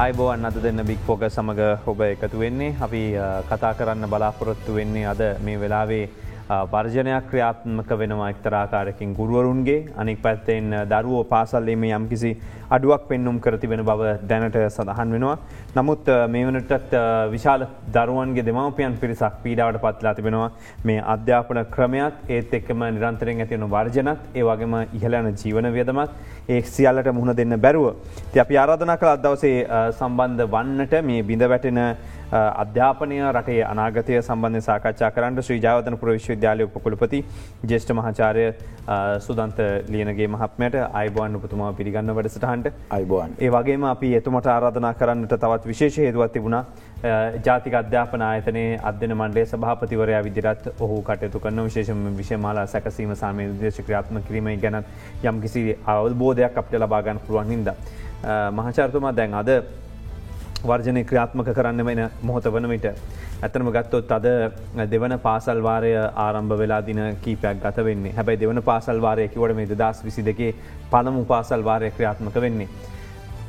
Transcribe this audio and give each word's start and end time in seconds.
අයිබෝවන් 0.00 0.48
අද 0.48 0.56
දෙන්න 0.64 0.80
බික් 0.88 1.00
පෝක 1.06 1.22
සමඟ 1.26 1.84
ඔබ 1.90 1.98
එකතු 2.04 2.38
වෙන්නේ. 2.40 2.76
අපි 2.84 3.00
කතා 3.50 3.72
කරන්න 3.78 4.08
බලාපොරොත්තු 4.08 4.72
වෙන්නේ 4.76 5.04
අද 5.10 5.20
මේ 5.44 5.60
වෙලාවේ 5.62 6.04
වර්ජනයක් 6.50 7.26
ක්‍රියාත්මක 7.30 7.90
වෙනවා 7.98 8.30
එක්තරාකාරකින් 8.30 9.14
ගුරුවරුන්ගේ 9.14 9.86
අනික් 9.96 10.18
පැත්තෙන් 10.22 10.72
දරුවෝ 10.90 11.24
පාසල්ලීම 11.24 11.84
යම්කිසි 11.88 12.30
අඩුවක් 12.68 13.06
පෙන්නුම් 13.08 13.38
කරති 13.40 13.68
වෙන 13.68 13.82
බව 13.84 14.16
දැනට 14.22 14.56
සඳහන් 14.68 15.12
වෙනවා. 15.14 15.36
නමුත් 15.76 16.10
මේ 16.28 16.44
වනටත් 16.44 16.94
විශාල 17.30 17.66
දරුවන්ගේ 17.88 18.44
දෙමවපියන් 18.44 18.98
පිරිසක් 19.00 19.38
පීඩාවට 19.44 19.80
පත්ලා 19.80 20.14
තිබෙනවා 20.14 20.50
මේ 20.84 21.00
අධ්‍යාපන 21.06 21.62
ක්‍රමයක් 21.70 22.14
ඒත් 22.28 22.54
එක්කම 22.54 22.82
නිරන්තරෙන් 22.88 23.40
ඇතිවුණු 23.40 23.68
වර්ජනත් 23.68 24.20
ඒ 24.34 24.42
වගේම 24.42 24.74
ඉහලන 24.92 25.32
ජීවන 25.34 25.72
වියදමත් 25.72 26.10
ඒ 26.48 26.62
සියල්ලට 26.64 27.12
මුහුණ 27.12 27.36
දෙන්න 27.36 27.60
බැරුව. 27.60 27.94
ති 28.32 28.40
අපි 28.40 28.56
ආරාධනා 28.56 28.96
කළ 28.96 29.12
අදවසේ 29.12 29.56
සම්බන්ධ 29.92 30.48
වන්නට 30.48 31.02
මේ 31.02 31.22
බිඳ 31.22 31.44
වැටෙන 31.44 31.80
අධ්‍යාපනය 32.32 33.16
රටේ 33.28 33.62
අනාගතය 33.64 34.18
සම්බන්ධ 34.18 34.62
සාකච්ඡා 34.62 35.10
කරන්න 35.10 35.42
ශ්‍රී 35.42 35.62
ජාවතන 35.64 35.96
ප්‍රවිශ්වවිද්‍යාලය 36.02 36.66
උපකුලපති 36.68 37.20
ජේෂ්ඨ 37.70 37.92
මහාචාරය 37.92 38.44
සුදන්ත 39.20 39.58
ලියනගේ 39.88 40.28
මහත්මයට 40.28 40.76
අයිබෝන් 40.92 41.38
උපතුමා 41.38 41.72
පිළිගන්න 41.72 42.14
වැඩසටහන්ට. 42.18 42.70
අයිබෝන් 42.90 43.34
ඒ 43.38 43.50
වගේම 43.50 43.84
අපි 43.86 44.14
එතුමට 44.20 44.46
ආරාධනා 44.48 44.94
කරන්නට 44.94 45.34
තවත් 45.36 45.66
විශේෂ 45.66 45.98
හේතුවත් 45.98 46.32
තිබුණා. 46.32 46.64
ජාතික 47.44 47.74
අධ්‍යාපන 47.74 48.22
ආයතනයේ 48.22 48.78
අධ්‍යන 48.84 49.16
මණ්ඩේ 49.16 49.46
සභාපතිවරයා 49.46 50.22
විදිරත් 50.24 50.70
ඔහු 50.80 51.02
කටයුතු 51.02 51.40
කරන 51.40 51.64
විශේෂම 51.64 52.06
විශෂමාලා 52.16 52.66
සැකසීම 52.68 53.16
සාමය 53.16 53.50
දේශ 53.60 53.82
ක්‍රියාත්ම 53.82 54.22
කිරීම 54.22 54.54
ගැනත් 54.60 54.86
යම් 55.24 55.42
කිසි 55.42 55.66
අවබෝධයක් 55.88 56.62
අපට 56.62 56.80
ලබාගන්න 56.80 57.22
පුළුවන් 57.26 57.54
හිද. 57.56 57.76
මහචාර්තුමා 58.54 59.16
දැන් 59.16 59.34
අද 59.34 59.50
වර්ජනය 60.62 61.04
ක්‍රියාත්මක 61.04 61.50
කරන්න 61.52 61.84
වෙන 61.84 62.00
මොහොත 62.22 62.44
වන 62.46 62.68
විට. 62.68 62.86
ඇතනම 63.42 63.72
ගත්තොත් 63.72 64.12
අද 64.12 64.26
දෙවන 64.90 65.18
පාසල්වාරය 65.18 65.92
ආරම්භ 65.96 66.58
වෙලා 66.58 66.80
දින 66.82 67.00
කීපයක් 67.22 67.62
ගත 67.62 67.84
වෙන්නේ 67.84 68.12
හැබැයි 68.12 68.40
දෙවන 68.40 68.62
පාසල්වාරය 68.62 69.28
කිවට 69.28 69.56
මේ 69.56 69.66
දස් 69.74 70.04
විසි 70.04 70.22
දෙකේ 70.22 70.54
පළමු 70.90 71.24
පාසල්වාරය 71.26 71.90
ක්‍රියාත්මක 71.90 72.34
වෙන්නේ. 72.36 72.68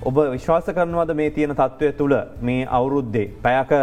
ඔබ 0.01 0.15
විශ්වාස 0.31 0.65
කරනවද 0.67 1.13
මේ 1.13 1.29
තියෙන 1.29 1.51
තත්ත්වය 1.53 1.91
තුළ 1.93 2.15
මේ 2.41 2.61
අවුරුද්දේ 2.67 3.25
පැයක 3.43 3.73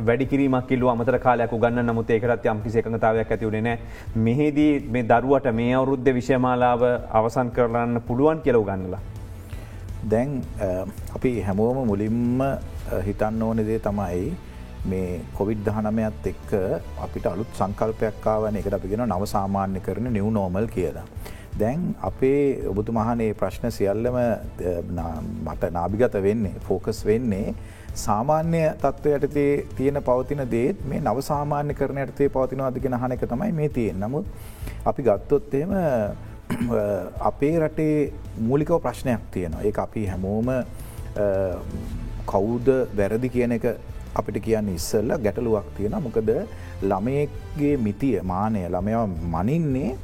වැඩිකිරීමක් 0.00 0.66
කිල්ලු 0.66 0.88
අමතර 0.88 1.18
කාලයක් 1.18 1.52
ගන්න 1.56 1.86
නමුත් 1.86 2.10
ඒකරත් 2.10 2.46
යම් 2.46 2.62
කිසි 2.62 2.80
එකඟතාවයක් 2.80 3.30
ඇතිවුණේ 3.30 3.62
නෑ 3.62 4.22
මෙහිදී 4.24 4.72
මේ 4.90 5.04
දරුවට 5.04 5.52
මේ 5.52 5.74
අවුරුද්ධ 5.74 6.10
විෂයමාලාව 6.12 6.82
අවසන් 7.12 7.52
කරන්න 7.52 8.00
පුළුවන් 8.08 8.40
කියලව 8.40 8.64
ගන්නලා. 8.64 9.02
දැන් 10.04 10.42
අපි 11.16 11.30
හැමෝම 11.42 11.78
මුලින්ම 11.90 12.42
හිතන්න 13.06 13.42
ඕන 13.42 13.62
දේ 13.68 13.78
තමයි 13.86 14.24
මේ 14.90 15.20
කොවිඩ් 15.36 15.62
දහනමයත් 15.68 16.26
එක්ක 16.32 16.50
අපිට 17.04 17.26
අලුත් 17.26 17.54
සංකල්පයක්කාවන 17.60 18.58
එකට 18.60 18.76
අපිගෙන 18.78 19.04
නව 19.06 19.28
සාමාන්‍ය 19.34 19.80
කරන 19.86 20.12
නිව් 20.16 20.28
නෝමල් 20.38 20.66
කියලා. 20.74 21.06
දැන් 21.60 21.80
අපේ 22.02 22.42
ඔබතු 22.70 22.92
මහනේ 22.92 23.30
ප්‍රශ්න 23.40 23.70
සියල්ලම 23.70 24.18
මට 25.46 25.72
නාභිගත 25.78 26.18
වෙන්නේ 26.26 26.60
ෆෝකස් 26.66 27.00
වෙන්නේ 27.06 27.54
සාමාන්‍ය 28.04 28.62
තත්ත්ව 28.82 29.16
යටතේ 29.18 29.52
තියෙන 29.78 30.02
පවතින 30.08 30.44
දේත් 30.50 30.84
මේ 30.90 31.00
නව 31.00 31.24
සාමාන්‍ය 31.30 31.78
කරන 31.80 32.02
යටතේ 32.04 32.28
පවතිනවාදගෙන 32.36 32.98
හන 33.00 33.16
එක 33.16 33.26
තමයි 33.32 33.52
මේ 33.60 33.72
තියෙන් 33.78 34.00
නමුත් 34.00 34.26
අපි 34.84 35.08
ගත්තොත්තේම 35.08 35.74
අපේ 37.30 37.54
රටේ 37.58 38.12
මූලිකව 38.48 38.78
ප්‍රශ්නයක් 38.84 39.20
තියෙනවා. 39.32 39.62
ඒ 39.68 39.72
අපි 39.86 40.06
හැමෝම 40.06 40.48
කවුද 42.32 42.68
වැරදි 42.98 43.28
කියන 43.28 43.52
එක 43.58 43.66
අපිට 44.14 44.38
කියන්න 44.46 44.68
ඉස්සල්ල 44.74 45.10
ගැටලුවක් 45.24 45.68
තියෙන 45.76 45.96
මොකද 46.06 46.30
ළමයගේ 46.90 47.76
මිතිය 47.86 48.20
මානය 48.32 48.66
ළමයා 48.74 49.06
මනින්නේ 49.34 49.96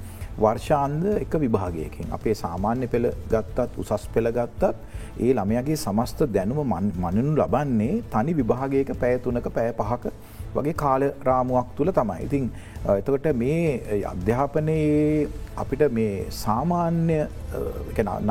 වර්ෂාන්ද 0.43 1.05
එක 1.25 1.33
විභාගයකින්. 1.45 2.09
අපේ 2.17 2.35
සාමාන්‍ය 2.35 2.87
පෙළ 2.89 3.07
ගත්තත් 3.33 3.79
උසස් 3.83 4.09
පෙළ 4.15 4.33
ගත්තත් 4.39 4.75
ඒ 5.25 5.33
ළමයගේ 5.39 5.77
සමස්ත 5.77 6.21
දැනුම 6.37 6.75
මනනු 7.05 7.33
ලබන්නේ 7.41 8.03
තනි 8.13 8.33
විභාගයක 8.41 8.93
පැයතුනක 9.03 9.49
පෑ 9.57 9.73
පහක 9.81 10.05
වගේ 10.57 10.77
කාල 10.83 11.03
රාමුවක් 11.29 11.71
තුළ 11.77 11.93
තමයි. 12.01 12.19
ඉතින් 12.27 12.45
එතකොට 12.99 13.27
මේ 13.43 14.03
අධ්‍යාපනයේ 14.13 15.29
අපිට 15.63 15.83
මේ 15.99 16.15
සාමාන්‍ය 16.43 17.19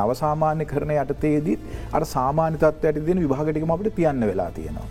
නවසාමාන්‍ය 0.00 0.64
කරන 0.72 0.94
යටතේදීත් 0.96 1.60
අර 1.96 2.02
සාමාන්‍ය 2.14 2.62
තත්වයට 2.64 3.04
දෙන 3.10 3.22
විභාගටිකම 3.24 3.76
අපට 3.76 3.94
තියන්න 4.00 4.26
වෙලා 4.32 4.50
තියෙනවා. 4.58 4.88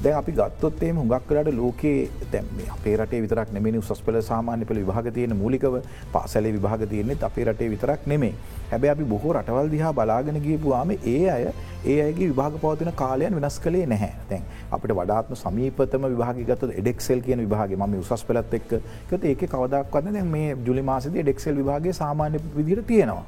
දැන් 0.00 0.16
අපි 0.16 0.32
ගත්තොත්තේම 0.32 0.96
හුඟක් 0.96 1.24
කරට 1.28 1.48
ලෝකයේ 1.52 2.28
දැම් 2.32 2.46
අපේ 2.68 2.94
රටේ 2.96 3.20
විතරක් 3.20 3.50
නෙමනි 3.52 3.80
උසස් 3.80 4.00
පල 4.00 4.16
සාමාන්‍ය 4.22 4.64
පල 4.64 4.78
විභාග 4.78 5.08
තියෙන 5.12 5.34
මූලිකව 5.36 5.74
පාසලේ 6.12 6.52
විභාග 6.52 6.84
තියනෙත් 6.88 7.26
අපේ 7.28 7.44
රටේ 7.44 7.68
විතරක් 7.70 8.06
නෙමේ 8.06 8.32
හැබැ 8.70 8.90
අපි 8.92 9.04
බොහෝ 9.04 9.34
රටවල් 9.34 9.68
දිහා 9.70 9.92
බලාගෙන 9.92 10.38
ගියපුවාම 10.40 10.92
ඒ 10.92 11.18
අය 11.30 11.44
ඒ 11.86 11.98
අයගේ 12.02 12.30
විභාග 12.30 12.56
පවතින 12.62 12.92
කාලයන් 12.94 13.36
වෙනස් 13.36 13.58
කළේ 13.58 13.84
නැහැ. 13.86 14.12
තැන් 14.28 14.42
අපට 14.70 14.94
වඩාත්ම 14.94 15.36
සමීපතම 15.36 16.08
විභාගගත 16.08 16.64
එඩෙක්සෙල් 16.74 17.20
කියන 17.20 17.44
විභාගේ 17.44 17.80
ම 17.80 17.98
උසස් 18.00 18.24
පලත් 18.24 18.54
එක් 18.54 18.72
ක 19.10 19.20
ඒක 19.24 19.46
කවදක් 19.46 19.94
වන්න 19.94 20.18
දැන් 20.18 20.32
මේ 20.36 20.56
ජුලි 20.66 20.82
මාසද 20.84 21.12
ඩෙක්සෙල් 21.14 21.56
විභාගේ 21.56 21.94
සාමාන්‍ය 21.94 22.42
විදිර 22.56 22.82
තියෙනවා. 22.84 23.24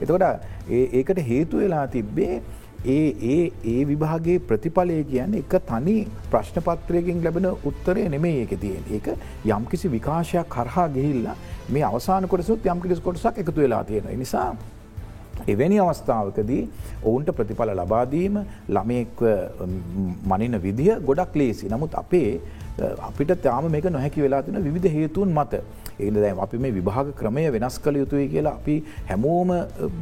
එතකොට 0.00 0.24
ඒකට 0.70 1.24
හේතු 1.24 1.58
වෙලා 1.58 1.86
තිබ්බේ 1.88 2.34
ඒ 2.84 3.14
ඒ 3.24 3.52
ඒ 3.64 3.84
විභාගේ 3.84 4.38
ප්‍රතිඵලය 4.40 4.98
කියන්න 5.04 5.34
එක 5.36 5.54
තනි 5.62 5.96
ප්‍රශ්නපත්‍රයකින් 6.28 7.22
ලැබෙන 7.22 7.46
උත්තරය 7.64 8.08
නෙමේ 8.08 8.34
ඒක 8.38 8.54
තියෙන් 8.58 8.84
ඒක 8.90 9.06
යම්කිසි 9.46 9.90
විකාශයක් 9.90 10.48
කරහා 10.48 10.88
ගිහිල්ලා 10.90 11.36
මේ 11.68 11.84
අවසාන 11.84 12.28
කොටසුත් 12.28 12.66
යම්කිසි 12.66 13.00
කොටසක් 13.00 13.38
එකතු 13.38 13.54
වෙලා 13.56 13.84
තියෙන 13.84 14.18
නිසා 14.18 14.48
එවැනි 15.46 15.78
අවස්ථාවකදී 15.80 16.62
ඔවුන්ට 17.02 17.30
ප්‍රතිඵල 17.32 17.74
ලබාදීම 17.74 18.40
ළමයෙක් 18.68 19.22
මනින 20.24 20.58
විදිහ 20.62 20.98
ගොඩක් 21.02 21.34
ලේසි 21.34 21.68
නමුත් 21.68 21.94
අපේ 21.94 22.40
අපිට 23.00 23.32
තාම 23.42 23.70
මේක 23.70 23.84
නොහැකි 23.86 24.22
වෙලා 24.22 24.42
තින 24.42 24.62
විධ 24.66 24.90
හේතුන් 24.90 25.28
මත 25.30 25.62
ඒද 25.98 26.14
දැන් 26.14 26.38
අපි 26.38 26.58
මේ 26.58 26.72
විභාග 26.72 27.12
ක්‍රමය 27.14 27.44
වෙනස් 27.50 27.78
කළ 27.78 27.96
යුතුයි 27.96 28.28
කියලා 28.28 28.54
අපි 28.54 28.76
හැමෝම 29.08 29.50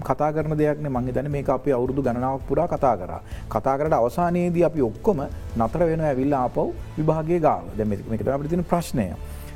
කතා 0.03 0.31
කරන 0.33 0.55
දෙයක්න 0.55 0.89
මංගේ 0.89 1.15
දැන 1.15 1.31
මේ 1.31 1.45
අපි 1.49 1.73
අවුරුදු 1.73 2.03
ගණනාවක් 2.03 2.47
පුරා 2.49 2.69
කතා 2.69 2.95
කර. 2.97 3.13
කතා 3.49 3.77
කරට 3.79 3.93
අවසානයේදී 3.95 4.65
අපි 4.65 4.83
ඔක්කොම 4.83 5.23
නතර 5.57 5.85
වෙන 5.85 6.01
ඇවිල්ල 6.03 6.35
ආපව් 6.35 6.73
විභාගේ 6.99 7.41
ගාව 7.41 7.65
දැමකට 7.77 8.29
අපිට 8.29 8.51
තින 8.51 8.65
ප්‍රශ්නය. 8.65 9.09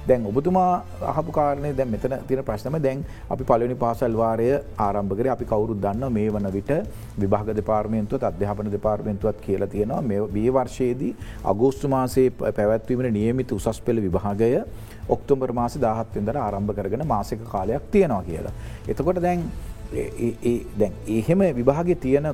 දැන් 0.09 0.27
ඔබතුමා 0.27 0.71
අහපු 1.03 1.33
කාරණය 1.33 1.73
දැන් 1.73 1.91
මෙතන 1.91 2.15
තින 2.29 2.43
ප්‍රශ්නම 2.43 2.77
දැන් 2.79 3.05
අපි 3.31 3.45
පලනි 3.45 3.77
පාසල්වාරය 3.77 4.49
ආරම්භකර 4.79 5.29
අපි 5.35 5.45
කවුරුත් 5.45 5.81
දන්න 5.81 6.13
මේ 6.13 6.29
වන 6.29 6.49
විට 6.53 6.73
විභාග 7.19 7.53
දෙපාර්මේන්තුවත් 7.55 8.27
අධ්‍යාපන 8.31 8.71
දෙපාර්මේන්තුවත් 8.71 9.39
කියලා 9.41 9.71
තියෙනවා 9.75 10.03
මේ 10.03 10.51
වර්ෂයේදී 10.57 11.13
අගෝස්තු 11.45 11.89
මාසේ 11.89 12.27
පැවැත්වීමට 12.31 13.15
නියමිත 13.19 13.53
උසස් 13.53 13.81
පෙළ 13.81 14.03
විභාගය 14.07 14.51
ඔක්තොම්බර් 15.09 15.53
මාස 15.53 15.79
දාහත්වෙන්දර 15.79 16.37
ආරම්භ 16.39 16.75
කරගෙන 16.75 17.07
මාසික 17.07 17.41
කාලයක් 17.47 17.91
තියෙනවා 17.91 18.23
කියලා. 18.23 18.55
එතකොට 18.89 19.23
දැන් 19.23 19.49
දැන් 20.77 20.93
එහෙම 21.09 21.41
විභාග 21.55 21.91
තියෙන 22.01 22.29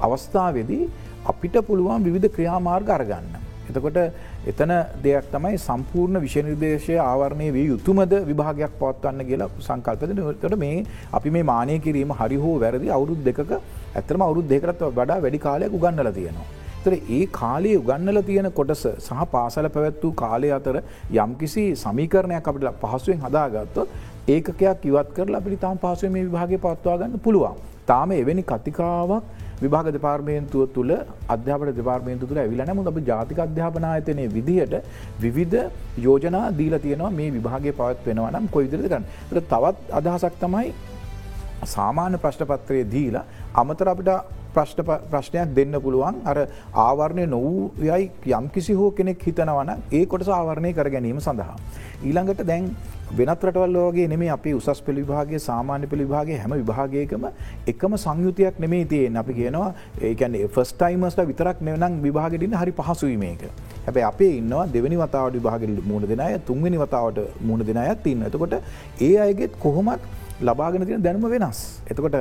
අවස්ථාවේදී 0.00 0.84
අපිට 1.26 1.56
පුළුවන් 1.66 2.04
විවිධ 2.04 2.30
ක්‍රියාමාර්ග 2.30 2.88
අරගන්න. 2.90 3.36
එතකොට 3.68 3.98
එතන 4.46 4.72
දෙයක් 5.04 5.30
තමයි 5.30 5.56
සම්පූර්ණ 5.58 6.18
විෂනිර්දේශය 6.24 6.96
ආවරණය 7.04 7.46
වී 7.54 7.64
යුතුමද 7.70 8.12
විභාගයක් 8.28 8.74
පවත්වන්න 8.80 9.26
කියලා 9.30 9.48
සංකල්පද 9.60 10.12
තොට 10.42 10.54
මේ 10.60 10.84
අපි 11.12 11.32
මේ 11.36 11.46
මානය 11.50 11.78
කිරීම 11.86 12.12
හරි 12.20 12.38
හෝ 12.44 12.52
වැරදි 12.60 12.92
අවුරුද් 12.96 13.24
දෙක 13.28 13.40
ඇතරම 13.50 14.24
අවුරුද් 14.28 14.46
දෙකරත් 14.52 14.84
වඩා 14.90 15.18
වැඩි 15.24 15.40
කාලයක් 15.46 15.74
උගන්නල 15.78 16.10
තියෙනවා. 16.18 16.46
තර 16.84 16.94
ඒ 17.10 17.22
කාලයේ 17.32 17.80
උගන්නල 17.80 18.20
තියෙන 18.28 18.48
කොටස 18.58 18.84
සහ 18.98 19.24
පාසල 19.32 19.68
පැවැත් 19.68 19.98
වූ 20.02 20.12
කාලය 20.22 20.52
අතර 20.58 20.76
යම්කිසි 21.16 21.64
සමීකරණයක් 21.76 22.50
අපට 22.52 22.68
පහසුවෙන් 22.82 23.24
හදාගත්තොත් 23.24 23.96
ඒකයක් 24.28 24.86
ඉවත් 24.90 25.10
කරලා 25.16 25.40
අපිට 25.42 25.60
තාම 25.60 25.82
පහසුව 25.84 26.14
මේ 26.14 26.26
විභාගය 26.28 26.60
පත්වාගන්න 26.60 27.18
පුළුවන්. 27.26 27.58
තාම 27.86 28.12
එවැනි 28.12 28.44
කතිකාවක් 28.44 29.22
විභාග 29.62 29.88
දෙපාර්මේන්තුව 29.96 30.62
තුළ 30.76 30.92
අධ්‍යාපට 31.34 31.72
දෙපාර්මේන්තු 31.80 32.28
තුළ 32.30 32.40
ඇවිලන 32.42 32.72
මුද 32.78 32.90
අප 32.92 32.98
ජාතික 33.10 33.38
අධ්‍යාපනායතනය 33.46 34.26
විදිහට 34.36 34.74
විවිධ 35.24 35.56
යෝජනා 36.06 36.46
දීල 36.58 36.76
තියෙනවා 36.86 37.12
මේ 37.18 37.30
විභාගේ 37.36 37.76
පවත් 37.80 38.06
වෙනවා 38.08 38.30
නම් 38.32 38.48
කොයිදිරිද 38.56 38.88
කරන්න. 38.92 39.04
තවත් 39.32 39.76
අදහසක් 39.98 40.34
තමයි 40.44 40.68
සාමාන්‍ය 41.74 42.18
ප්‍රශ්ටපත්‍රය 42.24 42.80
දීලා 42.94 43.24
අමතර 43.54 43.88
අපිට 43.94 44.10
ප්‍රශ්න 44.56 44.82
ප්‍රශ්නයක් 45.06 45.54
දෙන්න 45.54 45.80
පුළුවන්. 45.80 46.20
අර 46.24 46.36
ආවරණය 46.86 47.26
නොවූ 47.28 47.70
යයි 47.82 48.10
යම් 48.32 48.50
කිසි 48.50 48.74
හෝ 48.74 48.90
කෙනෙක් 48.92 49.22
හිතනවන 49.22 49.72
ඒ 49.92 50.04
කොටස 50.06 50.30
ආවරණය 50.30 50.72
කර 50.72 50.90
ගැනීම 50.90 51.20
සඳහා. 51.20 51.56
ඊළඟට 52.02 52.44
දැන් 52.44 52.70
වෙනත් 53.10 53.30
රටවල් 53.40 53.76
වගේ 53.78 54.08
නෙමේ 54.08 54.30
අපි 54.30 54.52
උසස් 54.52 54.80
පෙළ 54.80 54.96
විභාගේ 54.96 55.40
සාමාන්‍ය 55.40 55.86
පෙළ 55.86 56.00
විභාගේ 56.00 56.38
හැම 56.38 56.54
විභාගයකම 56.54 57.26
එකම 57.66 57.96
සංයුතියක් 57.96 58.58
නෙමේ 58.58 58.84
තියෙන් 58.84 59.16
අපි 59.16 59.34
කියනවා 59.34 59.68
ඒකන්නේ 60.02 60.48
ෆස් 60.48 60.72
ටයිමස්ට 60.74 61.22
විතරක් 61.24 61.62
නෙවනම් 61.62 62.00
විභාගෙටින් 62.02 62.56
හරි 62.56 62.74
පහසුවීමේක 62.74 63.46
හැබැ 63.86 64.04
අපේ 64.04 64.32
ඉන්නවා 64.40 64.66
දෙවනි 64.68 64.98
වතාවට 64.98 65.38
විභාග 65.38 65.66
මුණ 65.84 66.08
දෙනය 66.12 66.28
තුන්වෙනි 66.42 66.78
වතාවට 66.78 67.40
මුණ 67.42 67.66
දෙන 67.66 67.78
අයත් 67.78 68.06
ඉන්න 68.06 68.28
එතකොට 68.28 68.56
ඒ 69.00 69.14
අයගෙත් 69.18 69.58
කොහොමත් 69.58 70.10
ලබාගෙන 70.40 70.86
තියෙන 70.86 71.02
දැනුම 71.02 71.28
වෙනස්. 71.28 71.80
එතකොට 71.86 72.16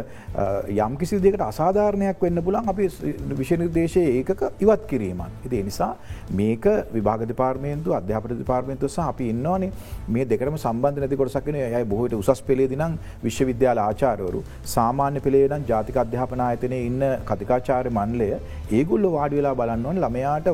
යම් 0.70 0.98
කිසි 0.98 1.20
දෙකට 1.20 1.42
අසාධාරණයක් 1.42 2.22
වෙන්න 2.22 2.42
පුළන් 2.42 2.70
අපි 2.70 2.88
විෂනිර්දේශය 3.32 4.04
ඒකක 4.12 4.44
ඉවත් 4.60 4.88
කිරීමන්. 4.88 5.26
ඉති 5.46 5.64
නිසා 5.64 5.96
මේක 6.32 6.66
විභාග 6.94 7.26
දෙපාර්මේන්තු 7.26 7.94
අධ්‍යාපට 7.94 8.36
දෙපාර්මේන්තු 8.36 8.88
සහ 8.88 9.00
අපි 9.02 9.30
ඉන්නවානේ 9.30 9.72
මේ 10.08 10.26
දෙකරම 10.26 10.58
සම්බන්ධ 10.58 11.00
නැති 11.00 11.18
කොටසක්න 11.18 11.56
යයි 11.56 11.84
බොහට 11.86 12.14
උසස් 12.14 12.42
පෙළේ 12.42 12.76
නම් 12.76 12.98
විශ්වවිද්‍යාල 13.24 13.80
ආචාරවරු 13.80 14.44
සාමාන්‍ය 14.68 15.20
පෙළේනම් 15.20 15.68
ජාතික 15.68 15.98
අධ්‍යාපන 15.98 16.46
ආයතනය 16.48 16.80
ඉන්න 16.82 17.04
කතිකාචාර 17.26 17.86
මන්ලය 17.92 18.32
ඒගුල්ල 18.72 19.12
වාඩි 19.12 19.42
වෙලා 19.42 19.56
බලන්නවන් 19.56 20.02
ළමයාට 20.02 20.50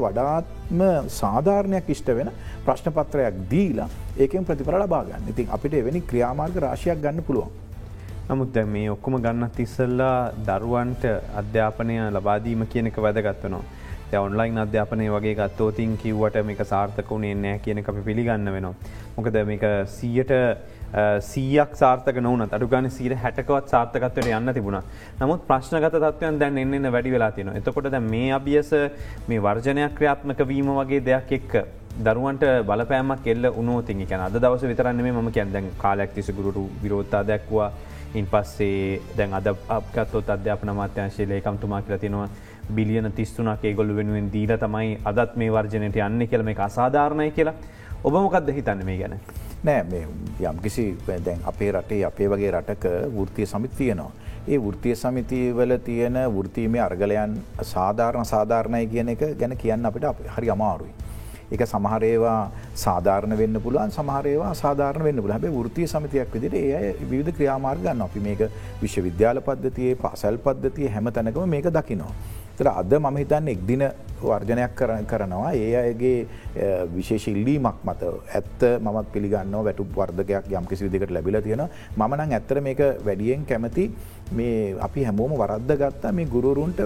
වඩාත්ම 0.71 1.09
සාධාරණයක් 1.09 1.89
ඉෂ්ට 1.89 2.07
වෙන 2.15 2.29
ප්‍රශ්නපත්‍රයක් 2.65 3.35
දීලා 3.49 3.89
ඒකෙන් 4.17 4.45
ප්‍රතිපර 4.45 4.77
ලබාගන්න 4.79 5.29
ඉතින් 5.29 5.49
අපිට 5.49 5.73
එවැනි 5.73 6.01
ක්‍රියාමාර්ග 6.01 6.55
රාශයක් 6.55 7.01
ගන්න 7.01 7.23
පුළුවන්. 7.23 7.51
නමුත් 8.29 8.55
මේ 8.67 8.89
ඔක්කොම 8.89 9.19
ගන්නත් 9.21 9.59
ඉස්සල්ලා 9.59 10.31
දරුවන්ට 10.47 11.05
අධ්‍යාපනය 11.41 11.97
ලබාදීම 12.11 12.65
කියනක 12.67 12.97
වැදගත්වනවා. 12.97 13.63
ඔන්ලයින් 14.19 14.57
අධ්‍යාපනය 14.57 15.09
වගේ 15.09 15.35
ගත්තෝතින් 15.35 15.97
කිව්වට 15.97 16.45
මේක 16.45 16.63
සාර්ථක 16.65 17.09
වුණේ 17.09 17.35
නෑ 17.35 17.59
කියනක 17.59 17.89
අපි 17.89 18.01
පිළිගන්න 18.01 18.53
වෙනවා. 18.55 18.75
මොකද 19.17 19.35
මේක 19.45 19.63
සීයට 19.87 20.31
සීයක් 21.21 21.75
සාර්ථක 21.75 22.17
නොවන 22.19 22.47
අඩුගන 22.49 22.89
සීර 22.89 23.15
හැටකවත් 23.15 23.69
සාර්ථකත්වයට 23.69 24.31
යන්න 24.31 24.53
තිබුණ. 24.53 24.81
නමුත් 25.19 25.45
ප්‍රශ්නගත 25.47 25.95
තත්වයන් 25.95 26.39
දැන් 26.39 26.57
එන්න 26.57 26.91
වැඩි 26.91 27.11
වෙලා 27.11 27.31
තින 27.31 27.51
එතකොට 27.51 27.87
ද 27.87 27.99
මේ 28.05 28.31
අභියස 28.31 28.71
මේ 29.27 29.39
වර්ජනයක් 29.39 29.95
ක්‍රියාත්මක 29.95 30.43
වීම 30.47 30.73
වගේ 30.79 30.99
දෙයක් 31.01 31.31
එක්ක 31.39 31.53
දරුවන්ට 31.99 32.43
බලපෑමක් 32.65 33.27
එල්ල 33.27 33.51
උනෝතින් 33.53 34.01
එක 34.01 34.11
අද 34.17 34.35
දවස 34.35 34.63
විතරන්න 34.63 35.01
මේ 35.01 35.11
ම 35.13 35.31
කියැන් 35.31 35.53
දැන් 35.53 35.71
කාලයක් 35.77 36.13
තිසගුරුට 36.13 36.59
විරෝත්තා 36.83 37.23
දැක්වා 37.23 37.71
ඉන් 38.13 38.27
පස්සේ 38.27 39.01
දැන් 39.17 39.33
අද 39.33 39.47
අපකත්තොත් 39.47 40.29
අධ්‍යාපන 40.29 40.73
මාත්‍යංශයේ 40.75 41.29
ලේකම්තුමා 41.29 41.81
කියලා 41.81 41.99
තියෙනවා 41.99 42.29
බිලියන 42.69 43.11
තිස්තුනක් 43.11 43.63
ඒගොල්ලු 43.63 43.95
වෙනුවෙන් 43.95 44.31
දීල 44.33 44.57
තමයි 44.57 44.97
අදත් 45.05 45.35
මේ 45.35 45.51
වර්ජනයට 45.51 45.95
යන්න 45.97 46.27
කියල 46.27 46.43
මේ 46.43 46.59
අසාධාරණය 46.59 47.31
කියලා. 47.31 47.55
ඔබ 48.03 48.13
මොකක්ද 48.13 48.51
හිතන්න 48.51 48.85
මේ 48.85 48.97
ගැන. 48.97 49.19
නෑ 49.63 49.83
මේ 49.83 50.07
යම් 50.41 50.59
කිසි 50.61 50.85
දැන් 51.07 51.41
අපේ 51.45 51.71
රටේ 51.71 52.05
අපේ 52.05 52.29
වගේ 52.29 52.51
රටක 52.51 52.85
වෘතිය 53.15 53.45
සමිත් 53.45 53.75
තියනවා. 53.77 54.11
ඒ 54.47 54.57
වෘතිය 54.57 54.95
සමිතිවල 54.95 55.77
තියෙන 55.85 56.17
වෘතීමේ 56.35 56.81
අර්ගලයන් 56.81 57.37
සාධාරණ 57.63 58.25
සාධාරණය 58.25 58.87
කියන 58.87 59.09
එක 59.09 59.23
ගැන 59.39 59.57
කියන්න 59.57 59.85
අපිට 59.85 60.07
හරි 60.35 60.49
අමාරුයි. 60.49 60.93
එක 61.51 61.65
සමහරේවා 61.67 62.51
සාධාරණ 62.75 63.37
වෙන්න 63.37 63.61
පුළුවන් 63.61 63.91
සමහරේවා 63.91 64.53
සාධාරණ 64.55 65.03
වෙන්න 65.03 65.21
පුළ 65.21 65.31
හැබේ 65.31 65.53
වෘතිය 65.53 65.87
සමතියක් 65.87 66.33
විදිට 66.33 66.53
ඒ 66.55 66.95
විවිධ 67.01 67.35
ක්‍රියාමාර්ගන්න 67.37 68.01
අපි 68.01 68.19
මේක 68.19 68.41
විශ්වවිද්‍යාල 68.81 69.41
පද්ධතියේ 69.41 69.97
පාසැල් 69.97 70.37
පද්ධතිය 70.39 70.89
හැම 70.89 71.11
තැනකම 71.11 71.45
මේක 71.47 71.69
දකිනවා. 71.69 72.13
තර 72.57 72.67
අද 72.81 72.93
මම 72.99 73.17
හිතන්න 73.17 73.47
එක්දින 73.55 73.83
වර්ජනයක් 74.21 74.73
කරනවා. 75.11 75.51
ඒ 75.53 75.75
අයගේ 75.81 76.27
විශේෂ 76.95 77.27
ඉල්ලීමක් 77.27 77.83
මත 77.83 78.01
ඇත්ත 78.39 78.61
මත් 78.79 79.07
පිළිගන්න 79.13 79.55
වැටු 79.67 79.85
වර්ධකයක් 79.95 80.51
යම් 80.59 80.65
කිසි 80.69 80.85
විදිකට 80.87 81.13
ලැබිල 81.17 81.41
තියෙන 81.41 81.63
මනං 81.97 82.33
ඇත්තර 82.37 82.61
මේක 82.61 82.81
වැඩියෙන් 83.05 83.45
කැමති 83.45 83.91
මේ 84.31 84.75
අපි 84.79 85.03
හැමෝම 85.03 85.33
වරද්ද 85.35 85.77
ගත්තා 85.79 86.11
මේ 86.11 86.27
ගුරුරුන්ට 86.27 86.79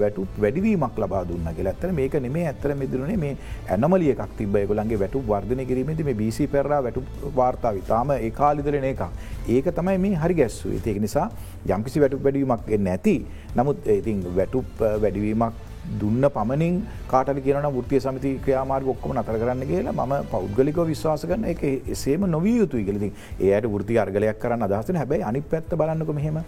වැටු 0.00 0.26
වැඩිවීමක් 0.38 0.98
ලබා 0.98 1.22
දුන්න 1.24 1.48
ඇත්තර 1.48 1.92
මේක 1.92 2.14
නෙමේ 2.20 2.46
ඇත්තර 2.46 2.74
මිදුරනේ 2.74 3.16
මේ 3.16 3.36
ඇනමලිය 3.68 4.12
එකක් 4.14 4.36
තිබ 4.36 4.56
ගොලන්ගේ 4.64 4.98
වැටු 4.98 5.24
වර්ධනය 5.24 5.66
කිරීමති 5.66 6.04
මේ 6.04 6.14
බිසි 6.14 6.46
පෙරා 6.48 6.82
වැටු 6.82 7.04
වාර්තාව 7.36 7.82
තාම 7.88 8.14
ඒ 8.16 8.30
කාලිදරන 8.32 8.88
එක 8.92 9.02
ඒක 9.48 9.72
තමයි 9.72 9.98
මේ 9.98 10.22
හරි 10.22 10.34
ගැස්සු 10.34 10.72
ඒක 10.74 11.00
නිසා 11.00 11.28
යම්කිසි 11.68 12.00
වැටු 12.00 12.22
වැඩීමක් 12.22 12.72
එන්න 12.78 12.88
ඇති 12.88 13.16
නමුත් 13.56 13.86
ඉතින් 13.90 14.24
වැටු 14.36 14.64
වැඩිවීමක් 14.80 15.71
දුන්න 16.00 16.24
පමණින් 16.34 16.74
කාටට 17.08 17.38
කියන 17.44 17.66
ෘතිය 17.76 18.00
සමති 18.00 18.30
ක්‍රියාමාර්ග 18.44 18.88
ඔක්කොම 18.88 19.14
නතර 19.16 19.38
කරන්න 19.40 19.64
කියලා 19.70 20.06
ම 20.06 20.14
පෞද්ගලික 20.32 20.78
විශ්වාස 20.90 21.24
කරන 21.26 21.44
එක 21.44 21.62
එසේම 21.94 22.26
නොවිය 22.30 22.54
යුතුයි 22.58 22.84
කලති 22.84 23.08
ඒයට 23.40 23.66
ෘති 23.74 23.98
අර්ගලයක් 23.98 24.38
කරන්න 24.38 24.66
අදහසන 24.68 25.00
හැබැයි 25.02 25.26
අනි 25.30 25.42
පැත්ත 25.42 25.74
බලන්නක 25.74 26.14
මෙහෙම. 26.14 26.38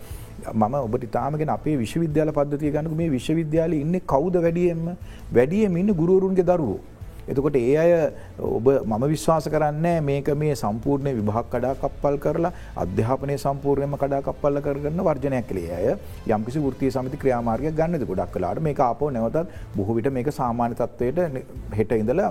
මම 0.54 0.74
ඔබට 0.76 1.10
තාමගෙන 1.10 1.54
අපේ 1.56 1.76
විශ්වවිද්‍යාල 1.76 2.32
පද්ධතිය 2.32 2.70
ගන්නක 2.70 2.96
මේ 2.96 3.10
විශ්වවිද්‍යාල 3.10 3.74
ඉන්න 3.74 4.00
කවුද 4.06 4.36
වැඩියෙන්ම? 4.46 4.86
වැඩියම 5.32 5.76
ඉන්න 5.76 5.94
ගුරුවරුන්ගේ 5.94 6.48
දරුවෝ. 6.50 6.80
එතකොට 7.26 7.56
ඒ 7.56 7.76
අය 7.76 7.92
ඔබ 8.48 8.68
මම 8.82 9.04
විශ්වාස 9.06 9.48
කරන්න 9.48 9.88
මේක 10.02 10.28
මේ 10.36 10.54
සම්පූර්ණය 10.56 11.14
විභාක් 11.14 11.48
කඩා 11.48 11.74
කප්පල් 11.76 12.18
කරලා 12.18 12.52
අධ්‍යාපනය 12.76 13.38
සම්පූර්ණයම 13.38 13.96
කඩා 13.96 14.22
කප්පල්ල 14.22 14.60
කරන්න 14.60 15.02
වර්ජනයක් 15.02 15.48
කළේ 15.48 15.72
අය 15.72 15.88
යම්කිසි 16.28 16.64
ෘතිය 16.66 16.90
සමති 16.90 17.16
ක්‍රියාමාර්ගය 17.16 17.72
ගන්නද 17.72 18.04
ගොඩක් 18.04 18.32
කලාට 18.34 18.60
මේ 18.60 18.74
අපෝ 18.84 19.10
නැවතත් 19.10 19.48
බොහවිට 19.76 20.08
මේක 20.10 20.30
සාමාන්‍ය 20.32 20.74
තත්වයට 20.74 21.18
හෙට 21.72 21.92
ඉඳලා 21.94 22.30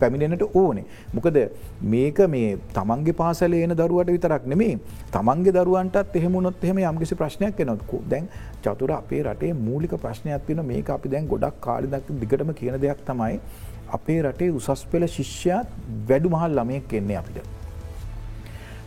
පැමිණෙනට 0.00 0.44
ඕනේ. 0.54 0.84
මොකද 1.14 1.38
මේක 1.84 2.18
මේ 2.28 2.58
තමන්ගේ 2.74 3.14
පාසලේන 3.14 3.74
දරුවට 3.74 4.12
විතරක් 4.16 4.46
නෙමේ 4.46 4.74
තමන්ගේ 5.12 5.56
දරුවන්ටත් 5.56 6.16
එහෙමුණොත් 6.16 6.64
එහෙම 6.64 6.82
යම්කිසි 6.84 7.14
ප්‍රශ්නයක් 7.14 7.60
එනොත්කු 7.60 8.02
දැන් 8.10 8.28
චතුර 8.62 8.92
අපේ 8.92 9.22
රටේ 9.24 9.52
මූලික 9.60 9.96
ප්‍රශ්නයක් 9.96 10.46
තින 10.46 10.64
මේ 10.64 10.84
අපි 10.90 11.08
දැන් 11.08 11.28
ගොඩක් 11.28 11.60
කාලිදක් 11.60 12.10
දිගටම 12.22 12.52
කියන 12.52 12.78
දෙයක් 12.78 13.04
තමයි 13.06 13.40
අපේ 13.90 14.20
රටේ 14.22 14.50
උසස් 14.52 14.84
පෙළ 14.86 15.06
ශිෂ්‍යයාත් 15.08 15.72
වැඩු 16.08 16.30
මහල් 16.30 16.54
ළමයෙක් 16.58 16.94
එන්නේ 16.94 17.16
අපිට. 17.16 17.48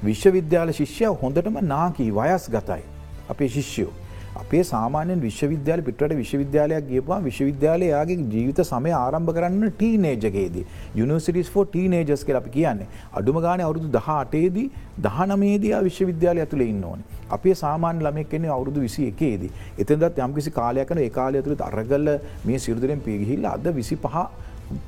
විශ්වවිද්‍යාල 0.04 0.74
ශිෂ්‍යය 0.74 1.12
හොඳටම 1.22 1.60
නාකී 1.66 2.12
වයස් 2.12 2.50
ගතයි. 2.50 2.84
අපේ 3.30 3.50
ශිෂ්‍යයෝ. 3.50 3.94
අපේ 4.36 4.62
සාමාන්‍යෙන් 4.64 5.20
විශ්වවිද්‍යාල 5.22 5.82
පිටට 5.82 6.14
විශ්වවිද්‍යාලයක් 6.14 6.86
ගේපවා 6.88 7.20
විශ්වවිද්‍යාලයාගේ 7.20 8.18
ජීවිත 8.32 8.62
සමය 8.64 8.94
ආරම්භ 8.94 9.32
කරන්න 9.32 9.66
ටීනේජගේදී 9.72 10.64
යුනිසිටිස් 10.96 11.52
ෝ 11.56 11.66
ටීනේජස් 11.66 12.24
කල 12.26 12.40
අපි 12.42 12.54
කියන්නේ 12.56 12.88
අඩුම 13.14 13.40
ගාන 13.46 13.64
අවුදු 13.66 13.92
දහ 13.98 14.10
අටේදී 14.16 14.66
දහනමේදයා 15.00 15.82
විශ්වවිද්‍යාලය 15.82 16.44
ඇතුළ 16.46 16.66
ඉන්න 16.66 16.84
ඕන 16.84 17.04
අපේ 17.30 17.56
සාමාන්‍ය 17.56 18.02
ළමෙක් 18.02 18.32
කෙන්නේ 18.34 18.54
අවුරුදු 18.58 18.86
විසි 18.88 19.06
එකේදී 19.08 19.52
එතදත් 19.78 20.24
යම්කිසි 20.28 20.56
කාලයකන 20.60 21.04
ඒ 21.06 21.12
කාලය 21.12 21.42
ඇතුළත් 21.42 21.64
අරගල්ල 21.70 22.10
මේ 22.46 22.64
සිරුදරෙන් 22.66 23.06
පිගිහිල්ල 23.08 23.48
අද 23.54 23.70
විසි 23.80 23.98
පහ 23.98 24.26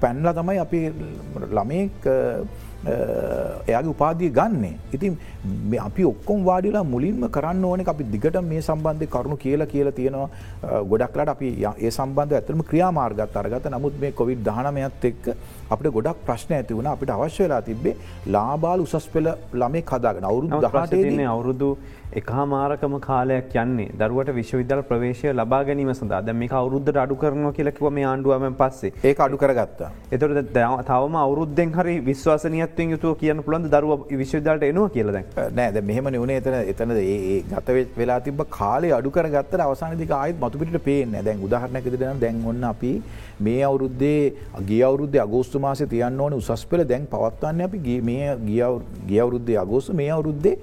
පැන්ලා 0.02 0.38
තමයි 0.40 0.60
අපේ 0.66 0.86
ළමයෙක් 1.58 2.08
එයාගේ 2.86 3.92
උපාදිය 3.94 4.30
ගන්නේ. 4.38 4.76
ඉතින් 4.96 5.14
අපි 5.86 6.04
ඔක්කොම් 6.10 6.44
වාඩිලා 6.50 6.84
මුලින්ම 6.94 7.24
කරන්න 7.36 7.64
ඕන 7.70 7.84
අපි 7.94 8.04
දිගට 8.14 8.38
මේ 8.50 8.62
සම්බන්ධය 8.62 9.08
කරුණු 9.16 9.38
කියලා 9.44 9.70
කියලා 9.74 9.96
තියෙනවා. 10.00 10.30
ගොඩක්ලට 10.92 11.34
අපි 11.36 11.50
ඒ 11.66 11.92
සම්බන්ධ 11.92 12.38
ඇතරම 12.40 12.62
ක්‍රියාමාර්ගත් 12.70 13.38
අරගත 13.42 13.68
නමුත් 13.76 13.98
මේ 14.04 14.12
කොවිඩ් 14.20 14.46
දහනමයත් 14.50 15.10
එක්ක 15.12 15.26
අපිට 15.74 15.92
ගොඩක් 15.98 16.22
ප්‍රශ්න 16.28 16.54
ඇති 16.60 16.78
වුණ. 16.78 16.92
අපිට 16.94 17.16
අවශ්‍ය 17.18 17.44
වෙලා 17.44 17.62
තිබේ 17.70 17.96
ලාබාල 18.38 18.86
උසස් 18.86 19.10
පෙළ 19.16 19.32
ළමේ 19.62 19.86
කදාගෙන 19.92 20.30
අවුරුදු 20.32 20.62
දහටේ 20.68 21.28
අවුරුදු 21.34 21.70
එකහා 22.20 22.44
මාරකම 22.52 22.94
කාලයක් 23.06 23.56
යන්නේ 23.62 23.88
දරුවට 24.00 24.30
විශ්වවිද්‍යාල 24.38 24.82
ප්‍රවේශය 24.90 25.32
ලබා 25.32 25.60
ගැනීම 25.68 25.90
සඳහා 25.92 26.20
දැන් 26.28 26.38
මේක 26.42 26.54
අවුරුද්දට 26.60 27.00
අඩු 27.02 27.16
කරනවා 27.24 27.52
කියලා 27.58 27.74
කිව්වා 27.78 27.92
මේ 27.98 28.06
ආණ්ඩුවම 28.12 28.56
පස්සේ 28.62 28.92
ඒක 29.10 29.20
අඩු 29.26 29.40
කරගත්තා. 29.42 29.90
එතකොට 30.14 30.54
තවම 30.90 31.18
අවුරුද්දෙන් 31.24 31.74
හරි 31.78 31.96
විශ්වාසනීයත්වයෙන් 32.10 32.94
යුතුව 32.96 33.18
කියන්න 33.22 33.44
පුළුවන් 33.46 33.68
දරුවා 33.74 34.00
විශ්වවිද්‍යාලයට 34.22 34.70
එනවා 34.70 34.94
කියලා 34.96 35.16
දැන්. 35.18 35.28
නෑ 35.58 35.76
දැන් 35.76 35.88
මෙහෙමනේ 35.92 36.24
උනේ 36.26 36.40
එතන 36.42 36.58
එතන 36.74 36.96
ඒ 37.02 37.42
ගත 37.52 37.78
වෙලා 38.00 38.20
තිබ්බ 38.28 38.46
කාලේ 38.58 38.94
අඩු 39.00 39.16
කරගත්තට 39.18 39.66
අවසානයේදී 39.68 40.12
ආයෙත් 40.22 40.42
මතු 40.46 40.64
පිටට 40.64 40.82
පේන්නේ 40.88 41.16
නෑ. 41.18 41.28
දැන් 41.30 41.46
උදාහරණයක් 41.50 41.90
විදිහට 41.90 42.08
නම් 42.10 42.24
දැන් 42.26 42.42
ඔන්න 42.54 42.70
අපි 42.72 42.94
මේ 43.40 43.64
අවුරුද්දේ 43.64 44.34
ගිය 44.68 44.84
අවුරුද්දේ 44.84 45.22
අගෝස්තු 45.22 45.60
මාසේ 45.60 45.88
තියන්න 45.88 46.20
ඕනේ 46.20 46.38
උසස් 46.38 46.66
පෙළ 46.66 46.88
දැන් 46.88 47.08
පවත්වන්නේ 47.08 47.66
අපි 47.66 48.02
මේ 48.02 48.36
ගිය 49.08 49.20
අවුරුද්දේ 49.22 49.58
අගෝස්තු 49.58 49.94
මේ 49.94 50.12
අවුරුද්දේ 50.12 50.58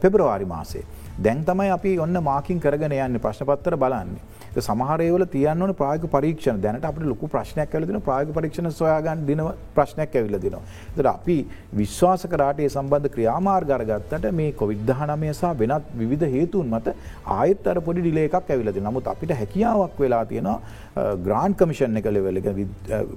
පෙබරවාරි 0.00 0.44
මාසේ. 0.46 0.84
දැන් 1.18 1.44
තමයි 1.44 1.70
අපි 1.70 1.98
ඔන්න 1.98 2.22
මාකින් 2.22 2.60
කරගෙන 2.60 2.92
යන්න 2.92 3.20
ප්‍රශ්නපත්තර 3.20 3.76
බලන්නේ. 3.76 4.22
සමහරයවල 4.58 5.24
තියන්න 5.26 5.62
ඕන 5.62 5.74
ප්‍රායක 5.74 6.04
පරීක්ෂණ. 6.14 6.60
දැනට 6.60 6.84
අපට 6.84 7.04
ලොකු 7.04 7.28
ප්‍රශ්නයක් 7.28 7.74
ඇල 7.74 7.86
දින 7.86 8.00
ප්‍රායක 8.00 8.32
පරීක්ෂණ 8.36 8.70
සොයාගන්න 8.70 9.24
දින 9.26 9.42
ප්‍රශ්නයක් 9.76 10.16
ඇවිල 10.20 10.38
දිනවා. 10.38 10.62
තර 10.96 11.06
අපි 11.06 11.38
විශ්වාස 11.74 12.26
කරාටේ 12.26 12.68
සම්බන්ධ 12.68 13.12
ක්‍රියාමාර්ගරගත්තට 13.16 14.30
මේ 14.32 14.52
කොවිද්ධහනමය 14.52 15.32
සහ 15.32 15.54
වෙනත් 15.62 15.90
විධ 16.12 16.26
හේතුන් 16.36 16.68
මත 16.68 16.96
ආයත් 17.38 17.66
අර 17.66 17.80
පොඩි 17.80 18.04
ඩිලේ 18.04 18.28
එකක් 18.30 18.52
ඇවිලද 18.54 18.80
නමුත් 18.88 19.12
අපිට 19.14 19.36
හැකියාවක් 19.40 19.98
වෙලා 20.04 20.24
තියෙනවා 20.24 21.16
ග්‍රාන්් 21.26 21.54
කමිෂන් 21.54 21.96
එක 21.96 22.08
ලෙවල 22.16 22.40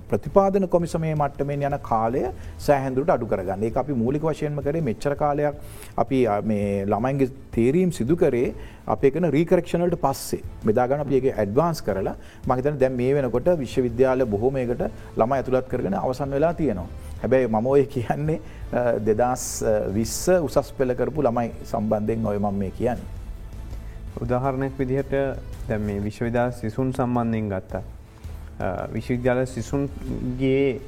ප්‍රතිපාදන 0.09 0.67
කොමිසමේ 0.75 1.15
මට්ටමෙන් 1.15 1.65
යන 1.69 1.77
කාලය 1.89 2.23
සෑහන්දුරට 2.57 3.11
අඩු 3.15 3.27
කරගන්න. 3.27 3.63
ඒ 3.63 3.73
අපි 3.75 3.93
මූලික 3.93 4.23
වශයෙන්ම 4.23 4.61
කරේ 4.63 4.81
මෙච්චර 4.81 5.15
කාලයක් 5.15 5.55
අපි 5.97 6.19
ළමයින්ගේ 6.93 7.31
තේරීම් 7.51 7.91
සිදු 7.91 8.15
කරේ 8.15 8.53
අපේකන 8.87 9.25
රීකරක්ෂණට 9.35 9.95
පස්සේ 10.01 10.41
මෙදාගන 10.65 11.01
අපගේ 11.03 11.33
ඇඩ්වාන්ස් 11.33 11.81
කරලා 11.81 12.15
මහිතන 12.47 12.77
දැම් 12.79 12.93
මේ 12.93 13.15
වෙනකොට 13.17 13.47
විශ්වවිද්‍යාල 13.59 14.25
බොහෝමයකට 14.25 14.83
ළම 15.17 15.35
ඇතුළත් 15.37 15.67
කරගෙන 15.67 15.95
අවසන් 15.95 16.37
වෙලා 16.37 16.53
තියෙනවා. 16.53 16.87
හැබැයි 17.21 17.47
මම 17.47 17.67
ඔය 17.67 17.85
කියන්නේ 17.87 18.39
දෙදස් 19.01 19.47
විස්ස 19.93 20.29
උසස් 20.39 20.71
පෙළ 20.77 20.95
කරපු 20.95 21.25
ළමයි 21.27 21.51
සම්බන්ධයෙන් 21.65 22.25
ඔය 22.25 22.37
මම 22.37 22.61
මේ 22.61 22.71
කියන්න. 22.71 23.01
උදාහරණයක් 24.21 24.79
විදිහට 24.79 25.13
දැම් 25.67 25.81
මේ 25.81 26.03
විශ්වවිදා 26.03 26.47
සිසුන් 26.51 26.93
සම්බන්ධයෙන් 26.93 27.49
ගත්තා. 27.49 27.83
විශ්වවිද්‍යාල 28.93 29.45
සිසුන්ගේ 29.47 30.79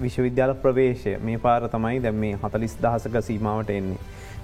විශ්වවිද්‍යාල 0.00 0.54
ප්‍රවේශය 0.62 1.18
මේ 1.20 1.38
පාර 1.38 1.68
තමයි 1.68 2.00
දැම් 2.00 2.14
මේ 2.16 2.38
හතලිස් 2.42 2.78
දහසක 2.80 3.22
සීමාවට 3.22 3.70
එන්නේ. 3.70 3.98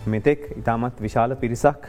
මෙතෙක් 0.06 0.46
ඉතාමත් 0.56 1.00
විශාල 1.00 1.36
පිරිසක් 1.36 1.86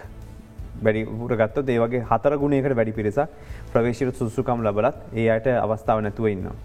වැඩි 0.81 1.05
පුරගත්ත 1.21 1.61
දේවගේ 1.65 2.03
හතර 2.09 2.35
ගුණයකට 2.37 2.75
වැඩි 2.75 2.97
පිරිසක් 2.99 3.37
ප්‍රවේශයට 3.73 4.15
සුසුකම් 4.15 4.67
ලබලත් 4.67 4.97
ඒ 5.13 5.29
අයට 5.29 5.47
අවස්ථාව 5.57 6.01
නැතුව 6.01 6.27
ඉන්නවා. 6.27 6.55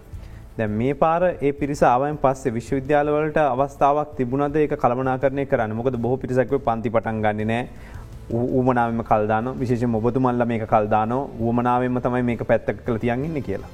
දැ 0.57 0.67
මේ 0.69 0.93
පාර 0.95 1.21
ඒ 1.41 1.51
පිරිස 1.53 1.81
ආවයන් 1.83 2.17
පස්සේ 2.17 2.53
විශ්වවිද්‍යාලවලට 2.53 3.39
අවස්ථාවක් 3.43 4.15
තිබුණද 4.17 4.55
ඒ 4.55 4.67
කළමනා 4.75 5.17
කරනය 5.17 5.45
කරන්න 5.45 5.75
මොකද 5.75 5.97
බොහ 5.97 6.15
පිරිසක්ව 6.17 6.57
පන්ති 6.67 6.89
පටන් 6.89 7.23
ගන්න 7.23 7.47
නෑ 7.47 7.63
ඌමනාවම 8.29 9.03
කල්දාන 9.03 9.51
විශේෂ 9.55 9.87
මොබතුමල්ල 9.87 10.45
මේක 10.45 10.65
කල්දානෝ 10.67 11.21
ඌමනාවෙන්ම 11.39 11.99
තමයි 12.01 12.23
මේක 12.23 12.41
පැත්තක 12.43 12.81
කළ 12.85 12.97
තියන්ගන්න 12.97 13.43
කියලා. 13.43 13.69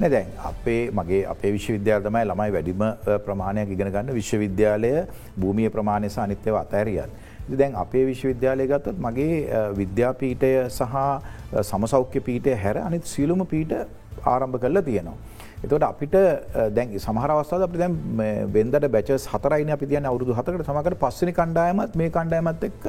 නැදැන් 0.00 0.28
අපේ 0.44 0.90
මගේ 0.90 1.22
අපේ 1.26 1.52
විශ්වවිද්‍යාල 1.52 2.02
තමයි 2.02 2.24
ළමයි 2.24 2.52
වැඩිම 2.54 2.84
ප්‍රමාණයක් 3.24 3.70
ඉගෙන 3.70 3.90
ගන්න 3.90 4.14
විශ්වවිද්‍යාලය 4.14 4.92
භූමිය 5.36 5.70
ප්‍රමාණය 5.70 6.08
සහ 6.08 6.18
අනිත්‍යව 6.18 6.56
අතෑරියන්. 6.56 7.10
දැන් 7.56 7.74
අපේ 7.76 8.04
විශ්වවිද්‍යාලය 8.06 8.66
ගත්තොත් 8.66 8.98
මගේ 8.98 9.46
විද්‍යාපීටය 9.76 10.52
සහ 10.68 10.94
සමසෞඛ්‍ය 11.62 12.20
පීටය 12.20 12.54
හැර 12.54 12.76
අනිත් 12.78 13.04
සියලුම 13.06 13.46
පීට 13.46 13.72
ආරම්භ 14.26 14.60
කරලා 14.60 14.82
තියෙනවා. 14.82 15.16
එතවට 15.64 15.84
අපිට 15.84 16.14
දැන් 16.76 16.92
සමහරවස්ථාද 16.98 17.62
අපි 17.66 17.78
දැම් 17.78 17.94
වෙන්දට 18.54 18.86
බැචස් 18.94 19.24
හතරයින 19.32 19.70
අපි 19.76 19.86
තියන 19.86 20.06
අවුදු 20.10 20.36
හතකට 20.38 20.66
සමකට 20.66 20.98
පස්සනි 21.02 21.32
කණ්ඩායමත් 21.38 21.96
මේ 22.00 22.10
කණ්ඩායමත් 22.16 22.66
එක්ක 22.68 22.84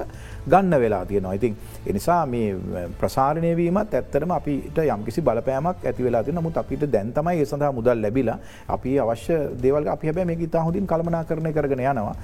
ගන්න 0.47 0.75
වෙලා 0.83 1.03
තියෙනවා. 1.05 1.33
ඉතින් 1.33 1.55
එනිසා 1.88 2.19
මේ 2.25 2.85
ප්‍රසාරණය 3.01 3.53
වීමත් 3.61 3.95
ඇත්තරම 3.99 4.35
අපිට 4.38 4.77
යම්කිසි 4.85 5.21
බලපෑමක් 5.21 5.88
ඇති 5.91 6.07
වෙලා 6.07 6.23
තිය 6.23 6.38
නමුත් 6.38 6.61
අපිට 6.63 6.85
දැන් 6.95 7.11
තමයි 7.17 7.41
ඒ 7.41 7.49
සඳහා 7.51 7.71
මුදල් 7.79 8.05
ලැබිලා 8.05 8.38
අපි 8.77 8.95
අවශ්‍ය 8.99 9.39
දේවල් 9.65 9.89
අපි 9.95 10.11
හැබැ 10.11 10.27
මේ 10.31 10.39
ඉතා 10.49 10.63
හොඳින් 10.67 10.88
කල්මනා 10.93 11.23
කරණය 11.31 11.53
කරගෙන 11.57 11.85
යනවා. 11.85 12.15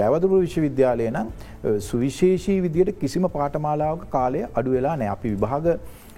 ජයවදුරු 0.00 0.42
විශ්වවිද්‍යාලය 0.44 1.10
නම් 1.10 1.28
සුවිශේෂී 1.80 2.60
විදියට 2.66 2.98
කිසිම 2.98 3.30
පාටමාලාවක 3.36 4.04
කාලය 4.10 4.46
අඩු 4.52 4.76
වෙලා 4.76 4.96
නෑ 4.96 5.14
අපි 5.16 5.34
විභාග 5.34 5.66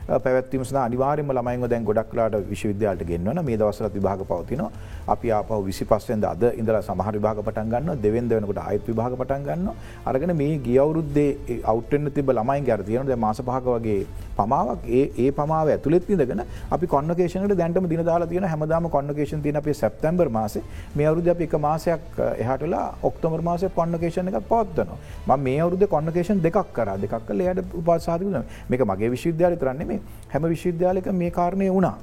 පැවැත්වීම 0.07 0.65
සඳහා 0.65 0.85
අනිවාර්යයෙන්ම 0.89 1.31
ළමයින්ව 1.37 1.69
දැන් 1.73 1.85
ගොඩක් 1.89 2.11
වෙලාට 2.13 2.49
විශ්වවිද්‍යාලයට 2.51 3.09
ගෙන්වන 3.11 3.39
මේ 3.47 3.57
දවස්වලත් 3.57 3.95
විභාග 3.95 4.25
පවතිනවා. 4.31 4.71
අපි 5.15 5.31
ආපහු 5.37 5.61
25 5.69 6.09
වෙනිදා 6.11 6.33
අද 6.37 6.45
ඉඳලා 6.61 6.83
සමහර 6.89 7.15
විභාග 7.19 7.41
පටන් 7.47 7.71
ගන්නවා. 7.73 7.97
දෙවෙනිදා 8.05 8.39
වෙනකොට 8.39 8.61
ආයෙත් 8.65 8.91
විභාග 8.91 9.17
පටන් 9.21 9.47
ගන්නවා. 9.49 9.75
අරගෙන 10.07 10.33
මේ 10.41 10.59
ගිය 10.67 10.77
අවුරුද්දේ 10.85 11.61
අවුට් 11.73 11.95
වෙන්න 11.95 12.11
තිබ්බ 12.17 12.33
ළමයින්ගේ 12.39 12.75
අර 12.77 12.83
තියෙනවා 12.89 13.11
දැන් 13.11 13.23
මාස 13.27 13.41
පහක 13.41 13.77
වගේ 13.77 14.03
පමාවක් 14.39 14.85
ඒ 14.99 15.05
ඒ 15.25 15.31
පමාව 15.39 15.73
ඇතුළෙත් 15.77 16.11
ඉඳගෙන 16.11 16.45
අපි 16.71 16.87
කොන්වොකේෂන් 16.87 17.47
එකට 17.47 17.57
දැන්ටම 17.63 17.89
දින 17.95 18.05
දාලා 18.11 18.29
තියෙනවා. 18.29 18.53
හැමදාම 18.55 18.91
කොන්වොකේෂන් 18.97 19.43
තියෙන 19.47 19.61
අපේ 19.63 19.77
සැප්තැම්බර් 19.83 20.29
මාසේ. 20.39 20.65
මේ 20.97 21.09
අවුරුද්දේ 21.13 21.35
අපි 21.37 21.49
එක 21.49 21.57
මාසයක් 21.69 22.21
එහාට 22.43 22.67
වෙලා 22.67 22.85
ඔක්තෝබර් 23.03 23.41
මාසේ 23.51 23.73
කොන්වොකේෂන් 23.81 24.33
එකක් 24.33 24.41
පවත්වනවා. 24.53 25.01
මම 25.29 25.49
මේ 25.49 25.59
අවුරුද්දේ 25.65 25.93
කොන්වොකේෂන් 25.97 26.45
දෙකක් 26.49 26.63
කරා. 26.77 26.99
දෙකක් 26.99 27.19
කළා 27.27 27.49
එයාට 27.49 27.75
උපාසාධක 27.75 28.29
මේක 28.71 28.89
මගේ 28.93 29.13
විශ්වවිද්‍යාලය 29.17 29.57
විතරක් 29.57 29.94
නෙමෙයි. 29.95 30.03
හැම 30.33 30.51
විශ්වවිද්‍යාලයක 30.55 31.07
මේ 31.21 31.31
කාරණය 31.31 31.71
වුණා. 31.77 31.97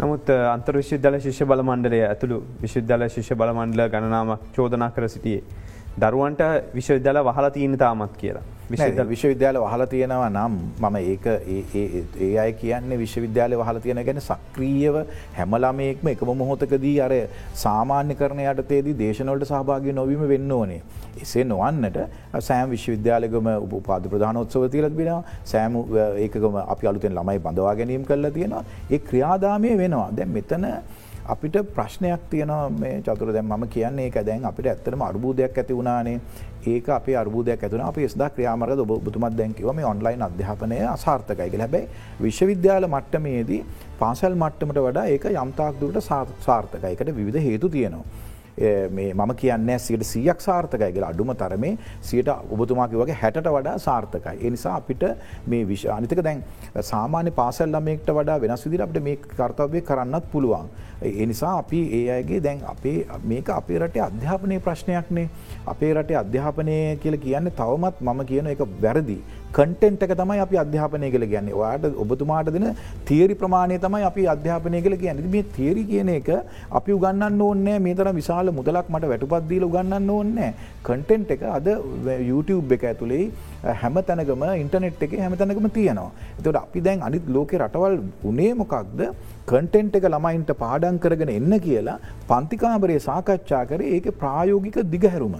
නමුත් 0.00 0.30
අන්තර් 0.54 0.76
විශ්වවිද්‍යාල 0.80 1.18
ශිෂ්‍ය 1.26 1.44
බල 1.44 1.62
මණ්ඩලය 1.68 2.00
ඇතුළු 2.08 2.38
විශ්වවිද්‍යාල 2.62 3.08
ශිෂ්‍ය 3.08 3.34
බල 3.34 3.52
මණ්ඩල 3.58 3.88
ගණනාම 3.94 4.32
චෝදනා 4.56 4.90
කර 4.90 5.08
සිටියේ. 5.14 5.42
දරුවන්ට 5.98 6.42
විශ්වවිද්‍යාල 6.74 7.24
වහලා 7.24 7.50
තියෙන 7.50 7.78
තාමත් 7.78 8.16
කියලා. 8.16 8.44
විශ්වවිද්‍යාල 8.68 9.56
වහල 9.56 9.84
තියෙනවා 9.86 10.28
නම් 10.28 10.54
මම 10.80 10.96
ඒක 10.96 11.26
ඒ 11.26 12.38
අය 12.38 12.52
කියන්නේ 12.54 12.98
විශ්වවිද්‍යාලය 12.98 13.56
වහල 13.56 13.78
තියෙන 13.78 14.02
ගැන 14.04 14.20
සක්‍රීයව 14.20 14.96
හැමලාමයෙක්ම 15.36 16.08
එකම 16.08 16.32
මොහොතකදී 16.34 16.96
අර 17.00 17.12
සාමාන්‍ය 17.54 18.14
කරන 18.14 18.42
යටතේදී 18.44 18.96
දේශනවලට 18.98 19.48
සහභාගී 19.52 19.96
නොවීම 20.00 20.28
වෙන්න 20.28 20.52
ඕනේ. 20.52 20.80
එසේ 21.22 21.44
නොවන්නට 21.44 21.98
සෑම් 22.40 22.70
විශ්වවිද්‍යාලකම 22.70 23.48
උපාද 23.80 24.10
ප්‍රධානොත්සව 24.12 24.68
තියලත් 24.74 24.96
බෙනවා 25.00 25.22
සෑම 25.44 25.80
ඒකම 26.24 26.60
අපි 26.66 26.92
අලුතෙන් 26.92 27.14
ළමයි 27.14 27.38
බඳවා 27.40 27.74
ගැනීම් 27.74 28.04
කරලා 28.04 28.30
තියෙනවා 28.30 28.64
ඒ 28.90 28.98
ක්‍රියාදාමය 29.08 29.76
වෙනවා 29.78 30.08
දැන් 30.12 30.32
මෙතන 30.38 30.66
අපිට 31.28 31.56
ප්‍රශ්නයක් 31.74 32.20
තියෙනවා 32.30 32.70
මේ 32.72 33.00
චතුර 33.02 33.32
දැන් 33.32 33.46
මම 33.46 33.64
කියන්නේ 33.68 34.06
ඒක 34.06 34.18
දැන් 34.26 34.44
අපිට 34.44 34.66
ඇත්තටම 34.66 35.02
අර්බුදයක් 35.02 35.58
ඇති 35.58 35.78
වුණානේ 35.78 36.18
ඒක 36.66 36.88
අපේ 36.88 37.16
අර්බුදයක් 37.16 37.62
ඇති 37.62 37.74
වුණා 37.74 37.88
අපි 37.88 38.06
එස්දා 38.08 38.28
ක්‍රියාමාර්ග 38.30 38.82
ඔබ 38.84 38.90
ඔබතුමත් 38.90 39.36
දැන් 39.38 39.54
කිව්වා 39.54 39.76
මේ 39.78 39.86
ඔන්ලයින් 39.86 40.22
අධ්‍යාපනය 40.28 40.78
අසාර්ථකයි 40.86 41.50
කියලා. 41.50 41.66
හැබැයි 41.66 41.88
විශ්වවිද්‍යාල 42.22 42.88
මට්ටමේදී 42.88 43.60
පාසල් 44.00 44.38
මට්ටමට 44.42 44.80
වඩා 44.86 45.06
ඒක 45.14 45.26
යම් 45.32 45.52
තාක් 45.60 45.80
දුරට 45.80 46.00
සාර්ථකයි. 46.46 46.86
ඒකට 46.90 47.16
විවිධ 47.18 47.44
හේතු 47.48 47.68
තියෙනවා. 47.68 48.04
මේ 48.90 49.12
මම 49.14 49.34
කියන්නේ 49.36 49.78
සියට 49.78 50.04
සියක් 50.04 50.40
සාර්ථකයි 50.40 50.92
කියලා 50.92 51.10
අඩුම 51.10 51.32
තරමේ 51.34 51.72
සියට 52.00 52.28
ඔබතුමාගේ 52.28 53.00
වගේ 53.02 53.18
හැට 53.22 53.36
වඩා 53.46 53.78
සාර්ථකයි. 53.78 54.36
ඒ 54.42 54.50
නිසා 54.50 54.76
අපිට 54.76 55.04
මේ 55.46 55.64
විශ 55.64 55.86
අනිතක 55.86 56.22
දැන් 56.22 56.42
සාමාන්‍ය 56.80 57.30
පාසල් 57.30 57.68
ළමයෙක්ට 57.68 58.10
වඩා 58.10 58.40
වෙනස් 58.40 58.66
විදිහට 58.66 58.86
අපිට 58.88 59.02
මේ 59.02 59.16
කාර්යය 59.38 59.82
කරන්නත් 59.82 60.30
පුළුවන්. 60.32 60.68
ඒ 61.02 61.26
නිසා 61.26 61.58
අපි 61.58 61.80
ඒ 61.92 62.04
අයගේ 62.10 62.40
දැන් 62.40 62.62
අපේ 62.66 62.98
මේක 63.24 63.48
අපේ 63.50 63.78
රටේ 63.78 64.02
අධ්‍යාපනයේ 64.02 64.60
ප්‍රශ්නයක්නේ. 64.60 65.28
අපේ 65.66 65.94
රටේ 65.94 66.16
අධ්‍යාපනය 66.16 66.76
කියලා 67.02 67.24
කියන්නේ 67.26 67.58
තවමත් 67.60 68.00
මම 68.00 68.24
කියන 68.26 68.46
එක 68.46 68.64
වැරදි. 68.82 69.18
කටෙන්ට් 69.52 70.02
එක 70.02 70.12
තමයි 70.20 70.40
අපි 70.44 70.56
අධ්‍යාපනය 70.62 71.08
කළ 71.12 71.26
කියන්නේ 71.26 71.54
ඔයාට 71.54 71.84
ඔබතුමාට 71.96 72.48
දෙන 72.52 72.66
තේරි 73.04 73.34
ප්‍රමාණය 73.34 73.78
තමයි 73.78 74.02
අපි 74.08 74.26
අධ්‍යාපනය 74.34 74.80
කළ 74.82 74.96
කියන්නේ 75.02 75.30
මේ 75.34 75.44
තේරි 75.56 75.84
කියන 75.90 76.10
එක 76.16 76.28
අපි 76.70 76.96
උගන්නන්න 76.96 77.40
ඕන්නෑ 77.40 77.78
මේ 77.86 77.94
තරම් 77.94 78.18
විශාල 78.20 78.45
මුදලක් 78.58 78.90
මට 78.92 79.10
වැටුපත්දීල 79.12 79.64
උගන්නන්න 79.68 80.10
ඕන්නෑ 80.16 80.50
කටෙන්ට් 80.88 81.30
එක 81.34 81.42
අද 81.56 81.68
YouTube 82.30 82.74
එක 82.76 82.86
ඇතුළේ 82.90 83.24
හැම 83.82 83.98
තැනකම 84.10 84.44
ඉන්ටනෙට් 84.62 85.02
එක 85.08 85.18
හැම 85.24 85.36
තැනකම 85.42 85.68
තියෙනවා. 85.78 86.10
එතට 86.38 86.60
අපි 86.62 86.84
දැන් 86.86 87.04
අනිත් 87.08 87.28
ලෝක 87.36 87.52
රටවල් 87.60 87.98
උනේ 88.30 88.52
මොකක්ද 88.62 89.02
කටෙන්ට් 89.50 90.00
එක 90.00 90.08
ළමයින්ට 90.14 90.54
පාඩන් 90.64 91.02
කරගෙන 91.04 91.34
එන්න 91.38 91.60
කියලා 91.66 91.98
පන්තිකාමරයේ 92.30 93.06
සාකච්ඡා 93.10 93.64
කර 93.70 93.80
ඒක 93.82 94.08
ප්‍රායෝගික 94.22 94.82
දිගහැරුම. 94.94 95.36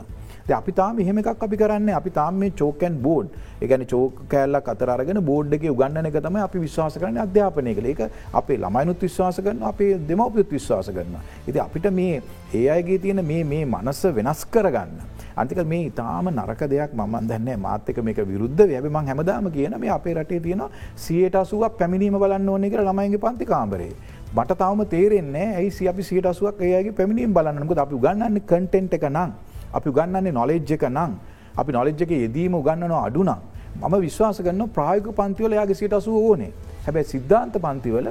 අපි 0.55 0.73
තාම 0.73 0.99
එහෙම 1.01 1.19
එකක් 1.19 1.43
අපි 1.43 1.57
කරන්න 1.57 1.91
අපි 1.91 2.11
තාම 2.11 2.39
මේ 2.39 2.51
චෝකැන් 2.51 3.01
බෝඩ් 3.03 3.29
එකන 3.61 3.85
චෝක 3.87 4.21
කෑල්ලක් 4.29 4.69
අතරගෙන 4.69 5.21
බෝඩ් 5.25 5.53
එක 5.53 5.65
උගන්නන 5.73 6.07
එක 6.07 6.19
තමයි 6.23 6.43
අපි 6.43 6.59
විශ්වාස 6.59 6.99
කරන 6.99 7.19
අධ්‍යාපනය 7.19 7.75
කළ 7.75 7.91
එක 7.93 8.03
අපේ 8.33 8.59
ළමයිනුත් 8.59 9.01
විශ්වාස 9.01 9.41
කරන 9.41 9.63
අපේ 9.63 9.99
දෙමවපියුත් 10.09 10.51
විශ්වාස 10.51 10.89
කරන. 10.89 11.17
ඉති 11.49 11.59
අපිට 11.59 11.91
මේ 11.93 12.23
ඒ 12.55 12.69
අයගේ 12.69 12.99
තියෙන 12.99 13.25
මේ 13.25 13.45
මේ 13.45 13.65
මනස්ස 13.65 14.05
වෙනස් 14.15 14.45
කරගන්න. 14.47 14.93
අන්තික 15.37 15.59
මේ 15.67 15.87
ඉතාම 15.91 16.31
නරක 16.31 16.63
දෙයක් 16.69 16.95
මම 16.95 17.17
දන්න 17.29 17.61
මාතක 17.61 17.99
මේක 18.03 18.21
විරුද්ධ 18.25 18.63
වැැබ 18.63 18.87
මං 18.87 19.11
හැමදාම 19.11 19.51
කියන 19.51 19.75
මේ 19.81 19.91
අපේ 19.91 20.15
රටේ 20.15 20.41
තියෙන 20.41 20.63
සියට 20.97 21.35
අසුවක් 21.35 21.75
පැමිණීම 21.81 22.21
බලන්න 22.23 22.49
ඕනෙ 22.49 22.71
කර 22.71 22.85
ළමයිගේ 22.85 23.19
පන්තිකාම්බරේ. 23.19 23.91
මට 24.37 24.59
තවම 24.61 24.81
තේරෙන්නේ 24.95 25.49
ඇයි 25.57 25.89
අපි 25.89 26.03
සියට 26.03 26.27
අසුවක් 26.27 26.63
ඒගේ 26.63 26.93
පැමිණීම් 26.93 27.35
බලන්නක 27.35 27.77
අපි 27.79 28.01
ගන්නන්න 28.05 28.41
කටෙන්ට් 28.47 28.95
එක 28.95 29.11
නං 29.11 29.35
අපි 29.73 29.89
උගන්නන්නේ 29.89 30.33
නොලෙජ් 30.33 30.73
එක 30.77 30.85
නං 30.89 31.13
අපි 31.57 31.73
නොලෙජ් 31.73 32.03
එක 32.03 32.11
යෙදීම 32.11 32.55
උගන්නනවා 32.55 33.05
අඩුනම් 33.09 33.41
මම 33.81 33.95
විශ්වාස 34.01 34.39
කරන්න 34.39 34.69
ප්‍රායක 34.77 35.07
පන්තිවල 35.19 35.53
යාගේ 35.53 35.75
සිට 35.75 35.93
අසුව 35.93 36.17
ඕනේ. 36.17 36.53
හැබැයි 36.87 37.09
සිද්ධාන්ත 37.13 37.55
පන්තිවල 37.65 38.09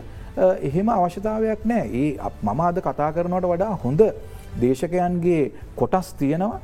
එහෙම 0.62 0.90
අවශ්‍යතාවයක් 0.90 1.66
නෑ 1.66 1.86
ඒ 2.04 2.12
මම 2.44 2.62
අද 2.70 2.80
කතා 2.88 3.12
කරනවට 3.16 3.48
වඩා 3.52 3.74
හොඳ 3.84 4.02
දේශකයන්ගේ 4.62 5.52
කොටස් 5.76 6.14
තියෙනවා. 6.20 6.60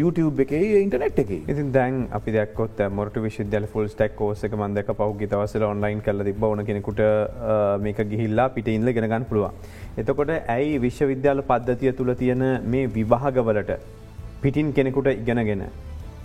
YouTube 0.00 0.40
එකේ 0.44 0.62
ඉන්ටනෙට් 0.82 1.18
එකේ 1.22 1.40
ඉතින් 1.52 1.68
දැන් 1.76 1.94
අපි 2.18 2.34
දැක්කොත් 2.36 2.82
මොට 2.98 3.16
විශවිද්‍යල 3.26 3.66
ෆුල් 3.74 3.88
ටක් 3.88 4.18
කෝසක 4.18 4.56
මන්දක 4.58 4.96
පහුගි 5.00 5.28
තවසල 5.32 5.64
ඔන්ලයින් 5.70 6.02
කල 6.06 6.24
තිබ 6.28 6.44
ඕන 6.50 6.64
කෙනෙකුට 6.68 7.02
මේක 7.86 8.02
ගිහිල්ලා 8.12 8.48
පිට 8.56 8.68
ඉන්ල 8.76 8.92
ගෙනගන්න 8.98 9.24
පුළුවන්. 9.30 9.52
එතකොට 9.96 10.32
ඇයි 10.36 10.78
විශ්වවිද්‍යාල 10.86 11.42
පද්ධතිය 11.50 11.92
තුළ 12.00 12.14
තියෙන 12.22 12.44
මේ 12.74 12.86
විවාහගවලට 12.96 13.72
පිටින් 14.42 14.72
කෙනෙකුට 14.78 15.08
ඉගෙනගෙන 15.14 15.64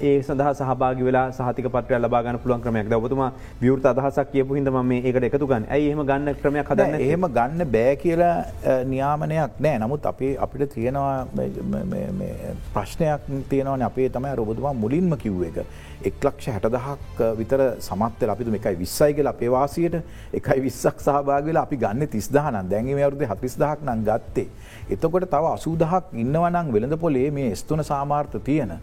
ඒ 0.01 0.13
සඳහ 0.22 0.51
සහභාග 0.60 1.01
වෙලා 1.08 1.25
සහතික 1.31 1.67
පත්‍රය 1.74 2.00
ලබාගන්න 2.00 2.39
පුළුවන් 2.43 2.63
ක්‍රමයක් 2.63 2.93
ඔබතුමා 3.00 3.29
විවෘත 3.62 3.86
අදහසක් 3.91 4.31
කියපු 4.34 4.58
හිද 4.58 4.70
ම 4.72 4.91
ඒකට 4.98 5.27
එකතුගන්න 5.29 5.67
ඇයිහම 5.75 6.01
ගන්න 6.10 6.39
ක්‍රමයක් 6.41 6.72
හදන්න 6.72 7.05
එහෙම 7.08 7.27
ගන්න 7.38 7.62
බෑ 7.75 7.93
කියලා 8.03 8.36
නියාමනයක් 8.91 9.62
නෑ 9.65 9.81
නමුත් 9.84 10.10
අපේ 10.12 10.34
අපිට 10.46 10.74
තියෙනවා 10.75 11.27
ප්‍රශ්නයක් 12.74 13.29
තියෙනවන 13.51 13.86
අපේ 13.89 14.10
තමයි 14.10 14.36
රොබතුමා 14.41 14.74
මුලින්ම 14.84 15.17
කිව්ව 15.17 15.43
එක. 15.50 15.58
එක් 16.10 16.24
ලක්ෂ 16.25 16.48
හැටදහක් 16.55 17.20
විතර 17.39 17.62
සමත්ත 17.79 18.29
අපිතු 18.34 18.55
එකයි 18.60 18.75
විස්සයි 18.79 19.13
කියලා 19.17 19.36
අපේ 19.38 19.51
වාසියට 19.55 19.98
එකයි 20.39 20.60
විස්සක් 20.65 21.03
සහභාගල 21.05 21.62
අපි 21.63 21.81
ගන්න 21.84 22.12
තිස්දාහන 22.15 22.58
දැන්ගේ 22.72 23.03
අවරුද 23.03 23.24
හතිස් 23.34 23.58
දහක් 23.62 23.86
නම් 23.88 24.01
ගත්තේ. 24.10 24.48
එතකොට 24.89 25.29
තව 25.36 25.53
අසූදහක් 25.58 26.17
ඉන්නවනං 26.24 26.74
වෙළඳ 26.75 26.98
පොලේ 27.05 27.29
මේ 27.38 27.55
ස්තුන 27.55 27.84
සාමාර්ථ 27.91 28.38
තියෙන. 28.50 28.74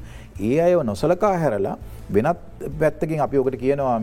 ඒ 0.40 0.58
අයව 0.66 0.82
නොසලකා 0.90 1.32
හැරලා 1.42 1.76
වෙනත් 2.16 2.38
පැත්තකින් 2.80 3.20
අපි 3.26 3.40
ඕකට 3.40 3.56
කියනවා 3.62 3.96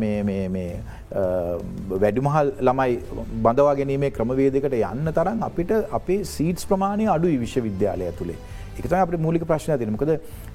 වැඩිමහල් 2.04 2.50
ළමයි 2.68 2.98
බඳවා 3.46 3.76
ගැනීමේ 3.80 4.12
ක්‍රමවේදකට 4.18 4.76
යන්න 4.82 5.14
තරම් 5.20 5.46
අපිට 5.48 5.72
අපේ 6.00 6.20
සීටස් 6.34 6.68
ප්‍රමාණය 6.72 7.08
අඩුයි 7.16 7.40
විශ්වවිද්‍යාලය 7.46 8.06
ඇතුළේ. 8.10 8.38
එකතම 8.80 8.98
අප 9.00 9.16
මූලික 9.26 9.46
ප්‍රශ්න 9.50 9.80
තිනමකද 9.80 10.12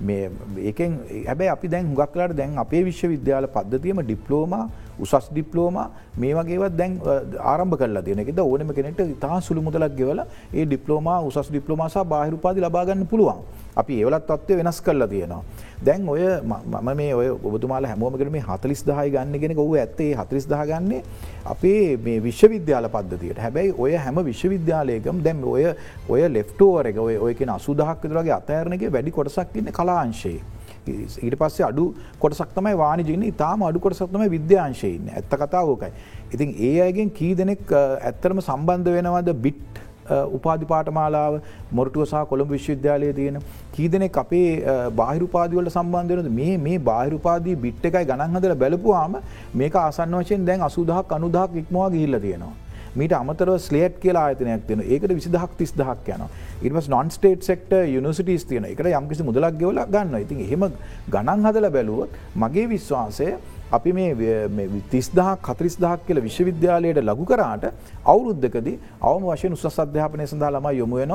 මේ 0.09 0.29
ඒකෙන් 0.71 0.99
හැබැයි 1.29 1.53
අපි 1.57 1.73
දැන් 1.75 1.89
හුගක්ලාට 1.93 2.37
දැන් 2.41 2.59
අපේ 2.65 2.83
විශ්වවිද්‍යාල 2.89 3.49
පද්ධතියම 3.57 4.03
ඩිප්ලෝම 4.05 4.55
උසස් 5.01 5.31
ඩිප්ලෝම 5.31 5.79
මේ 6.17 6.35
වගේවත් 6.35 6.77
දැන් 6.77 6.99
ආරම්භ 7.45 7.79
කල 7.81 8.03
දෙනකෙද 8.03 8.39
ඕනම 8.41 8.75
කෙනෙට 8.79 9.01
ඉතා 9.07 9.41
සුළු 9.41 9.63
මුදලක් 9.63 9.97
ගෙවල 9.97 10.21
ඒ 10.53 10.67
ඩිප්ලෝම 10.67 11.09
උසස් 11.31 11.51
ඩිප්ලෝමසා 11.51 12.05
බාහිරුපාදි 12.05 12.67
ලබාගන්න 12.67 13.07
පුළුවන් 13.07 13.43
අපි 13.77 14.01
ඒවලත් 14.01 14.27
තත්වය 14.27 14.57
වෙනස් 14.57 14.81
කරලා 14.81 15.09
තියෙනවා. 15.09 15.43
දැන් 15.81 16.09
ඔය 16.09 16.23
මම 16.43 16.91
මේ 16.97 17.15
ඔය 17.15 17.29
ඔබතුමාල 17.31 17.87
හැමෝමකට 17.87 18.31
මේ 18.31 18.43
හතලිස් 18.43 18.83
දහයි 18.85 19.11
ගන්න 19.11 19.41
ගෙන 19.41 19.57
ඔහු 19.59 19.75
ඇත්තේ 19.77 20.11
හතරිස් 20.15 20.47
දහ 20.47 20.63
ගන්නේ 20.67 21.03
අපේ 21.47 21.97
මේ 21.99 22.23
විශ්වවිද්‍යාල 22.23 22.89
පද්ධතියට 22.89 23.39
හැබැයි 23.39 23.75
ඔය 23.79 23.93
හැම 23.97 24.23
විශ්වවිද්‍යාලයකම් 24.31 25.23
දැම් 25.23 25.45
ඔය 25.47 25.67
ඔය 26.09 26.23
ලෙෆ්ටෝවර 26.29 26.93
එක 26.93 26.99
ඔය 26.99 27.17
ඔයකෙන 27.19 27.51
අසුදහක් 27.51 28.03
විතරගේ 28.05 28.35
අතෑරණගේ 28.35 28.93
වැඩි 28.93 29.11
කොටසක් 29.11 29.57
ඉන්න 29.57 29.73
කලාංශයේ. 29.73 30.60
ඊට 30.87 31.37
පස්සේ 31.37 31.67
අඩු 31.67 31.85
කොටසක් 32.19 32.55
තමයි 32.55 32.77
වානිජින 32.77 33.27
තාම 33.35 33.63
අඩු 33.63 33.81
කොටසක්තම 33.81 34.25
විද්‍යාංශයන්න 34.29 35.11
ඇත්ත 35.11 35.35
කතාවෝකයි. 35.35 35.93
ඉතින් 36.33 36.55
ඒ 36.61 36.81
අයගෙන් 36.81 37.11
කී 37.13 37.35
දෙනෙක් 37.35 37.73
ඇත්තරම 37.73 38.41
සම්බන්ධ 38.41 38.93
වෙනවද 38.93 39.33
බිට් 39.39 39.81
උපාධි 40.11 40.67
පාටමාලාව 40.67 41.41
මොරටුව 41.73 42.05
සහ 42.05 42.25
කොළඹ 42.25 42.51
විශ්වවිද්‍යාලය 42.51 43.13
තියෙන 43.13 43.39
කීදනෙක් 43.73 44.17
අපේ 44.17 44.49
බාහිරුපාදිවලට 44.97 45.73
සම්බන්ධයනද 45.73 46.31
මේ 46.31 46.57
මේ 46.59 46.79
බාහිරුපාදී 46.81 47.57
බිට් 47.57 47.85
එකයි 47.85 48.05
ගණන් 48.05 48.37
හදල 48.37 48.57
බැලපුවාම 48.57 49.21
මේක 49.55 49.77
ආසන්න 49.77 50.19
වශයෙන් 50.21 50.47
දැන් 50.47 50.63
අසුදහක් 50.63 51.17
අනුදහක් 51.19 51.63
ඉක්මවා 51.63 51.91
ගිහිල්ල 51.91 52.21
තියෙනවා. 52.21 52.55
මීට 52.95 53.13
අමතරව 53.13 53.57
ස්ලේට් 53.59 54.01
කියලා 54.03 54.25
ආයතනයක් 54.27 54.67
තියෙන 54.67 54.83
ඒකට 54.87 55.15
විසිදහක් 55.15 55.57
තිස් 55.59 55.73
දහක් 55.75 56.17
යන 56.17 56.27
ඉටස් 56.63 56.89
නොන් 56.89 57.11
ස්ටේට් 57.11 57.45
සෙක්ට 57.45 57.73
යුනිසිටස් 57.89 58.45
තියෙන 58.45 58.67
එකට 58.67 58.91
යම්කිසි 58.93 59.23
මුදලක් 59.23 59.59
ගෙවල 59.59 59.81
ගන්න 59.87 60.21
ඉතින් 60.21 60.45
එහෙම 60.47 60.69
ගණන් 61.09 61.47
හදල 61.47 61.71
බැලුවොත් 61.71 62.21
මගේ 62.37 62.69
විශ්වාසය 62.69 63.31
අපි 63.73 63.93
මේ 63.93 64.69
තිස්දා 64.91 65.37
කතරිස් 65.39 65.77
දහක් 65.79 66.07
කියල 66.07 66.23
විශ්වවිද්‍යාලයට 66.23 67.03
ලගු 67.03 67.25
කරාට 67.27 67.71
අවුරුද්ධකදී 68.05 68.79
අවම 69.03 69.29
වශයෙන් 69.29 69.53
උසස් 69.53 69.79
අධ්‍යාපනය 69.79 70.27
සඳහා 70.27 70.51
ළම 70.51 70.69
යොමු 70.75 70.97
වෙන 70.97 71.15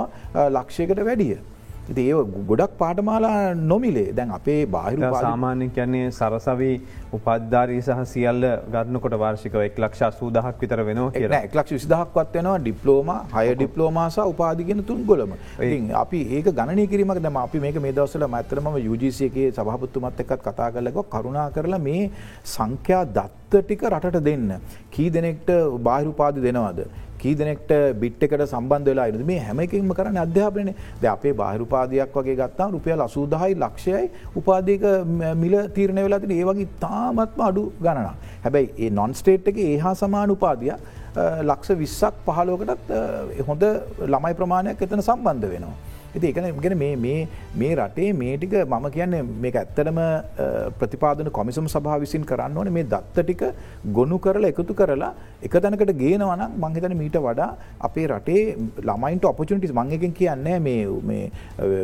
ලක්ෂයකට 0.51 1.05
වැඩිය. 1.05 1.37
ඒ 1.93 2.13
ගොඩක් 2.49 2.77
පාටමාලා 2.81 3.53
නොමිලේ. 3.71 4.13
දැන් 4.17 4.31
අපේ 4.37 4.59
බාහිර 4.75 4.99
සාමාන්‍ය 5.15 5.67
කියන්නේ 5.75 6.05
සරසවී 6.19 6.75
උපද්ධාරී 7.17 7.81
සහ 7.81 8.01
සියල්ල 8.13 8.45
ගන්නකොට 8.73 9.17
වාර්ෂිකව 9.23 9.59
එක් 9.65 9.77
ලක්ෂ 9.83 10.19
සූදහක් 10.21 10.63
විතර 10.63 10.81
වෙනවා 10.89 11.11
කිය 11.17 11.29
එක්ලක්ෂ 11.39 11.75
විසිදහක්වත් 11.77 12.35
වෙනවා. 12.39 12.57
ඩිප්ලෝම 12.65 13.11
හය 13.35 13.45
ඩිප්ලෝමාස 13.55 14.17
උපාදිගෙන 14.25 14.83
තුන් 14.89 15.05
ගොලම 15.11 15.37
අපි 16.03 16.21
ඒක 16.37 16.49
ගණනය 16.59 16.87
කිරීමක් 16.93 17.21
දම 17.27 17.39
අපි 17.45 17.63
මේක 17.65 17.79
මේ 17.87 17.95
දවසල 17.99 18.27
මඇතරම 18.35 18.71
යුජසියගේ 18.87 19.47
සභහපත්තුමත් 19.51 20.25
එක්කත් 20.25 20.45
කතා 20.47 20.71
කරලක 20.75 20.99
කරුණා 21.15 21.47
කරලා 21.57 21.83
මේ 21.87 22.03
සංඛ්‍යා 22.55 23.05
දත්ත 23.17 23.63
ටික 23.63 23.83
රටට 23.93 24.23
දෙන්න. 24.29 24.47
කී 24.93 25.09
දෙනෙක්ට 25.15 25.49
බාහිරුපාදි 25.87 26.45
දෙනවද. 26.47 26.79
කී 27.25 27.35
දෙනෙක්ට 27.41 27.71
බිට්කට 28.01 28.45
සම්බන්ධ 28.45 28.89
වෙලා 28.91 29.07
ඉද 29.11 29.21
මේ 29.29 29.39
හැමකින්ම 29.47 29.93
කරන්න 29.99 30.21
අධ්‍යාපනය 30.25 30.73
ද 31.01 31.11
අපේ 31.13 31.33
බාහිරුපාදයක් 31.41 32.17
වගේ 32.17 32.35
ගත්තා 32.41 32.69
රුපියල් 32.75 33.05
අසූදහයි 33.07 33.53
ලක්ෂයයි 33.63 34.03
උපාදක 34.41 34.85
මිල 35.43 35.55
තීරණය 35.77 36.03
වෙලා 36.07 36.21
තින 36.25 36.35
ඒවගේ 36.37 36.69
තාමත්ම 36.83 37.47
අඩු 37.47 37.63
ගණන 37.81 38.11
හැබැයි 38.43 38.69
ඒ 38.77 38.91
නොන්ස්ටේට් 38.99 39.51
එක 39.53 39.57
ඒහා 39.65 39.95
සමාන 39.95 40.35
උපාදිය 40.37 40.75
ලක්ෂ 41.43 41.77
විස්සක් 41.81 42.15
පහලෝකටත් 42.25 42.93
හොඳ 43.49 43.63
ළමයි 44.05 44.33
ප්‍රමාණයක් 44.39 44.81
එතන 44.81 45.01
සම්බන්ධ 45.01 45.51
වෙනවා. 45.53 45.75
ඇති 46.15 46.27
එකන 46.31 46.45
ගෙන 46.63 46.77
මේ 47.61 47.71
රටේ 47.75 48.13
මේටික 48.21 48.53
මම 48.65 48.85
කියන්නේ 48.95 49.21
මේක 49.43 49.55
ඇත්තරම 49.61 49.99
ප්‍රතිපාදන 50.79 51.29
කොමිසම් 51.37 51.67
සභා 51.67 51.99
විසින් 52.03 52.23
කරන්න 52.29 52.57
ඕන. 52.57 52.71
මේ 52.77 52.83
දත්ත 52.83 53.25
ටික 53.25 53.43
ගොනු 53.97 54.17
කරලා 54.25 54.51
එකතු 54.53 54.73
කරලා 54.73 55.11
එක 55.43 55.57
තැනකට 55.63 55.93
ගේනවනම් 56.01 56.55
මංහිතන 56.63 56.95
මීට 57.01 57.17
වඩා 57.27 57.49
අපේ 57.87 58.07
රටේ 58.07 58.55
ළමයින්ට 58.89 59.25
ඔපචුනිටිස් 59.31 59.75
මංගකින් 59.79 60.13
කියන්නේ 60.19 60.59
මේ 60.59 61.21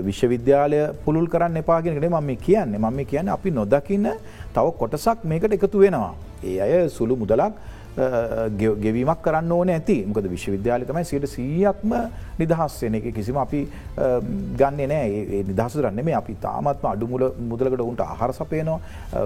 විශ්වවිද්‍යාලය 0.08 0.82
පුළුල් 1.06 1.28
කරන්න 1.34 1.62
එපාගෙනකට 1.64 2.10
මම 2.10 2.32
කියන්න. 2.48 2.80
මම 2.80 3.00
කියන්න 3.12 3.36
අපි 3.38 3.52
නොදකින්න 3.60 4.10
තව 4.56 4.66
කොටසක් 4.82 5.28
මේකට 5.34 5.54
එකතු 5.60 5.84
වෙනවා. 5.84 6.14
ඒ 6.44 6.58
අය 6.66 6.90
සුළු 6.90 7.16
මුදලක් 7.16 7.54
ගෙවීමක් 7.98 9.22
කරන්න 9.22 9.52
ඕන 9.52 9.70
ඇති 9.76 9.98
මොකද 10.08 10.28
විශ්වවිද්‍යාල 10.32 10.86
තමයි 10.88 11.04
සියට 11.10 11.28
සීයක්ම 11.28 11.94
නිදහස් 12.40 12.80
වෙන 12.84 12.96
එක. 12.96 13.12
කිසිම 13.16 13.38
අපි 13.38 13.62
ගන්න 14.60 14.82
නෑ. 14.94 15.44
නිදහස 15.52 15.78
රන්න 15.84 16.06
මේ 16.06 16.16
අපි 16.22 16.38
තාමත්ම 16.48 16.88
අඩුමුල 16.94 17.28
මුදලකට 17.52 17.86
උන්ට 17.90 18.04
ආහර 18.08 18.32
සපයනවා. 18.40 18.80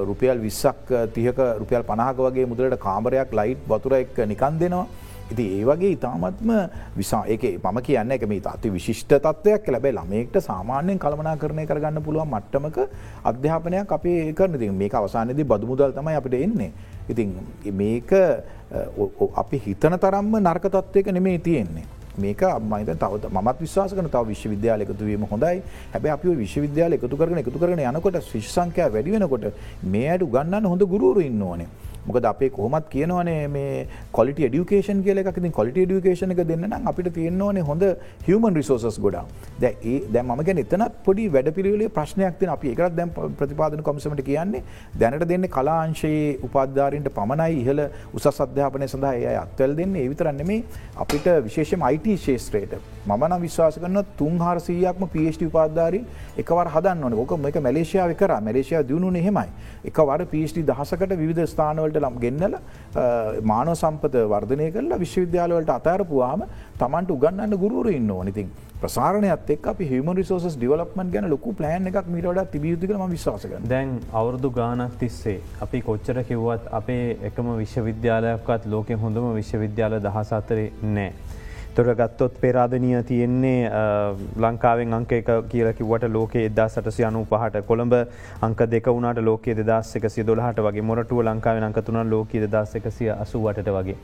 රුපියල් 0.09 0.41
විස්සක් 0.41 0.93
තියක 1.13 1.41
රුපියල් 1.61 1.83
පනාහක 1.83 2.21
වගේ 2.27 2.45
මුදලට 2.53 2.79
කාමරයක් 2.87 3.33
ලයිට් 3.41 3.67
වතුර 3.69 3.99
එක් 4.01 4.17
නිකන් 4.33 4.59
දෙනවා. 4.59 4.87
ඉති 5.33 5.45
ඒ 5.57 5.63
වගේ 5.65 5.93
ඉතාමත්ම 5.95 6.49
විසා 6.97 7.21
එක 7.35 7.43
මම 7.57 7.77
කියන්න 7.85 8.11
එක 8.15 8.25
මේ 8.29 8.41
අති 8.51 8.69
විශිෂ්ට 8.69 9.13
තත්වයක් 9.27 9.69
ලැබේ 9.73 9.93
ළමෙක්ට 9.97 10.37
සාමාන්‍යයෙන් 10.49 10.99
කළමනා 11.05 11.37
කරණය 11.43 11.65
කරගන්න 11.69 12.03
පුළුවන් 12.07 12.29
මට්ටමක 12.33 12.77
අධ්‍යාපනයක් 13.29 13.95
අපේ 13.97 14.33
කරන. 14.33 14.59
ති 14.59 14.69
මේ 14.69 14.89
අවසානයේදී 15.01 15.47
බදුමුදල් 15.53 15.95
තමයි 15.97 16.17
අපිට 16.19 16.37
එන්නේ. 16.45 16.71
ඉතින් 17.09 17.33
මේක 17.81 18.11
අපි 19.35 19.57
හිතන 19.59 19.97
තරම්ම 19.97 20.33
නර්කතත්වයක 20.39 21.07
නෙමේ 21.09 21.37
තියෙන්නේ. 21.39 21.85
මේක 22.17 22.41
අම්මයිත 22.43 22.89
තව 22.95 23.29
මත් 23.29 23.57
විශවාස 23.59 23.93
කන 23.93 24.09
තව 24.09 24.27
විශ්වවිද්‍යාල 24.27 24.81
එකතුවීම 24.81 25.25
හොඳයි 25.25 25.61
හැබැ 25.93 26.11
අපි 26.11 26.35
විශ්වවිද්‍යාල 26.35 26.93
එකතු 26.93 27.17
කරන 27.17 27.37
එකතු 27.37 27.59
කරන 27.59 27.79
යනකොට 27.81 28.19
ශිෂ්සංකයා 28.23 28.89
වැඩි 28.89 29.11
වෙනකොට 29.11 29.45
මේ 29.85 30.09
අයට 30.09 30.23
ගන්නන්න 30.25 30.65
හොඳ 30.65 30.85
ගුරුවරු 30.85 31.21
ඉන්න 31.21 31.41
ඕනේ 31.41 31.67
මොකද 32.07 32.25
අපේ 32.25 32.49
කොහොමත් 32.49 32.89
කියනවනේ 32.89 33.47
මේ 33.47 33.87
කොලිට 34.11 34.37
ඩියුකේෂන් 34.37 35.03
කියල 35.03 35.17
එකක්. 35.17 35.39
කොලිට 35.51 35.77
ඩියුකේෂන 35.77 36.31
එක 36.31 36.41
දෙන්න 36.45 36.73
අපිට 36.85 37.09
තියෙන්නවනේ 37.13 37.63
හොඳ 37.63 37.83
හමන් 38.27 38.55
රිසෝසස් 38.55 38.99
ගොඩා 38.99 39.25
දැ 39.59 39.95
දැ 40.07 40.23
ම 40.23 40.43
ගැන 40.43 40.57
එතනත් 40.57 40.97
පොඩි 41.05 41.27
වැඩ 41.29 41.51
පිළිවෙලේ 41.51 41.89
ප්‍රශ්නයක් 41.89 42.39
තින 42.39 42.49
අපි 42.49 42.73
එකත් 42.73 42.95
දැම් 42.95 43.11
ප්‍රතිපාදන 43.11 43.83
කොමසමට 43.83 44.23
කියන්නේ. 44.23 44.63
දැනට 44.95 45.27
දෙන්න 45.27 45.47
කලාංශයේ 45.49 46.39
උපාධාරන්ට 46.43 47.09
පමණයි. 47.11 47.61
ඉහල 47.61 47.79
උසස් 48.13 48.41
අධ්‍යාපනය 48.41 48.87
සඳහා 48.87 49.13
ඒ 49.15 49.37
අත්වල් 49.37 49.75
දෙන්න. 49.75 49.95
ඒවිතරන්න 49.95 50.45
මේ 50.45 50.63
අපිට 50.97 51.27
විශේෂම 51.45 51.81
අයිට 51.81 52.07
ශේත්‍රයට 52.19 52.75
මන 53.07 53.35
විශවාස 53.41 53.77
කරන 53.77 54.03
තුන් 54.17 54.37
හාරසීයක්ම 54.39 55.05
පේෂ්ටි 55.07 55.45
උපාධාරී 55.45 56.03
එකවර 56.37 56.67
හදන්න 56.75 57.13
ඕක 57.15 57.37
මේක 57.39 57.57
මලේෂයාව 57.67 58.15
කර. 58.15 58.31
මලේෂයා 58.41 58.83
දියුණු 58.83 59.11
හෙමයි 59.27 59.49
එකවර 59.85 60.25
පිෂ්ටි 60.25 60.63
දහසකට 60.63 61.17
විධ 61.21 61.41
ස්ථානවලට 61.45 61.94
ලම් 61.97 62.19
ගෙන්නල 62.19 62.55
මානව 63.43 63.73
සම්පත 63.75 64.15
වර්ධනය 64.27 64.69
කරලා 64.71 64.99
විශ්වවිද්‍යාලවලට 64.99 65.71
අතාරපුවාම 65.71 66.45
තමන්ට 66.77 67.11
උගන්නන්න 67.11 67.57
ගුරුවර 67.57 67.91
ඉන්න 67.91 68.11
ඕනිතින් 68.11 68.49
ප්‍රසාරණයත් 68.77 69.49
එක් 69.49 69.67
අපි 69.67 69.85
හිම 69.85 70.09
රිසෝස් 70.13 70.55
ඩිවලප්මන් 70.55 71.11
ගැන 71.11 71.29
ලොකු 71.29 71.53
ප්ලෑන් 71.53 71.87
එකක් 71.87 72.09
මිට 72.09 72.41
තිබියුතිකම 72.51 73.03
විශවාසක 73.07 73.53
දැන් 73.65 73.93
අවුරදු 74.13 74.51
ගානක් 74.51 74.97
තිස්සේ 74.99 75.37
අපි 75.61 75.81
කොච්චර 75.81 76.19
කිව්වත් 76.23 76.67
අපේ 76.71 77.05
එකම 77.23 77.53
විශ්වවිද්‍යාලයක්වත් 77.55 78.67
ලෝක 78.67 78.91
හොඳම 78.97 79.27
විශ්වවිද්‍යාල 79.35 79.99
දහසාතරේ 80.01 80.67
නෑ. 80.89 81.13
තොර 81.75 81.87
ගත්තොත් 81.93 82.35
පෙරාධනය 82.41 82.91
තියෙන්නේ 83.03 83.69
ලංකාවෙන් 84.37 84.93
අංක 84.93 85.11
එක 85.11 85.29
කියලකිවට 85.49 86.05
ලෝකේ 86.09 86.45
එදා 86.49 86.67
සටසි 86.69 87.03
අනු 87.03 87.23
පහට 87.25 87.63
කොළඹ 87.65 87.95
අංක 88.41 88.61
දෙක 88.67 88.87
වුණට 88.87 89.19
ලෝක 89.21 89.49
දෙදස් 89.61 89.95
එකසිය 89.99 90.25
දොලහට 90.25 90.61
වගේ 90.61 90.85
මොරටුව 90.91 91.19
ලංකාව 91.23 91.63
අංකතුන 91.63 91.99
ලෝක 92.09 92.37
දස් 92.45 92.75
එකසිය 92.75 93.09
අසුවටට 93.15 93.69
වගේ. 93.69 93.97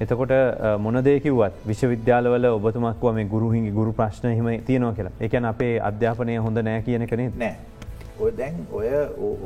එතකොට 0.00 0.32
මොනදේකිවත් 0.80 1.64
විශ්වවිද්‍යාලවල 1.66 2.46
ඔබතුමක්ව 2.50 3.08
මේ 3.14 3.24
ගුරුහිගේ 3.26 3.72
ගුරු 3.72 3.92
ප්‍රශ්න 3.94 4.30
හිම 4.32 4.52
තියනවා 4.62 4.92
කියලා 4.92 5.16
එකන 5.20 5.50
අපේ 5.52 5.72
අධ්‍යාපනය 5.80 6.38
හොඳ 6.38 6.62
නෑ 6.62 6.82
කියන 6.82 7.06
කනෙ 7.06 7.32
නෑ. 7.36 7.77
ඔය 8.18 8.30
දැන් 8.34 8.54
ඔය 8.74 8.88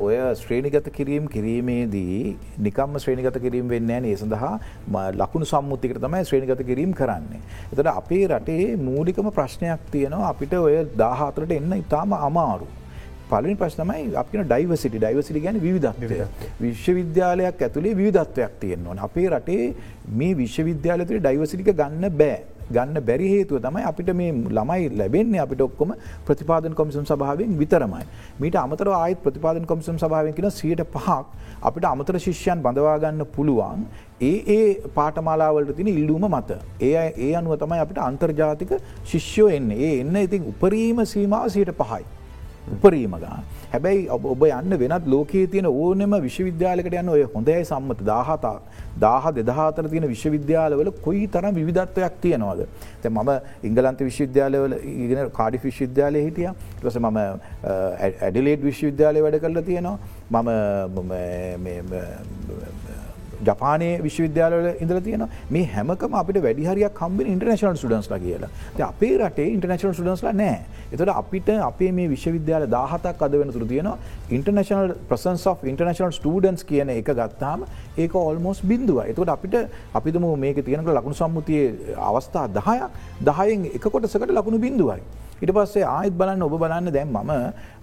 ඔය 0.05 0.15
ශ්‍රේණිගත 0.37 0.87
කිරීම් 0.95 1.25
කිරීමේදී 1.33 2.37
නිකම්ම 2.67 2.95
ශ්‍රේණිගත 3.03 3.35
කිරීම 3.43 3.67
වෙන්න 3.73 3.91
ඒ 3.97 4.13
සඳහා 4.21 4.53
ලකුණු 5.21 5.47
සම්මුතිකට 5.51 5.99
තමයි 6.05 6.21
ශ්‍රේණිගත 6.29 6.63
කිරීම් 6.69 6.95
කරන්නේ. 6.99 7.41
එතට 7.71 7.89
අපේ 7.91 8.23
රටේ 8.27 8.63
මූලිකම 8.87 9.29
ප්‍රශ්නයක් 9.37 9.83
තියෙනවා 9.95 10.31
අපිට 10.33 10.55
ඔය 10.59 10.79
දාහතරට 11.01 11.53
එන්න 11.57 11.75
ඉතාම 11.77 12.15
අමාරු. 12.19 12.67
පලින් 13.29 13.59
ප්‍රශ්නමයි 13.61 14.15
අපින 14.23 14.47
ඩයිවසිටි 14.49 15.03
ඩයිවසිටි 15.03 15.43
ගැන 15.45 15.61
විධත්වය 15.67 16.17
විශ්වවිද්‍යාලයක් 16.63 17.61
ඇතුළේ 17.67 17.93
විධත්වයක් 18.01 18.57
තියෙන්නවා. 18.63 18.97
අපේ 19.09 19.27
රටේ 19.35 19.75
මේ 20.21 20.33
විශ්වවිද්‍යාලතුරේ 20.41 21.23
ඩයිවසිටික 21.27 21.71
ගන්න 21.81 22.09
බෑ. 22.23 22.41
ගන්න 22.71 22.99
බැරි 23.01 23.27
හේතුව 23.27 23.59
තමයි 23.59 23.83
අපිට 23.83 24.13
මේ 24.13 24.31
ළමයි 24.31 24.89
ලැබෙන්නේ 24.97 25.41
අපිට 25.41 25.61
ඔක්කොම 25.61 25.93
ප්‍රතිපාදන 26.25 26.73
කොමිසම් 26.73 27.05
සභාවෙන් 27.05 27.57
විතරමයි. 27.57 28.05
මීට 28.39 28.55
අමතර 28.55 28.89
ආයත් 28.89 29.23
ප්‍රතිපාදන 29.23 29.65
කොමිසම් 29.65 29.97
සභාවෙන් 29.97 30.33
කියන 30.33 30.49
සියට 30.51 30.83
පහක් 30.87 31.25
අපිට 31.61 31.85
අමතර 31.85 32.19
ශිෂ්‍යයන් 32.19 32.63
බඳවාගන්න 32.63 33.25
පුළුවන් 33.35 33.85
ඒ 34.21 34.35
ඒ 34.49 34.89
පාටමාලාවලට 34.95 35.75
තින 35.75 35.87
ඉල්ලුම 35.89 36.25
මත. 36.29 36.59
ඒ 36.81 37.13
ඒ 37.17 37.35
අනුව 37.35 37.57
තමයි 37.57 37.79
අපිට 37.79 37.97
අන්තර්ජාතික 37.99 38.73
ශිෂ්‍යෝ 39.05 39.49
එන්නේ 39.49 39.79
ඒ 39.79 39.95
එන්න 40.01 40.15
ඉතින් 40.17 40.51
උපරීම 40.51 41.05
සීමාව 41.05 41.49
සියට 41.49 41.73
පහයි. 41.73 42.03
උපරීම 42.71 43.15
ගාන. 43.23 43.43
හැබැයි 43.73 44.07
ඔබ 44.09 44.43
යන්න 44.47 44.73
වෙනත් 44.81 45.05
ලෝකයේ 45.13 45.47
තියෙන 45.53 45.67
ඕනෙම 45.69 46.13
විශ්වවිද්‍යාලකට 46.27 46.95
යන්න 47.01 47.13
ඔය 47.15 47.23
හොඳයි 47.35 47.59
සම්මත 47.71 47.99
දාහතා 48.11 48.57
දාහ 49.03 49.25
දෙදහතර 49.37 49.85
තියෙන 49.93 50.07
විශ්වවිද්‍යාලවල 50.13 50.91
කොයි 51.05 51.23
තරම් 51.35 51.55
විධත්වයක් 51.69 52.13
තියෙනවාද. 52.25 52.59
තැ 53.03 53.11
මම 53.11 53.31
ඉංගලන්ත 53.69 53.99
විශ්වවිද්‍යාලවල 54.09 54.73
ඉගෙන 55.05 55.29
කාඩි 55.39 55.63
විශ්වවිද්‍යාලය 55.67 56.19
හිටිය 56.27 56.49
ටස 56.79 56.97
මම 57.03 57.17
ඇඩිලේඩ් 58.27 58.61
විශ්වවිද්‍යාලය 58.69 59.19
වැඩ 59.25 59.41
කරලා 59.45 59.65
තියෙනවා 59.69 60.43
මම 60.43 60.49
ජපානය 63.47 63.89
විශ්වවිද්‍යාලවල 64.05 64.67
ඉඳල 64.83 64.99
තියෙන 65.07 65.25
මේ 65.49 65.65
හැමකම 65.73 66.15
අපිට 66.21 66.41
වැඩිහරයක් 66.45 66.93
කම්බෙන 66.99 67.31
ඉන්ටර්නශනල් 67.33 67.79
සුඩන්ස්ලා 67.83 68.19
කියලා. 68.25 68.49
අපේ 68.89 69.13
රටේ 69.17 69.47
ඉන්ටර්නශනල් 69.55 69.95
සුඩන්ස්ලා 69.99 70.33
නෑ 70.33 70.59
එතට 70.93 71.13
අපිට 71.15 71.49
අපේ 71.69 71.91
මේ 71.91 72.07
විශ්වවිද්‍යාල 72.13 72.67
දාහතක් 72.75 73.25
අද 73.27 73.39
වෙන 73.41 73.51
තුර 73.51 73.65
තියෙනවා. 73.65 73.97
International 74.29 74.93
presence 75.09 75.47
of 75.47 75.63
international 75.63 76.13
students 76.19 76.63
කියන 76.69 76.89
එක 76.89 77.09
ගත්තාම 77.19 77.65
ඒක 77.97 78.15
ඔල්මෝස් 78.15 78.61
බින්දුව 78.71 79.03
එතකට 79.05 79.33
අපිට 79.37 79.55
අපිදම 79.93 80.29
මේක 80.45 80.63
තියෙනක 80.65 80.87
ලකුණු 80.99 81.19
සම්මුතිය 81.21 81.63
අවස්ථා 82.09 82.47
දහයක් 82.57 82.89
දහයෙන් 83.21 83.69
එක 83.73 83.91
කොටසකට 83.93 84.31
ලකුණු 84.39 84.59
බින්දුවයි. 84.59 85.01
ඉට 85.43 85.51
පස්සේ 85.51 85.83
ආයත් 85.83 86.13
බලන්න 86.15 86.43
ඔබ 86.45 86.53
බලන්න 86.59 86.91
දැම් 86.95 87.09
ම 87.11 87.31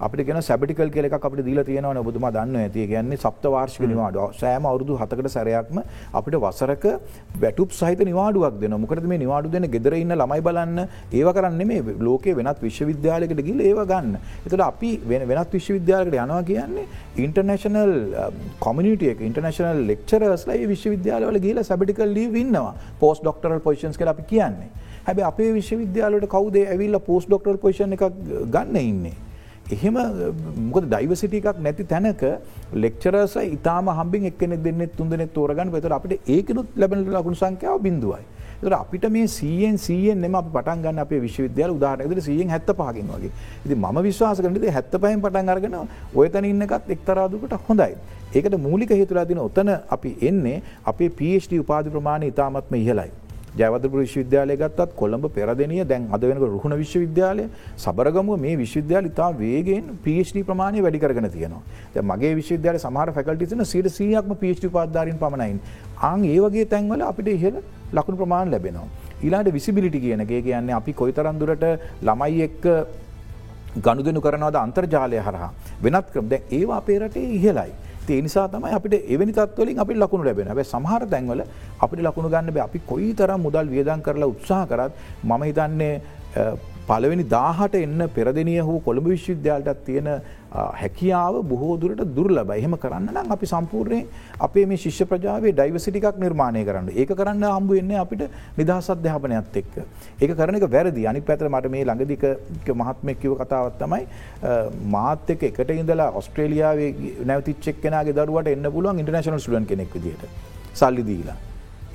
අපිට 0.00 0.26
ගෙන 0.26 0.40
සැබිටිකල් 0.40 0.90
කෙලෙක් 0.90 1.12
අපිට 1.12 1.44
දීල 1.44 1.60
තියෙනවන. 1.64 1.98
ඔබතුම 1.98 2.26
දන්න 2.30 2.56
ඇති. 2.56 2.86
කියන්නේ 2.86 3.18
සප්ත 3.18 3.44
වාර්ෂික 3.54 3.84
නිවාඩ 3.84 4.16
සෑම 4.40 4.66
අවුදු 4.66 4.96
හතකට 4.96 5.28
සැරයක්ම 5.40 5.82
අපිට 6.14 6.36
වසරක 6.44 6.84
වැටුප් 7.42 7.72
සහිත 7.80 8.00
නිවාඩුවක් 8.10 8.60
දෙන 8.62 8.76
මොකද 8.82 9.04
මේ 9.12 9.20
නිවාඩු 9.24 9.52
දෙන 9.54 9.66
ගෙදර 9.74 9.94
ඉන්න 10.00 10.14
ළමයි 10.20 10.42
බලන්න. 10.46 10.78
ඒව 11.12 11.28
කරන්න 11.36 11.62
මේ 11.70 11.96
ලෝකේ 12.08 12.36
වෙනත් 12.38 12.60
විශ්වවිද්‍යාලකට 12.66 13.42
ගිල 13.48 13.60
ඒව 13.70 13.80
ගන්න. 13.92 14.18
එතට 14.46 14.64
අපි 14.70 14.90
වෙන 15.12 15.26
වෙනත් 15.30 15.56
විශ්වවිද්‍යාලකට 15.58 16.18
යනවා 16.24 16.42
කියන්නේ 16.50 16.86
ඉන්ටර්නශනල් 17.24 17.94
කොමිනිටිය 18.66 19.16
ඉන්ටර්නශනල් 19.30 19.86
ලෙක්චරස්ලයි 19.92 20.68
විශ්වවිද්‍යාලවල 20.74 21.40
ගේල 21.46 21.64
සැබිටිකල් 21.70 22.14
ලී 22.18 22.28
ඉන්නවා. 22.44 22.74
පෝස් 23.00 23.24
ඩොක්ටරල් 23.24 23.60
පොසින්ස් 23.66 23.98
කල 23.98 24.12
අපි 24.14 24.28
කියන්නේ. 24.34 24.70
හැබැ 25.08 25.26
අපේ 25.32 25.50
විශ්වවිද්‍යාලට 25.58 26.30
කවුදේ 26.36 26.68
ඇවිල්ල 26.74 27.00
පෝස් 27.10 27.26
ඩොක්ටර් 27.26 27.58
පොෂණ 27.64 27.96
එකක් 27.96 28.06
ගන්න 28.54 28.80
ඉන්නේ. 28.84 29.16
එහෙම 29.76 29.96
මොකද 30.70 30.84
ඩයිවසිට 30.92 31.34
එකක් 31.38 31.62
නැති 31.66 31.86
තැනක 31.92 32.22
ලෙක්චරස 32.84 33.36
ඉතාම 33.56 33.88
හම්බින් 33.98 34.28
එක්කෙනෙ 34.30 34.56
දෙන්න 34.66 34.82
තුන්දෙන 34.98 35.24
තෝරගන්න 35.38 35.72
පෙතර 35.76 35.96
අපිට 35.98 36.30
ඒකනුත් 36.36 36.76
ලැබෙන 36.76 37.08
ලකුණු 37.16 37.40
සංඛ්‍යාව 37.42 37.82
බිඳුවයි. 37.86 38.24
තර 38.62 38.74
අපිට 38.76 39.04
මේ 39.10 39.26
සියෙන් 39.36 39.76
සියෙන් 39.78 40.24
එම 40.28 40.34
පටන් 40.54 40.82
ගන්න 40.84 41.02
අපේ 41.04 41.20
විශ්වවිද්‍යාල 41.26 41.72
උදාහරනකට 41.76 42.22
සියෙන් 42.28 42.50
හැත්ත 42.54 42.72
පහකින් 42.80 43.08
වගේ 43.14 43.30
ඉති 43.64 43.74
ම 43.74 44.00
විශ්වාස 44.08 44.42
කරනද 44.44 44.66
හැත්ත 44.76 44.96
පහන් 45.04 45.22
පටන් 45.24 45.52
අරගෙන 45.54 45.76
ඔයතන 46.14 46.50
ඉන්නකත් 46.52 46.92
එක්තරාදුකට 46.96 47.56
හොඳයි. 47.68 47.94
ඒකට 48.34 48.58
මූලික 48.66 48.92
හේතුලා 49.00 49.26
දින 49.30 49.40
ඔතන 49.46 49.72
අපි 49.96 50.12
එන්නේ 50.30 50.58
අපේ 50.92 51.10
PhD 51.20 51.62
උපාධි 51.64 51.94
ප්‍රමාණය 51.96 52.32
ඉතාමත්ම 52.32 52.76
ඉහලයි. 52.82 53.10
ජයවදපුර 53.58 54.00
විශ්වවිද්‍යාලය 54.04 54.56
ගත්තත් 54.56 54.94
කොළඹ 55.00 55.26
පෙරදනිය 55.36 55.84
දැන් 55.84 56.06
අද 56.12 56.22
වෙනක 56.22 56.42
රුහුණ 56.54 56.76
විශ්වවිද්‍යාලය 56.82 57.44
සබරගමුව 57.76 58.38
මේ 58.44 58.56
විශ්වවිද්‍යාල 58.62 59.10
ඉතා 59.10 59.30
වේගෙන් 59.42 59.90
PhD 60.04 60.44
ප්‍රමාණය 60.48 60.82
වැඩි 60.86 61.02
කරගෙන 61.04 61.28
තියෙනවා. 61.36 61.62
දැන් 61.94 62.06
මගේ 62.12 62.32
විශ්වවිද්‍යාල 62.40 62.78
සමහර 62.78 63.12
ෆැකල්ටිස් 63.18 63.52
වෙන 63.52 63.64
100%ක්ම 63.64 64.34
PhD 64.42 64.70
උපාධිධාරීන් 64.70 65.18
පමණයි. 65.18 65.60
ආන් 66.08 66.24
ඒ 66.24 66.38
වගේ 66.46 66.66
තැන්වල 66.72 67.02
අපිට 67.10 67.28
ඉහළ 67.36 67.60
ලකුණු 67.92 68.20
ප්‍රමාණ 68.22 68.50
ලැබෙනවා. 68.54 68.88
ඊළඟට 69.24 69.54
විසිබිලිටි 69.58 70.00
කියන 70.06 70.26
එක 70.26 70.32
කියන්නේ 70.48 70.78
අපි 70.80 70.92
කොයිතරම් 71.02 71.38
දුරට 71.42 71.64
ළමයි 72.08 72.42
එක්ක 72.48 72.64
ගනුදෙනු 73.86 74.20
කරනවද 74.26 74.56
අන්තර්ජාලය 74.66 75.18
හරහා 75.26 75.50
වෙනත් 75.84 76.06
ක්‍රම 76.12 76.28
දැන් 76.32 76.42
ඒවා 76.58 76.78
අපේ 76.82 76.98
රටේ 77.02 77.28
ඉහළයි. 77.38 77.72
ඒ 78.08 78.20
නිසා 78.26 78.46
තමයි 78.48 78.72
අපිට 78.78 78.94
එවැනි 79.14 79.32
තත්වලින් 79.32 79.78
අපි 79.84 79.94
ලකුණු 79.94 80.24
ලැබෙන 80.28 80.50
හැබැයි 80.50 80.72
සමහර 80.72 81.02
තැන්වල 81.12 81.42
අපිට 81.84 82.02
ලකුණු 82.06 82.32
ගන්න 82.34 82.54
බෑ. 82.56 82.64
අපි 82.68 82.78
කොයිතරම් 82.90 83.40
මුදල් 83.46 83.70
වියදම් 83.74 84.02
කරලා 84.06 84.32
උත්සාහ 84.34 84.64
කරත් 84.70 84.92
මම 85.24 85.42
හිතන්නේ 85.48 85.94
පළවෙනි 86.88 87.24
දාහට 87.36 87.74
එන්න 87.84 88.02
පෙරදිනිය 88.16 88.60
හෝ 88.68 88.78
කොළඹ 88.86 89.08
විශ්වවිද්‍යාලටත් 89.12 89.84
තියෙන 89.88 90.08
හැකියාව 90.52 91.34
බොහෝදුරට 91.50 92.02
දුර්ලබ 92.16 92.50
එහෙම 92.56 92.74
කරන්න 92.84 93.10
නම් 93.14 93.32
අපි 93.36 93.46
සම්පූර්ණයෙන් 93.52 94.06
අපේ 94.46 94.64
මේ 94.70 94.80
ශිෂ්‍ය 94.84 95.06
ප්‍රජාවේ 95.10 95.52
ඩයිවසිටිකක් 95.58 96.18
නිර්මාණය 96.24 96.64
කරන්න 96.68 96.88
ඒක 97.02 97.12
කරන්න 97.20 97.44
හම්බු 97.56 97.78
එන්නේ 97.82 98.00
අපිට 98.04 98.24
නිදහස් 98.58 98.90
අධ්‍යාපනයක්ත් 98.94 99.60
එක්ක. 99.62 99.74
ඒක 100.22 100.32
කරන 100.40 100.58
එක 100.60 100.66
වැරදි 100.76 101.06
අනි 101.12 101.20
පැතර 101.28 101.48
මට 101.52 101.72
මේ 101.74 101.84
ළඟදික 101.90 102.24
මහත්මය 102.82 103.14
කිව 103.22 103.36
කතාවත් 103.42 103.78
තමයි 103.82 104.02
මාත් 104.96 105.30
එක 105.36 105.46
එකට 105.50 105.70
ඉඳලා 105.76 106.10
ඔස්ට්‍රේලියාවේ 106.22 106.90
නැවතිච්චෙක් 107.30 107.78
කෙනගේ 107.84 108.16
දරුවට 108.18 108.50
එන්න 108.56 108.72
පුළුවන් 108.78 109.04
ඉන්ටර්නශනල් 109.04 109.44
සුලන් 109.46 109.70
කෙනෙක් 109.70 109.94
විදිට 109.94 110.26
සල්ලි 110.82 111.06
දීලා. 111.10 111.38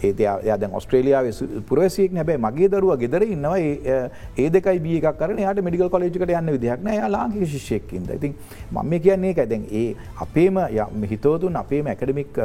ඒත 0.06 0.24
යද 0.48 0.66
ඔස්ට්‍රේලියාව 0.80 1.30
පුරවසියෙක් 1.70 2.18
නැබැයි 2.18 2.44
මගේ 2.46 2.70
දරුව 2.70 2.96
ගෙදර 3.04 3.28
ඉන්නවා 3.28 3.60
ඒ 3.60 4.50
දෙකයි 4.50 4.84
බිය 4.86 4.98
එකක් 5.02 5.20
කරන 5.22 5.42
යාට 5.46 5.64
මෙඩිකල් 5.68 5.90
කොලේජිකට 5.90 6.36
යන්න 6.36 6.54
විදිහක්න 6.58 6.92
යා 6.94 7.10
ලාංකික 7.10 7.48
ශිෂ්‍යයක්කින්ද 7.56 8.14
ඉතින් 8.18 8.36
මම 8.74 9.00
කියන්නේ 9.00 9.34
ඇදැන් 9.38 9.66
ඒ 9.74 9.88
අපේම 10.22 10.62
හිතෝතුන් 11.14 11.64
අපේම 11.64 11.92
ඇකඩමික් 11.94 12.40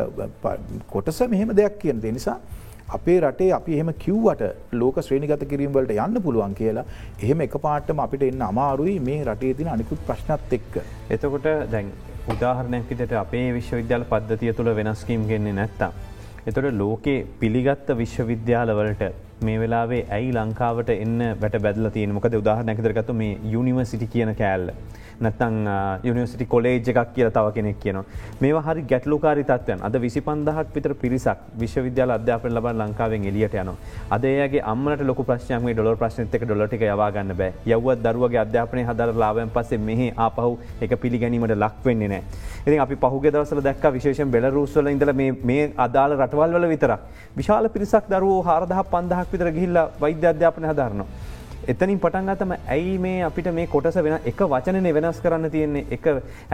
කොටස 0.90 1.22
මෙහෙම 1.28 1.56
දෙයක් 1.56 1.78
කියන 1.78 2.02
නිසා 2.10 2.40
අපේ 2.88 3.18
රටේ 3.20 3.50
අපි 3.52 3.74
එහෙම 3.74 3.90
කිව්වට 4.04 4.42
ලෝක 4.80 4.96
ශ්‍රේණිගත 5.06 5.44
කිරීමවලට 5.50 5.92
යන්න 5.96 6.22
පුළුවන් 6.24 6.54
කියලා 6.60 6.84
එහෙම 7.22 7.44
එක 7.46 7.56
පාටම 7.66 8.02
අපිට 8.04 8.24
එන්න 8.28 8.46
අමාරුයි 8.50 8.96
මේ 9.08 9.18
රටේ 9.24 9.54
තින 9.54 9.72
අනිකුත් 9.74 10.06
ප්‍රශ්නත් 10.08 10.54
එක්ක. 10.58 10.80
එතකොට 11.10 11.48
දැන් 11.74 11.92
උදාහරණයක් 12.28 12.90
විදිට 12.90 13.14
අපේ 13.24 13.46
විශ්වවිද්‍යාල 13.58 14.06
පද්ධතිය 14.12 14.52
තුළ 14.52 14.72
වෙනස්කීම් 14.80 15.28
ගෙන්නේ 15.30 15.58
නැත්තා. 15.60 15.92
එතොට 16.46 16.72
ලෝකේ 16.72 17.26
පිළිගත්ත 17.40 17.88
විශ්වවිද්‍යාලවලට 17.96 19.02
මේ 19.46 19.58
වෙලාවේ 19.62 20.00
ඇයි 20.16 20.30
ලංකාවට 20.36 20.90
එන්න 20.94 21.18
වැට 21.42 21.56
බැදල 21.66 21.88
තියෙන 21.96 22.14
මොකද 22.16 22.36
උදාහ 22.38 22.62
නැකතරගතු 22.68 23.16
මේ 23.20 23.38
යුනිවර්සිටි 23.54 24.06
කියන 24.14 24.32
කෑල්ල. 24.38 24.70
නැත්තං 25.20 25.56
යනිවසිටි 26.04 26.46
කොලේජ් 26.46 26.78
එකක් 26.82 27.12
කියල 27.14 27.30
තව 27.30 27.52
කෙනෙක් 27.54 27.80
කියනවා. 27.80 28.04
මේ 28.40 28.52
හරි 28.66 28.82
ගැටලුකාරි 28.90 29.44
තත්වයන් 29.44 29.82
අද 29.82 29.94
විසි 30.00 30.20
පන්දහක් 30.20 30.74
විතර 30.74 30.94
පිරිසක් 30.94 31.38
විශ්වවිද්‍යාල 31.60 32.10
අධ්‍යාපන 32.10 32.54
ලබ 32.54 32.66
ලංකාවෙන් 32.72 33.26
එලියට 33.30 33.54
යන. 33.54 33.72
අදගේ 34.10 34.62
අම්මට 34.72 35.02
ලොක 35.02 35.20
ප්‍රශ්නයම 35.26 35.68
ඩොල 35.72 35.96
ප්‍රශ්නතක 35.96 36.44
ඩොලටික 36.44 36.82
යවාගන්න 36.82 37.34
බෑ 37.40 37.52
යවත් 37.66 38.04
දරුවගේ 38.04 38.40
අධ්‍යාපනය 38.44 38.84
හදර 38.84 39.12
ලාබෙන් 39.14 39.50
පසේ 39.50 39.78
මෙහි 39.78 40.12
ආපහු 40.16 40.58
එක 40.80 40.96
පිළිගැනීමට 41.02 41.56
ලක්වෙන්නේ 41.56 42.08
නෑ. 42.08 42.22
ඉති 42.66 42.78
අපි 42.78 42.96
පහුගේ 42.96 43.32
දවසල 43.32 43.60
දැක් 43.62 43.84
විශේෂෙන් 43.92 44.30
බෙලරුස්වල 44.30 44.88
ඉඳල 44.88 45.12
මේ 45.44 45.72
අදාළ 45.76 46.16
රටවල් 46.18 46.56
වල 46.56 46.68
විතර 46.72 46.96
විශාල 47.36 47.68
පිරිසක් 47.68 48.08
දරුව 48.08 48.46
හාරදහ 48.48 48.80
පන්දහක් 48.94 49.28
විතර 49.32 49.52
ගිහිල්ල 49.58 49.78
වෛද්‍ය 50.00 50.26
අධ්‍යාපන 50.32 50.70
හදරනවා. 50.70 51.38
එතනින් 51.68 51.98
පටන්ගතම 52.00 52.52
ඇයි 52.74 52.92
මේ 52.98 53.22
අපිට 53.26 53.48
මේ 53.56 53.66
කොටස 53.72 53.96
වෙන 54.06 54.14
එක 54.30 54.38
වචනය 54.52 54.92
වෙනස් 54.96 55.18
කරන්න 55.24 55.50
තියෙන්නේ? 55.54 55.84
එක 55.96 56.06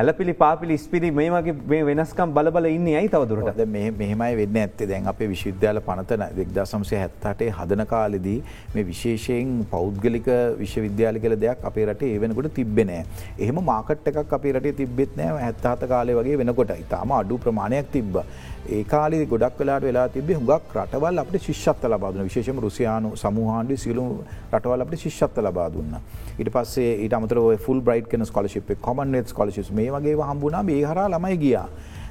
ඇලපිලි 0.02 0.34
පාපිලි 0.40 0.78
ස්පිරි 0.84 1.10
මේ 1.18 1.30
වගේ 1.34 1.54
මේ 1.72 1.84
වෙනස්කම් 1.88 2.32
බලබල 2.38 2.66
ඉන්න 2.70 2.88
ඇයි 3.00 3.10
තවදුරට 3.14 3.62
මෙහෙමයි 3.74 4.32
වෙන්න 4.40 4.58
ඇත්තේ. 4.62 4.88
දැන් 4.92 5.06
අපේ 5.12 5.28
විශ්වවිද්‍යාල 5.34 5.80
පනතන 5.88 6.24
දෙක්දා 6.38 6.66
සම්සය 6.72 6.96
හැත්තටේ 7.02 7.50
හදන 7.58 7.86
කාලෙදී 7.92 8.38
මේ 8.74 8.86
විශේෂයෙන් 8.90 9.54
පෞද්ගලික 9.74 10.28
විශ්වවිද්‍යාල 10.64 11.20
කල 11.22 11.38
දෙයක් 11.46 11.64
අපේ 11.70 11.86
රටේ 11.92 12.12
ඒ 12.16 12.20
වෙනකොට 12.26 12.50
තිබෙනෑ 12.58 13.04
එහෙම 13.38 13.62
මාකට් 13.70 14.10
එකක් 14.12 14.36
අපේ 14.40 14.56
රටේ 14.58 14.76
තිබෙත් 14.82 15.16
නෑ. 15.22 15.38
හැත්තාත 15.46 15.88
කාලය 15.94 16.18
වගේ 16.20 16.42
වෙනකොට. 16.42 16.74
ඉතාම 16.84 17.16
අඩු 17.20 17.38
ප්‍රමාණයක් 17.46 17.90
තිබ්බ. 17.96 18.22
ඒ 18.68 18.84
කාලි 18.84 19.26
ගොඩක් 19.26 19.58
වෙලාට 19.58 19.82
වෙලා 19.82 20.08
තිබේ 20.08 20.36
හුඟක් 20.36 20.74
රටවල් 20.74 21.18
අපට 21.18 21.36
ශිෂ්ත් 21.40 21.84
ලබාදුන 21.84 22.24
විශේෂම 22.24 22.58
රුසියානු 22.58 23.10
සමූහන්ඩි 23.16 23.76
සිලු 23.76 24.04
රටවල් 24.52 24.84
අපට 24.84 24.98
ශිෂ්ත් 24.98 25.38
ලබා 25.38 25.68
දුන්න. 25.70 25.96
ඉට 26.38 26.50
පස්සේ 26.50 26.94
ඊට 27.02 27.14
අමතර 27.14 27.40
ෆුල් 27.58 27.80
බ්‍රයිට් 27.80 28.08
කන 28.08 28.24
ස්කොලශිප් 28.24 28.72
කොමන්නෙත් 28.80 29.32
කොලශස් 29.32 29.70
මේ 29.72 29.90
වගේ 29.90 30.16
හම්බුනා 30.22 30.62
මේ 30.62 30.82
හර 30.82 31.00
ළමයි 31.08 31.38
ගියා. 31.38 31.68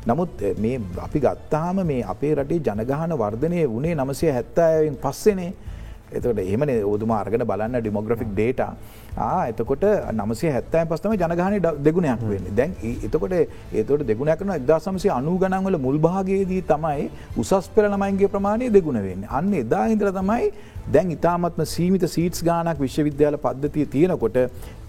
නමුත් 0.07 0.41
මේ 0.57 0.79
අපි 1.01 1.19
ගත්තාම 1.19 1.83
මේ 1.83 2.03
අපේ 2.05 2.33
රටේ 2.35 2.61
ජනගහන 2.61 3.17
වර්ධනය 3.17 3.61
වනේ 3.67 3.95
නමසය 3.95 4.31
හැත්තෑයෙන් 4.31 4.97
පස්සනේ 4.97 5.53
එතකට 6.17 6.41
එහමන 6.43 6.71
ඕදුම 6.83 7.11
අර්ගන 7.17 7.45
බලන්න 7.45 7.79
ඩිමොග්‍රෆික් 7.79 8.29
ඩේට 8.31 8.61
එතකොට 9.49 9.85
නමසේ 10.13 10.51
හැත්තෑ 10.51 10.85
පස්තම 10.85 11.15
ජනගාන 11.15 11.57
දෙගුණයක් 11.79 12.23
වෙන්න. 12.23 12.47
දැන් 12.55 12.75
එතකොට 12.83 13.33
ඒතට 13.33 14.05
දෙගුණයක් 14.05 14.39
කන 14.39 14.55
එදා 14.57 14.79
සමසේ 14.79 15.11
අනු 15.11 15.35
ගනන්වල 15.37 15.77
මුල්භාගයේදී 15.79 16.61
තමයි 16.65 17.09
උසස් 17.37 17.69
පෙර 17.75 17.87
ළමයින්ගේ 17.87 18.29
ප්‍රමාණය 18.29 18.69
දෙගුණ 18.69 19.01
වෙන්න. 19.01 19.27
අන්න 19.29 19.53
එදා 19.55 19.85
හිදර 19.87 20.11
තමයි 20.11 20.51
දැන් 20.87 21.11
ඉතාමත්ම 21.11 21.61
සීමිත 21.65 22.07
සීටස් 22.07 22.43
ගානක් 22.43 22.79
විශ්වවිද්‍යාල 22.79 23.37
පද්ධතිය 23.39 23.85
තියෙනකොට 23.87 24.37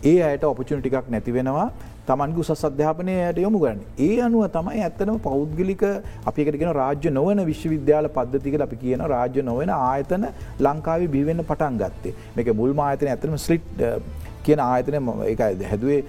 ඒ 0.04 0.18
අයට 0.22 0.44
ඔපචුනිටිකක් 0.44 1.06
නැතිවෙනවා 1.08 1.68
තමන්ගු 2.08 2.40
උසස් 2.44 2.64
අධ්‍යාපනයට 2.68 3.38
යොමු 3.38 3.58
කරන්න. 3.62 3.80
ඒ 3.98 4.20
අනුව 4.26 4.44
තමයි 4.56 4.82
ඇත්තනම 4.86 5.18
පෞද්ගලික 5.26 5.84
අපිකටගෙන 6.30 6.72
රාජ්‍ය 6.80 7.10
නොවන 7.10 7.42
විශ්වවිද්‍යාල 7.50 8.08
පද්ධතික 8.16 8.56
අපි 8.66 8.76
කියන 8.82 9.02
රාජ්‍ය 9.14 9.42
නොවන 9.42 9.72
ආයතන 9.78 10.26
ලංකාවේ 10.60 11.10
බිවෙන්න 11.16 11.44
පටන් 11.50 11.80
ගත්තේ 11.82 12.14
මේක 12.36 12.52
මුල්ම 12.60 12.84
ආයතන 12.86 13.12
ඇතනම 13.14 13.36
ස්ලිට් 13.46 13.66
කියන 14.46 14.60
ආයතන 14.66 14.96
එක 15.32 15.40
හැදුවේ 15.70 16.00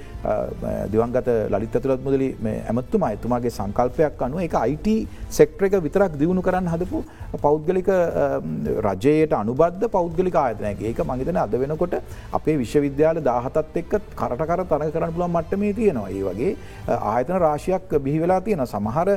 දිවන්ගත 0.93 1.30
ලලිත් 1.54 1.78
ඇතුළත් 1.80 2.04
මුදලි 2.08 2.30
ඇමත්තුමා 2.71 3.12
එතුමාගේ 3.17 3.54
සංකල්පයක් 3.58 4.26
අනුව 4.28 4.43
එක 4.47 4.58
අයිට 4.63 4.89
සෙක්ට්‍ර 5.39 5.69
එක 5.69 5.78
විතරක් 5.88 6.17
දියුණු 6.21 6.41
කරන්න 6.47 6.71
හදපු 6.73 7.04
පෞද්ගලික 7.45 7.89
රජයට 8.88 9.34
අනුබද්ධ 9.41 9.88
පෞද්ගලික 9.95 10.36
ආයතනයක. 10.43 10.82
ඒක 10.89 11.00
මහිතන 11.10 11.39
අද 11.45 11.56
වෙනකොට 11.63 11.95
අපේ 12.39 12.58
විශ්වවිද්‍යාල 12.63 13.21
දාහතත් 13.30 13.78
එක්ක 13.82 13.93
කරටකර 14.19 14.63
තන 14.71 14.91
කරන්න 14.95 15.15
පුළන් 15.15 15.34
මට්ටමේ 15.38 15.73
තියෙනවා. 15.80 16.10
ඒ 16.10 16.23
වගේ 16.28 16.52
ආයතන 17.13 17.39
රාශියක් 17.45 17.97
බිහිවෙලා 18.06 18.41
තියෙන 18.45 18.65
සමහර 18.67 19.10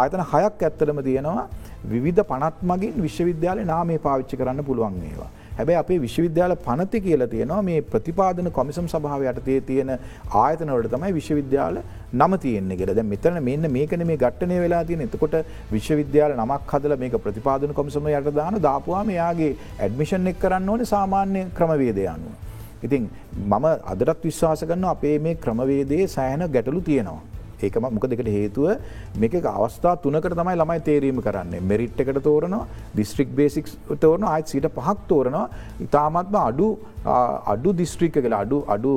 ආයතන 0.00 0.22
හයක් 0.32 0.62
ඇත්තලම 0.68 1.02
තියෙනවා. 1.08 1.48
විවිධ 1.90 2.22
පනත් 2.30 2.56
මගින් 2.70 3.02
විශ්වවිද්‍යාල 3.06 3.64
නාමේ 3.72 3.98
පාවිච්චි 4.06 4.40
කරන්න 4.40 4.64
පුළුවන් 4.68 5.02
ඒවා. 5.10 5.30
හැබැ 5.58 5.76
අපේ 5.80 5.98
විශ්වවිද්‍යාල 5.98 6.54
පනති 6.66 6.98
කියල 7.00 7.22
තියෙනවා 7.28 7.60
මේ 7.62 7.78
ප්‍රතිපාදන 7.92 8.50
කොමිසම් 8.58 8.86
සභාව 8.86 9.22
යටතේ 9.30 9.60
තියෙන 9.68 9.90
ආයතනවලට 10.42 10.92
තමයි 10.94 11.12
විශ්වවිද්‍යාල 11.18 11.78
නම 12.14 12.34
තියෙන්නේ 12.44 12.78
ගෙද 12.80 12.92
දැ 12.92 13.06
මෙතන 13.12 13.38
මෙන්න 13.48 13.70
මේකන 13.70 14.04
මේ 14.10 14.18
ගට්ටනය 14.18 14.58
වෙලා 14.64 14.82
තියෙන 14.84 15.06
එතකොට 15.06 15.38
විශ්වවිද්‍යාල 15.72 16.36
නමක් 16.36 16.74
හදල 16.74 16.96
මේක 17.02 17.16
ප්‍රතිපාදන 17.24 17.74
කොමිසම 17.74 18.10
යට 18.10 18.30
දාන 18.34 18.60
දාපුවාම 18.60 19.10
යාගේ 19.16 19.50
ඇඩමිෂන් 19.78 20.30
එක් 20.32 20.38
කරන්න 20.44 20.68
ඕන 20.68 20.86
සාමාන්‍ය 20.86 21.42
ක්‍රමවේදය 21.58 22.06
අනුව. 22.08 22.36
ඉතින් 22.82 23.10
මම 23.46 23.66
අදරත් 23.86 24.22
විශ්වාස 24.24 24.62
කරන්න 24.64 24.88
අපේ 24.92 25.16
මේ 25.18 25.34
ක්‍රමවේදයේ 25.36 26.06
සෑහන 26.08 26.46
ගැටලු 26.48 26.80
තියෙනවා. 26.82 27.37
ඒකම 27.66 27.88
මොක 27.96 28.06
දෙකට 28.12 28.30
හේතුව 28.36 28.66
මේක 29.22 29.34
අවස්ථා 29.54 29.94
තුනකට 30.04 30.36
තමයි 30.40 30.56
ළමයි 30.60 30.84
තේරීම 30.88 31.20
කරන්නේ. 31.26 31.60
මෙරිට් 31.70 32.00
එකට 32.04 32.22
තෝරනවා 32.28 32.66
දිස්ත්‍රික් 33.00 33.34
බේසික් 33.40 33.66
තෝරන 34.04 34.24
අයිත් 34.34 34.54
සිට 34.54 34.70
පහක් 34.78 34.98
තෝරනවා. 35.12 35.46
ඉතාමත්ම 35.86 36.40
අඩු 36.48 36.68
අඩු 37.54 37.76
දිස්ත්‍රික්ක 37.82 38.16
කියලා 38.24 38.42
අඩු 38.46 38.58
අඩු 38.76 38.92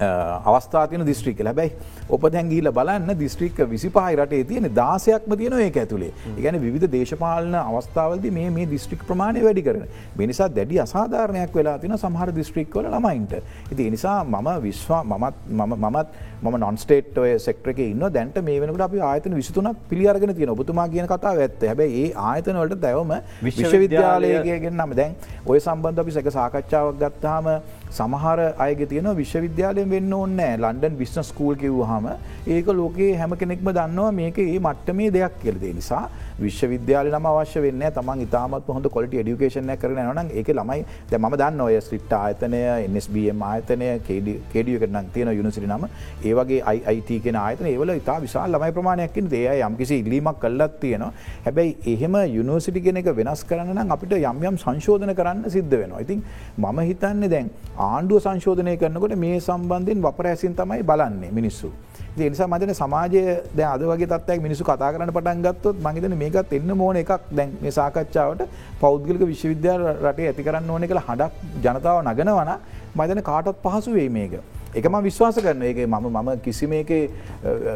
අවස්ථාතින 0.00 1.04
දිස්ත්‍රික 1.04 1.38
ලැබැයි 1.40 1.72
ඔප 2.08 2.22
දැන්ගීල 2.30 2.70
බලන්න 2.70 3.18
දිස්ත්‍රික්ක 3.18 3.58
විසි 3.70 3.88
පහයි 3.88 4.16
රටේ 4.16 4.44
තියෙන 4.44 4.68
දාසයක්ම 4.74 5.36
තියෙන 5.36 5.54
ඒ 5.54 5.70
ඇතුළේ 5.72 6.12
ගැන 6.38 6.60
විධ 6.60 6.86
දේශපාලන 6.92 7.54
අවස්ථාවලද 7.54 8.26
මේ 8.30 8.50
මේ 8.50 8.66
දිස්ත්‍රික් 8.66 9.06
ප්‍රමාණය 9.06 9.42
වැඩි 9.42 9.62
කරන. 9.62 9.86
මිනිසා 10.16 10.48
දැඩි 10.48 10.80
අසාධාරණයක් 10.80 11.54
වෙලා 11.54 11.78
තින 11.78 11.96
සහර 11.96 12.30
දිස්ත්‍රික්වල 12.34 12.90
ළමයින්ට. 12.94 13.34
ඉති 13.72 13.90
නිසා 13.90 14.24
මම 14.24 14.48
විශ්වා 14.62 15.02
මමත් 15.04 15.34
මමත් 15.50 16.08
ම 16.42 16.58
නොන්ස්ටේට් 16.58 17.16
සෙක්ට්‍රක 17.38 17.78
ඉන්න 17.78 18.04
දැන්ට 18.12 18.36
මේ 18.42 18.60
වෙනකට 18.60 18.80
අපි 18.80 19.00
ආයතන 19.00 19.34
විසිතුනක් 19.34 19.88
පිළියරගෙන 19.88 20.34
තියෙන 20.34 20.50
ඔබතුමා 20.50 20.88
කියන 20.88 21.06
කතා 21.06 21.32
ඇත්ත. 21.34 21.62
හැබයි 21.62 22.02
ඒ 22.02 22.12
ආයතනවලට 22.26 22.80
දැවම 22.80 23.12
විශ්වවිද්‍යාලයගෙන් 23.42 24.72
නම 24.74 24.94
දැන් 25.00 25.16
ඔය 25.46 25.58
සම්බන්ධ 25.58 26.04
අපි 26.04 26.16
සැක 26.18 26.30
සාකච්ඡාවක් 26.30 27.00
ගත්තාම 27.02 27.46
සමහර 27.90 28.40
අයගේ 28.58 28.86
තියෙන 28.86 29.08
විශ්වවිද්‍යාලයෙන් 29.16 29.90
වෙන්න 29.90 30.12
ඕන්නෑ 30.12 30.56
ලන්ඩන් 30.56 30.98
විශ්න 30.98 31.22
ස්කූල් 31.22 31.56
කිව්හම 31.56 32.08
ඒක 32.48 32.66
ලෝකයේ 32.72 33.16
හැම 33.16 33.36
කෙනෙක්ම 33.36 33.70
දන්නවා 33.70 34.12
මේක 34.12 34.38
ඒ 34.38 34.58
මට්ටමේ 34.60 35.10
දෙයක් 35.12 35.36
කෙලදේ 35.42 35.72
නිසා 35.72 36.04
විශ්වවිද්‍යාල 36.44 37.10
නම 37.10 37.26
අවශ්‍ය 37.32 37.60
වෙන්න 37.66 37.84
තමන් 37.96 38.24
ඉතාමත් 38.26 38.68
හොඳ 38.76 38.88
කොලට 38.96 39.10
ඩියුකේෂන 39.12 39.72
කරන 39.82 40.00
නන 40.04 40.30
ඒක 40.40 40.50
ළමයි 40.58 40.84
ද 41.10 41.20
ම 41.20 41.28
දන්න 41.42 41.64
ඔය 41.66 41.76
ස්ට්‍රිට් 41.80 42.12
ආයතනය 42.20 42.62
එස්BM 43.00 43.42
ආයතනය 43.50 43.88
කේඩියකට 44.08 44.96
තියෙන 45.14 45.30
යුනිසිරි 45.38 45.66
නම. 45.66 45.86
ඒවගේ 46.24 46.60
අයිට 46.92 47.10
කියෙන 47.24 47.38
ආයතන 47.44 47.68
ඒවල 47.72 47.94
ඉතා 47.94 48.18
විශාල් 48.26 48.50
ළමයි 48.54 48.76
ප්‍රමාණයක්කින් 48.78 49.30
දේ 49.34 49.56
යම්කිසි 49.60 50.00
ඉල්ලීමක් 50.02 50.40
කල්ලත් 50.44 50.80
තියෙනවා. 50.80 51.12
හැබැයි 51.46 51.76
එහෙම 51.94 52.16
යුනිසිටි 52.38 52.84
කෙන 52.86 53.00
එක 53.02 53.10
වෙනස් 53.20 53.44
කරන්න 53.50 53.94
අපිට 53.96 54.16
යම් 54.18 54.44
යම් 54.50 54.58
සංශෝධන 54.64 55.14
කරන්න 55.20 55.50
සිද්ධ 55.56 55.76
වෙනවා. 55.82 56.04
ඉතින් 56.06 56.22
මම 56.58 56.78
හිතන්නේ 56.90 57.32
දැන් 57.34 57.50
ආණ්ඩුව 57.90 58.22
සංශෝධනය 58.26 58.76
කරනකොට 58.82 59.16
මේ 59.24 59.40
සම්බන්ධයෙන් 59.40 60.04
වපරැසින් 60.06 60.56
තමයි 60.60 60.82
බලන්නේ 60.82 61.32
මිනිස්සු. 61.40 61.72
නිසා 62.16 62.48
මතන 62.48 62.72
සමාජය 62.74 63.22
ද 63.54 63.60
අද 63.64 63.82
වගේ 63.82 64.08
තත්වයක් 64.08 64.40
මිනිසු 64.42 64.64
කතා 64.64 64.90
කරන්න 64.92 65.12
පටන් 65.12 65.42
ගත්තොත් 65.46 65.76
මහිතන 65.84 66.16
මේකත් 66.16 66.52
එන්න 66.52 66.72
මෝන 66.74 66.96
එකක් 66.96 67.12
දැන් 67.30 67.52
මේ 67.62 67.72
සාකච්ඡාවට 67.72 68.42
පෞද්ගලික 68.80 69.22
විශ්වවිද්‍යාල 69.22 69.86
රටේ 70.02 70.28
ඇති 70.30 70.46
කරන්න 70.46 70.70
ඕන 70.70 70.88
කළ 70.88 71.02
හඩක් 71.08 71.32
ජනතාව 71.64 72.02
නගනවන 72.04 72.52
මතන 72.96 73.22
කාටත් 73.22 73.58
පහසු 73.64 73.92
වේ 73.92 74.08
මේක. 74.10 74.36
එකම 74.74 74.96
විශ්වාස 75.02 75.38
කරන 75.38 75.62
ඒක 75.62 75.80
මම 75.86 76.06
මම 76.10 76.30
කිසි 76.40 76.66
මේක 76.66 76.90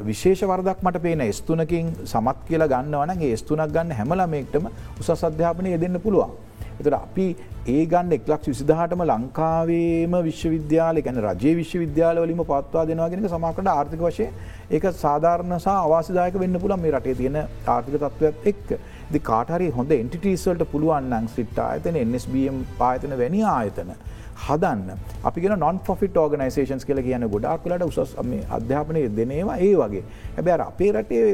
විශේෂ 0.05 0.45
වරදක් 0.45 0.83
මට 0.83 1.03
පේන 1.03 1.25
ස්තුනකින් 1.33 1.91
සමත් 2.05 2.39
කියලා 2.49 2.69
ගන්නවන 2.69 3.23
ඒ 3.23 3.37
ස්තුනක් 3.37 3.73
ගන්න 3.75 3.97
හැමලමෙක්ටම 3.99 4.71
උසස් 5.01 5.25
අධ්‍යාපනය 5.25 5.77
දෙන්න 5.79 6.01
පුළුවන්. 6.01 6.33
එතට 6.81 6.95
අපි 6.95 7.27
ඒ 7.69 7.83
ගන්න 7.87 8.13
එක්ලක් 8.17 8.47
විසිදහටම 8.47 9.03
ලංකාවේම 9.07 10.15
විශ්වවිද්‍යාල 10.27 11.01
ගැන 11.07 11.19
රජයේ 11.25 11.57
විශ්වවිද්‍යාලවලින්ම 11.57 12.43
පත්වා 12.45 12.85
දෙනවාගෙන 12.91 13.27
සමකට 13.27 13.73
ආර්ථික 13.73 14.05
වශය 14.07 14.29
ඒක 14.71 14.87
සාධාරණ 14.99 15.57
සහ 15.59 15.73
අවාසිදායක 15.73 16.39
වෙන්න 16.39 16.61
පුළන් 16.63 16.81
මේ 16.81 16.95
රටේ 16.95 17.17
තියෙන 17.17 17.39
ආර්ථික 17.41 17.99
තත්ත්වයක් 17.99 18.47
එක් 18.47 18.79
දි 19.11 19.21
කාටහරි 19.23 19.69
හොඳ 19.71 19.93
එන්ටිටීස්වල්ට 19.93 20.65
පුළුවන්න්නන් 20.73 21.29
සිට් 21.31 21.61
ආයතන 21.61 22.01
NSBM 22.03 22.63
පායතන 22.79 23.17
වැනි 23.19 23.43
ආයතන. 23.51 23.93
හදන්න 24.41 25.01
අපි 25.25 25.49
නොන් 25.57 25.81
පොෆිට 25.81 26.17
ඕගනයිසේන්ස් 26.17 26.85
කියල 26.85 27.03
කියන 27.03 27.27
ගොඩක් 27.29 27.65
කලට 27.65 27.89
උසස් 27.91 28.15
අධ්‍යාපනය 28.51 29.03
දෙනේවා 29.17 29.59
ඒ 29.59 29.75
වගේ 29.75 30.05
හැබැ 30.37 30.61
අපේ 30.63 30.93
රටේ 30.93 31.27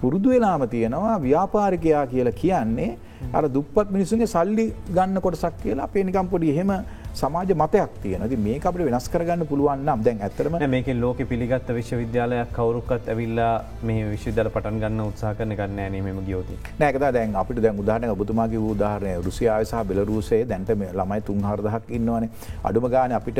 පුරුදු 0.00 0.30
වෙලාම 0.30 0.64
තියෙනවා 0.68 1.18
ව්‍යාපාරිකයා 1.20 2.06
කියලා 2.06 2.32
කියන්නේ 2.32 2.90
අර 3.32 3.44
දුප්පත් 3.48 3.90
මිනිසුන්ගේ 3.90 4.26
සල්ලි 4.26 4.66
ගන්න 4.90 5.20
කොටසක් 5.20 5.54
කියලා 5.62 5.84
අපේ 5.84 6.04
නිකම් 6.04 6.28
පොඩි 6.28 6.50
එහෙම 6.50 6.72
සමාජ 7.14 7.52
මතයක් 7.54 7.90
තියෙන 8.02 8.28
ති 8.28 8.36
මේ 8.36 8.60
අපට 8.70 8.84
වෙනස් 8.88 9.08
කරගන්න 9.12 9.46
පුළුවන් 9.46 9.84
නම් 9.86 10.02
දැන් 10.06 10.20
ඇතරම 10.26 10.58
මේක 10.74 10.88
ලෝක 11.00 11.18
පිළිගත් 11.30 11.68
විශ්වවිද්‍යාලයක් 11.78 12.52
කවරුක්කත් 12.56 13.08
ඇවිල්ලා 13.08 13.52
මේ 13.82 14.04
විශ්වදල 14.12 14.50
පටන් 14.54 14.80
ගන්න 14.82 15.00
උත්සා 15.06 15.34
කරන 15.34 15.54
ගන්න 15.60 15.92
නීම 15.92 16.20
ගියෝති. 16.26 16.58
නැකත 16.80 17.00
දැන් 17.16 17.36
අපිට 17.42 17.62
දැන් 17.62 17.80
උදාහන 17.84 18.10
ඔබතුමාගේ 18.10 18.62
උදාහරණය. 18.72 19.14
රුසියාව 19.26 19.64
සහ 19.64 19.84
බෙලරුසේ 19.90 20.42
දැන්ට 20.50 20.70
ළමයි 20.70 21.20
තුන් 21.28 21.42
හරදහක් 21.50 21.90
ඉන්නවන. 21.98 22.28
අඩුම 22.64 22.88
ගාන 22.94 23.12
අපිට 23.12 23.38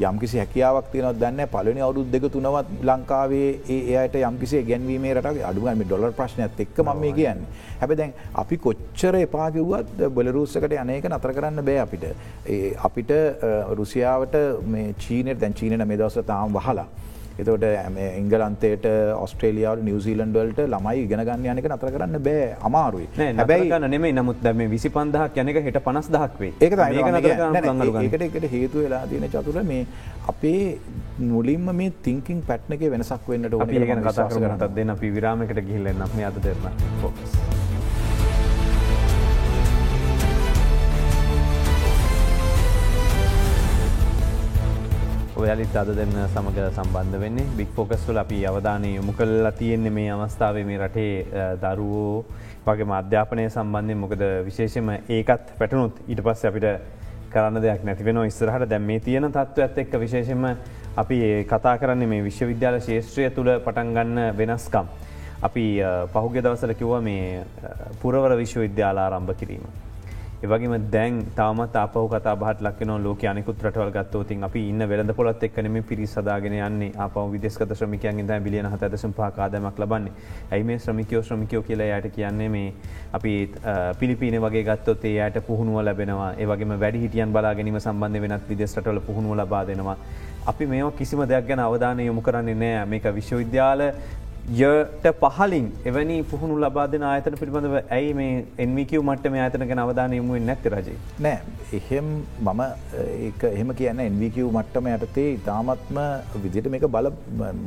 යම්කිසි 0.00 0.38
හැකියාවක් 0.42 0.90
තියන 0.92 1.08
දැන්න 1.22 1.46
පලනි 1.54 1.80
අවුත් 1.88 2.10
දෙක 2.12 2.28
තුනවත් 2.32 2.68
ලංකාවේ 2.90 3.50
ඒයට 3.76 4.14
යම්කිසේ 4.30 4.62
ගැන්වීමේ 4.70 5.14
රට 5.14 5.44
අඩුගම 5.50 5.84
ඩොලර් 5.84 6.12
ප්‍රශ්නයක් 6.18 6.60
එක්ක 6.66 6.78
ම 6.84 6.90
මේ 7.00 7.12
කියන්න. 7.12 7.44
හැබ 7.80 7.94
දැන් 8.00 8.12
අපි 8.42 8.56
කොච්චර 8.66 9.14
එපාකිව්වත් 9.22 10.08
බෙලරුස්සකට 10.16 10.76
අනේක 10.84 11.08
නතර 11.12 11.32
කරන්න 11.36 11.64
බෑ 11.68 11.78
අපිට. 11.86 12.04
අපිට 12.88 13.09
රුසියාවට 13.78 14.40
මේ 14.74 14.94
චීනයට 15.04 15.40
දැන් 15.44 15.54
චීනට 15.60 15.86
මේ 15.86 16.00
දවස 16.02 16.26
තාම් 16.32 16.58
වහලා. 16.58 16.88
එතකොට 17.40 17.64
එංගලන්තේට 18.20 18.86
ඔස්ට්‍රේලියාව 19.24 19.82
නිවසිීලන්ඩවලට 19.86 20.60
ළමයි 20.72 21.04
ගෙන 21.10 21.22
ගන්න 21.28 21.46
යනක 21.52 21.68
නතර 21.70 21.92
කරන්න 21.94 22.18
බෑ 22.26 22.48
අමාරුයි. 22.68 23.06
හැබැයි 23.38 23.78
නෙමේ 23.94 24.12
නමුත් 24.18 24.42
දැම 24.46 24.62
විසි 24.74 24.90
පන්දහක් 24.96 25.44
යනක 25.44 25.60
හිට 25.68 25.80
පනස් 25.86 26.10
දහක්වේ 26.16 26.52
ඒක 26.66 26.76
ඒකට 28.02 28.26
එකට 28.28 28.50
හේතු 28.56 28.84
වෙලා 28.84 29.06
තියෙන 29.12 29.30
චතුර 29.36 29.62
මේ 29.70 29.86
අපේ 30.34 30.60
මුලින්ම 31.32 31.72
මේ 31.80 31.96
තිංකින් 32.08 32.44
පැට්න 32.50 32.76
එක 32.78 32.86
වෙනසක් 32.96 33.32
වෙන්නට 33.32 33.58
අපි 33.66 33.86
ගැන 33.86 34.04
කතා 34.10 34.28
කරනටත් 34.36 34.76
දෙන්න 34.76 34.96
අපි 34.98 35.14
විරාමකට 35.16 35.64
ගිහිල්ලන්න 35.70 36.06
මේ 36.16 36.30
අද 36.30 36.44
දෙරන 36.44 36.70
ෆෝකස්. 37.02 37.59
ඔයාලිත් 45.40 45.76
අද 45.76 45.90
දෙන්න 45.96 46.14
සමග 46.24 46.58
සම්බන්ධ 46.68 47.20
වෙන්නේ 47.20 47.50
බික් 47.56 47.70
ෆෝකස්වල 47.76 48.18
අපි 48.22 48.38
අවධානය 48.46 48.94
යොමු 48.96 49.12
කල්ලා 49.12 49.52
තියෙන්නේ 49.52 49.90
මේ 49.90 50.10
අවස්ථාවේ 50.12 50.64
මේ 50.64 50.78
රටේ 50.78 51.12
දරුවෝ 51.62 52.24
වගේ 52.66 52.88
අධ්‍යාපනය 52.96 53.46
සම්බන්ධය 53.48 53.96
මොකද 53.96 54.24
විශේෂම 54.48 54.90
ඒකත් 55.10 55.54
පැටනුත් 55.58 56.02
ඊට 56.08 56.22
පස්ස 56.22 56.50
අපිට 56.50 56.68
කරන්න 57.32 57.62
දෙයක් 57.62 57.84
නැතිවෙන 57.84 58.20
ඉස්සරහට 58.24 58.68
දැම් 58.68 58.84
මේ 58.84 59.00
තියෙන 59.00 59.30
තත්ත්ව 59.30 59.66
ඇත් 59.66 59.82
එක්ක 59.84 59.98
විශේෂම 60.04 60.46
අපි 60.96 61.18
කතා 61.46 61.76
කරන්නේ 61.78 62.06
මේ 62.06 62.24
විශ්වවිද්‍යාල 62.24 62.80
ශේෂත්‍රය 62.80 63.30
තුළ 63.30 63.52
පටන්ගන්න 63.60 64.36
වෙනස්කම්. 64.36 64.86
අපි 65.42 65.64
පහුගෙ 66.12 66.42
දවසල 66.42 66.74
කිව්ව 66.74 66.98
මේ 67.02 67.44
පුරවර 68.02 68.36
විශ්වවිද්‍යාල 68.36 68.98
ආරම්භ 68.98 69.34
කිරීම. 69.34 69.64
ඒවගේම 70.42 70.84
දැන් 70.92 71.16
තාමත් 71.36 71.74
අපහු 71.76 72.02
කතා 72.08 72.32
බහත් 72.42 72.62
ලක්න 72.66 72.90
ලෝක 73.04 73.24
අනිකුත් 73.30 73.64
රටවල් 73.64 73.90
ගත්තවතින් 73.96 74.44
අපි 74.46 74.60
ඉන්න 74.68 74.84
වෙළඳ 74.90 75.12
පොලත් 75.18 75.42
එක්කනම 75.46 75.76
පිරිස් 75.88 76.14
සදාගෙන 76.16 76.54
යන්නේ. 76.58 76.92
අප 76.96 77.16
විදෙස්කත 77.32 77.74
ශ්‍රමිකයන් 77.78 78.22
ද 78.26 78.38
බිලියන 78.40 78.68
හතදසම් 78.72 79.12
පාකාදමක් 79.18 79.78
ලබන්නේ. 79.78 80.12
ඇයි 80.50 80.64
මේ 80.64 80.78
ශ්‍රමිකයෝ 80.78 81.22
ශ්‍රමිකයෝ 81.22 81.62
කියලා 81.62 81.98
යට 81.98 82.08
කියන්නේ 82.14 82.48
මේ 82.48 82.72
අපි 83.12 83.32
පිලිපින 83.98 84.40
වගේ 84.40 84.64
ගත්තොත් 84.64 85.04
ඒ 85.04 85.28
යට 85.28 85.36
පුහුණුව 85.46 85.84
ලැබෙනවා. 85.84 86.32
ඒවගේ 86.38 86.80
වැඩි 86.84 87.04
හිටියන් 87.04 87.32
බලා 87.32 87.54
ගැනීම 87.54 87.80
සම්බන්ධ 87.80 88.22
වෙනත් 88.22 88.48
විදෙස්ටල 88.48 89.00
පුහුණුව 89.10 89.36
ලබා 89.36 89.64
දෙනවා. 89.66 89.98
අපි 90.46 90.66
මේ 90.66 90.90
කිසිම 90.98 91.20
දෙයක් 91.28 91.46
ගැන 91.48 91.60
අවධානය 91.60 92.06
යොමු 92.06 92.22
කරන්නේ 92.22 92.54
නෑ 92.64 92.86
මේක 92.86 93.04
විශ්වවිද්‍යාල 93.18 93.80
යට 94.48 95.06
පහලින් 95.20 95.66
එවැනි 95.84 96.16
පුහුණු 96.30 96.54
ලබාදන 96.62 97.02
ආයතන 97.08 97.34
පිළිබඳව 97.40 97.74
ඇයි 97.96 98.14
මේ 98.14 98.44
එන්විකව 98.64 99.02
මටම 99.02 99.34
ආතන 99.44 99.64
ගැන 99.70 99.82
අවධාන 99.84 100.12
යමුවෙන් 100.12 100.46
නැති 100.50 100.72
රජේ? 100.74 100.96
නෑ. 101.20 101.38
එහෙම 101.72 102.08
මම 102.40 102.62
එහෙම 103.50 103.70
කියන්න 103.80 104.00
එන්විකව 104.06 104.48
මට්ටම 104.48 104.88
යටතේ 104.94 105.28
ඉතාමත්ම 105.34 106.00
විදිට 106.44 106.70
මේක 106.74 106.86
බල 106.96 107.10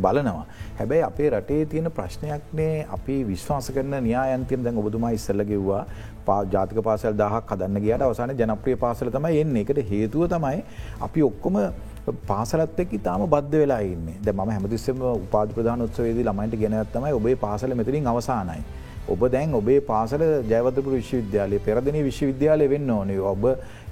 බලනවා. 0.04 0.46
හැබැයි 0.80 1.06
අපේ 1.10 1.30
රටේ 1.30 1.62
තියෙන 1.66 1.92
ප්‍රශ්නයක්නේ 2.00 2.88
අපි 2.98 3.18
විශ්වාස 3.32 3.72
කරන 3.78 3.96
න්‍යායන්තියන 4.10 4.66
දැන් 4.66 4.82
ඔබතුමා 4.84 5.14
ඉස්සල්ලගෙව්වා 5.20 5.86
පා 6.26 6.42
ජාතික 6.54 6.84
පාසල් 6.90 7.16
දහක් 7.24 7.46
කදන්න 7.50 7.82
ගියට 7.86 8.06
අවසාන 8.10 8.36
ජනප්‍රිය 8.42 8.78
පාසල 8.86 9.14
තමයි 9.18 9.42
එන්නේ. 9.46 9.66
එකට 9.66 9.90
හේතුව 9.94 10.28
තමයි 10.36 10.64
අපි 11.08 11.28
ඔක්කොම 11.32 11.58
පාසලත් 12.06 12.80
එක් 12.80 12.96
තාම 13.02 13.26
බද්ධ 13.26 13.56
වෙලා 13.56 13.82
ඉන්න. 13.84 14.08
ද 14.22 14.30
ම 14.30 14.40
හැමතිස්සම 14.48 15.02
උපාද 15.02 15.54
ප්‍රධාන 15.56 15.82
උත්සවේදී 15.82 16.24
ළමයිට 16.24 16.56
ගෙනත්තමයි 16.60 17.14
ඔබේ 17.14 17.36
පාසල 17.38 17.74
මෙතරින් 17.74 18.08
අවසානයි. 18.08 18.64
ඔබ 19.06 19.22
දැන් 19.30 19.54
ඔබේ 19.54 19.80
පාසල 19.82 20.22
ජයවතපුර 20.46 20.94
විශ්වවිද්‍යාලය 20.94 21.60
පෙරදින 21.60 21.98
විශ්වවිද්‍යාලය 22.02 22.68
වෙන්න 22.70 22.90
ඕනේ. 22.90 23.20
ඔබ 23.22 23.44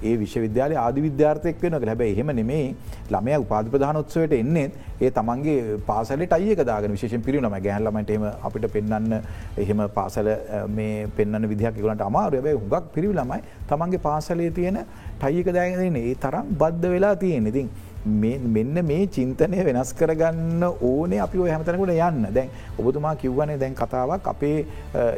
ඒ 0.02 0.16
විශ්වවිද්‍යාල 0.16 0.72
ආධ 0.76 0.98
විද්‍යාර්ථයක් 0.98 1.60
වෙන 1.62 1.76
හැබ 1.82 2.02
එහෙම 2.02 2.32
නෙමේ 2.32 2.74
ළමය 3.10 3.36
උපාධ 3.36 3.68
ප්‍රධානොත්සවට 3.68 4.34
එන්නේ 4.34 4.66
ඒ 5.00 5.10
තමන්ගේ 5.10 5.78
පාසල 5.86 6.24
ටයික 6.24 6.62
දාග 6.64 6.88
විශේෂ 6.88 7.24
පිරිනම 7.24 7.56
ගැහලමට 7.60 8.10
එම 8.10 8.26
අපිට 8.48 8.66
පෙන්න්න 8.72 9.16
එහෙම 9.56 9.80
පාසල 9.90 10.28
මේ 10.70 11.06
පෙන්න්න 11.16 11.48
විදිහක් 11.48 11.78
ගලට 11.78 12.08
අමාරු 12.08 12.42
බැයි 12.42 12.60
හුඟක් 12.60 12.92
පිරිවි 12.96 13.14
ළමයි 13.14 13.40
තමන්ගේ 13.68 14.04
පාසලේ 14.08 14.50
තියෙන 14.50 14.80
ටයික 15.18 15.48
දාගෙන 15.50 15.96
ඒ 16.02 16.14
තරම් 16.16 16.52
බද්ධ 16.54 16.92
වෙලා 16.94 17.14
තියෙන 17.16 17.46
ඉතින් 17.46 17.68
මෙන්න 18.04 18.84
මේ 18.90 19.06
චින්තනය 19.06 19.64
වෙනස් 19.68 19.92
කරගන්න 19.94 20.62
ඕනේ 20.90 21.20
අපි 21.26 21.38
ඔය 21.38 21.50
හැමතනකට 21.50 21.92
යන්න. 22.08 22.26
දැන් 22.34 22.50
ඔබතුමා 22.78 23.14
කිව්වනේ 23.22 23.58
දැන් 23.62 23.74
කතාවක් 23.74 24.28
අපේ 24.34 24.66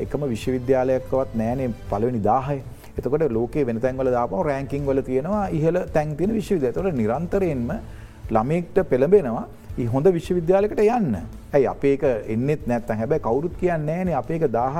එකම 0.04 0.28
විශ්වවිද්‍යාලයක්වත් 0.34 1.34
නෑනේ 1.40 1.72
පලවෙනි 1.90 2.22
දාහය. 2.30 2.60
එතකොට 2.98 3.26
ලෝක 3.30 3.54
වෙනතැන්වල 3.68 4.10
දාපව 4.16 4.46
රෑංකින් 4.48 4.86
වල 4.86 5.02
තියෙනවා 5.10 5.48
ඉහල 5.58 5.78
තැන් 5.94 6.16
තියෙන 6.16 6.34
විශ්වවිද්‍ය 6.38 6.72
තොට 6.72 6.96
නිරන්තරයෙන්ම 7.00 7.70
ළමෙක්ට 8.30 8.76
පෙළඹෙනවා 8.90 9.46
හොඳ 9.82 10.06
විශ්වවිද්‍යාලකට 10.06 10.80
යන්න. 10.80 11.16
ඇයි 11.54 11.66
අපේක 11.66 12.02
එන්නෙත් 12.34 12.62
නැත්ත 12.70 12.90
හැබැයි 12.98 13.22
කවුරුත් 13.24 13.54
කියන්නේ 13.58 14.04
න 14.04 14.12
අපේක 14.20 14.44
දාහ 14.56 14.76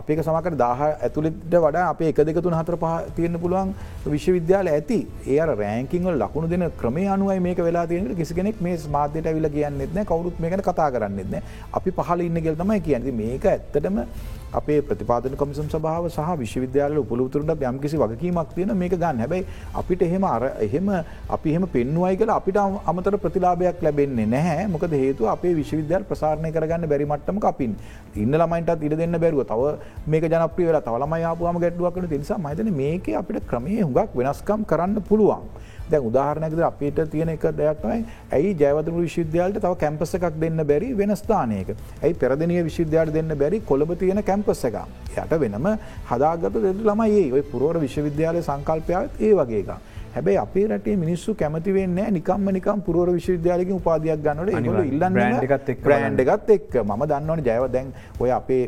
අපේක 0.00 0.22
සමකට 0.24 0.56
දාහ 0.62 0.80
ඇතුළෙට 0.86 1.44
වඩා 1.64 1.84
අප 1.92 2.00
එක 2.08 2.22
දෙකතුන් 2.28 2.56
හතර 2.56 2.76
පහ 2.80 3.12
තියෙන්න්න 3.16 3.40
පුළුවන් 3.42 3.74
විශ්වවිද්‍යාල 4.14 4.72
ඇති. 4.72 4.98
ඒ 5.28 5.38
රෑංකිංවල් 5.50 6.16
ලකුණු 6.24 6.48
දෙන 6.48 6.64
ක්‍රමේ 6.80 7.06
අනුවයි 7.16 7.40
මේක 7.46 7.60
වෙලා 7.68 7.86
තියෙන 7.86 8.16
කිසි 8.16 8.34
කෙනෙක් 8.34 8.60
මේ 8.66 8.78
මාධ්‍යයට 8.96 9.28
විල 9.38 9.48
කියන්නෙත්න 9.56 10.04
කවරුත් 10.10 10.40
මේකන 10.40 10.64
කතා 10.68 10.90
කරන්නෙත්න 10.96 11.40
අපි 11.78 11.90
පහල 12.00 12.20
ඉන්න 12.28 12.44
ගෙල් 12.46 12.56
තමයි 12.56 12.80
කියන්නේ. 12.80 13.18
මේක 13.22 13.44
ඇත්තටම 13.44 14.04
අපේ 14.52 14.80
ප්‍රතිපාදන 14.82 15.36
කොමිසම් 15.36 15.68
සභාව 15.68 16.06
සහ 16.08 16.30
විශ්වවිද්‍යාල 16.40 16.98
උපලුතුරට 17.02 17.62
යම්කිසි 17.70 17.96
වගකීමක් 17.96 18.54
තියෙන 18.54 18.72
මේක 18.76 18.94
ගන්න. 18.94 19.22
හැබැයි 19.22 19.46
අපිට 19.74 20.02
එහෙම 20.02 20.24
අර 20.24 20.42
එහෙම 20.66 20.88
අපි 21.36 21.50
එහෙම 21.52 21.66
පෙන්වයි 21.76 22.16
කළ 22.16 22.32
අපිට 22.38 22.58
අමතර 22.90 23.16
ප්‍රතිලාභයක් 23.24 23.82
ලැබෙන්නේ 23.82 24.26
නැහැ. 24.26 24.68
මොකද 24.68 24.94
හේතු 25.02 25.28
අපේ 25.34 25.54
විශ්වවිද්‍යාල 25.54 26.04
ප්‍රසාරණය 26.04 26.52
කරගන්න 26.52 26.88
බැරිමට්ටම 26.92 27.40
අපින්. 27.52 27.74
ඉන්න 28.16 28.34
ළමයින්ටත් 28.34 28.86
ඉඩ 28.86 28.98
දෙන්න 29.02 29.20
බැරුව 29.24 29.44
තව 29.46 29.62
මේක 30.06 30.24
ජනප්‍රිය 30.32 30.66
වෙලා 30.70 30.84
තව 30.86 31.02
ළමයි 31.02 31.26
ආපුවාම 31.30 31.60
ගැටලුවක් 31.64 31.96
වෙන 31.96 32.10
නිසා 32.14 32.38
මම 32.38 32.72
මේක 32.82 33.08
අපිට 33.22 33.46
ක්‍රමයේ 33.50 33.82
හුඟක් 33.82 34.16
වෙනස්කම් 34.16 34.64
කරන්න 34.64 35.02
පුළුවන්. 35.10 35.44
දැන් 35.92 36.08
උදාහරණයකද 36.10 36.62
අපිට 36.70 37.00
තියෙන 37.12 37.32
එක 37.34 37.46
දෙයක් 37.60 37.82
තමයි 37.82 38.00
ඇයි 38.32 38.54
ජයවතුරු 38.54 39.04
විශ්වවිද්‍යාලට 39.06 39.60
තව 39.60 39.74
කැම්පස් 39.82 40.14
එකක් 40.14 40.40
දෙන්න 40.40 40.64
බැරි 40.70 40.90
වෙන 40.96 41.16
ස්ථානයක. 41.16 41.70
ඇයි 42.02 42.14
පෙරදිනිය 42.14 42.64
විශ්වවිද්‍යාලයට 42.64 43.18
දෙන්න 43.18 43.38
බැරි 43.38 43.62
කොළඹ 43.70 43.94
තියෙන 43.98 44.22
කැම්පස් 44.22 44.64
එක. 44.64 44.76
යට 45.16 45.38
වෙනම 45.44 45.70
හදාගත 46.10 46.60
දෙන්න 46.66 46.84
ළමයි 46.88 47.22
ඒ 47.30 47.46
පුරවර 47.52 47.80
විශ්වවිද්‍යාලයේ 47.86 48.48
සංකල්පයාවත් 48.50 49.20
ඒ 49.20 49.32
වගේ 49.34 49.62
එකක්. 49.62 49.72
හැබැයි 50.14 50.38
අපේ 50.38 50.66
රටේ 50.68 50.96
මිනිස්සු 50.96 51.34
කැමති 51.34 51.74
වෙන්නේ 51.74 52.10
නිකම්ම 52.10 52.52
නිකම් 52.56 52.80
පුරවර 52.86 53.10
විශ්වවිද්‍යාලයකින් 53.16 53.76
උපාධියක් 53.76 54.22
ගන්නවට 54.24 54.54
ඒගොල්ලෝ 54.54 54.86
ඉල්ලන්නේ 54.92 55.74
බ්‍රෑන්ඩ් 55.84 56.22
එකත් 56.26 56.54
එක්ක 56.56 56.78
මම 56.84 57.04
දන්නවනේ 57.10 57.46
ජයව 57.48 57.66
දැන් 57.74 57.92
ඔය 58.20 58.32
අපේ 58.38 58.62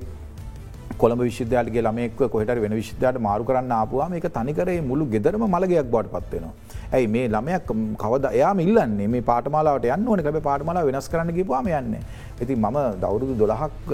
කොළඹ 1.01 1.23
විශ්වවිද්‍යාලගේ 1.29 1.83
ළමෙක් 1.87 2.17
කොහෙට 2.33 2.61
වෙන 2.65 2.75
විශ්වවිද්‍යාලයට 2.81 3.25
මාරු 3.29 3.45
කරන්න 3.49 3.73
ආපුවාම 3.79 4.15
ඒක 4.19 4.27
තනිකරේ 4.37 4.81
මුළු 4.91 5.05
ගෙදරම 5.15 5.45
මළගයක් 5.55 5.91
බවට 5.93 6.13
පත් 6.15 6.33
වෙනවා. 6.35 6.53
ඇයි 6.93 7.07
මේ 7.15 7.29
ළමයක් 7.35 7.71
කවද 8.03 8.33
එයාම 8.39 8.61
ඉල්ලන්නේ 8.67 9.09
මේ 9.15 9.23
පාටමාලාවට 9.31 9.89
යන්න 9.97 10.09
ඕනේ 10.09 10.25
හැබැයි 10.27 10.49
පාටමාලාව 10.49 10.91
වෙනස් 10.91 11.09
කරන්න 11.13 11.35
ගිහුවාම 11.39 11.69
යන්නේ. 11.81 12.03
ඉතින් 12.45 12.59
මම 12.67 12.79
දවුරුදු 13.03 13.35
12ක් 13.43 13.91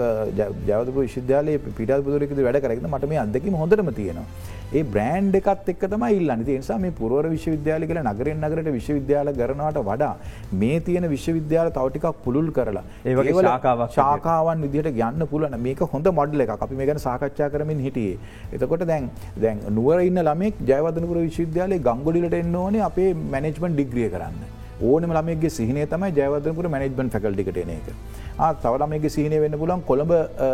ජයවර්ධනපුර 0.69 1.03
විශ්වවිද්‍යාලයේ 1.07 1.65
පිටාපුදුරේදී 1.81 2.47
වැඩ 2.49 2.63
කරගෙන 2.65 2.89
මට 2.93 3.11
මේ 3.13 3.21
අත්දැකීම 3.25 3.59
හොඳටම 3.63 3.91
තියෙනවා. 3.99 4.27
ඒ 4.79 4.83
බ්‍රෑන්් 4.95 5.29
එකත් 5.39 5.69
එක් 5.73 5.83
තම 5.93 6.03
ඉල්ලන්න 6.17 6.43
නිසා 6.49 6.79
මේ 6.85 6.95
පුරවර 6.99 7.25
විශ්වවිද්‍යාල 7.35 7.85
කියල 7.91 8.01
නගරෙන් 8.09 8.43
නගරට 8.45 8.69
විශ්වවිද්‍යාල 8.79 9.31
කරනවට 9.39 9.79
වඩා 9.89 10.13
මේ 10.63 10.81
තියෙන 10.89 11.07
විශ්වවිද්‍යාල 11.15 11.71
තවටිකක් 11.79 12.21
පුළුල් 12.25 12.51
කරලා 12.59 12.85
ශාකාවක් 13.47 13.97
ශාකාවන් 13.99 14.67
විදිහට 14.67 14.91
ගන්න 14.99 15.25
පුලන 15.33 15.57
මේක 15.67 15.81
හොඳ 15.95 16.13
මොඩ්ල 16.21 16.45
එක 16.47 16.53
අපි 16.67 16.81
මේ 16.81 16.89
ගැන 16.91 17.03
සාකච්ඡා 17.07 17.51
කරමින් 17.55 17.81
හිටියේ. 17.87 18.19
එතකොට 18.55 18.85
දැන් 18.93 19.11
දැන් 19.45 19.65
නුවර 19.79 19.99
ඉන්න 20.11 20.23
ළමෙක් 20.29 20.63
ජයවදනපුර 20.71 21.19
විශ්වවිද්‍යාලයේ 21.27 21.85
ගංගොඩිලට 21.89 22.39
එන්න 22.43 22.63
ඕනේ 22.65 22.87
අපේ 22.91 23.11
මැනෙජ්මන්ට් 23.35 23.77
ඩිග්‍රිය 23.79 24.09
කරන්න. 24.15 24.39
ඕනම 24.89 25.13
ළමගේ 25.17 25.51
සිහිනය 25.59 25.87
තමයි 25.93 26.11
ජයවදනපුර 26.19 26.67
මැනෙජ්මන්ට් 26.75 27.15
ෆැකල්ටිකට 27.15 27.57
එන 27.65 27.71
එක. 27.79 27.89
තවලමගේ 28.39 29.11
සිහින 29.11 29.35
වෙන්න 29.43 29.59
පුලන් 29.59 29.83
කොළඹ 29.83 30.13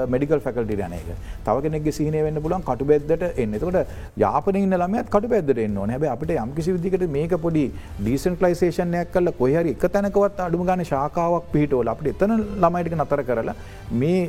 මඩිකල් 0.08 0.40
ෆැකල්ටි 0.40 0.78
යන 0.78 0.94
එක. 0.98 1.08
තවගෙනෙක් 1.46 1.88
සිහින 1.92 2.16
වෙන්න 2.26 2.42
පුලන් 2.44 2.62
කටු 2.62 2.84
බෙද්දට 2.84 3.24
එන්නතකොට 3.36 3.78
යාපන 4.16 4.58
ලමත් 4.74 5.06
කට 5.10 5.30
බෙදට 5.34 5.62
එන්න 5.66 5.76
හැබ 5.86 6.06
අපට 6.14 6.34
යම්කිසි 6.36 6.76
විදිකට 6.76 7.06
මේක 7.10 7.34
පොඩි 7.44 7.64
ඩීසන් 8.00 8.36
කලයිසේෂනයක් 8.40 9.12
කල 9.14 9.32
කොහරි 9.40 9.74
එක 9.74 9.86
තැනකවත් 9.96 10.44
අඩුම 10.46 10.66
ගන 10.66 10.84
ශාකාවක් 10.84 11.50
පිහිටෝල 11.54 11.92
අපට 11.94 12.10
එතන 12.12 12.36
ළමයිටික 12.56 12.96
නතර 12.98 13.24
කරලා 13.30 13.56
මේ 13.92 14.20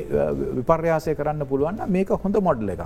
විපර්යාසය 0.58 1.14
කරන්න 1.14 1.48
පුළුවන් 1.52 1.84
මේක 1.88 2.12
හොඳ 2.24 2.42
මොඩ්ල 2.48 2.74
එක. 2.76 2.82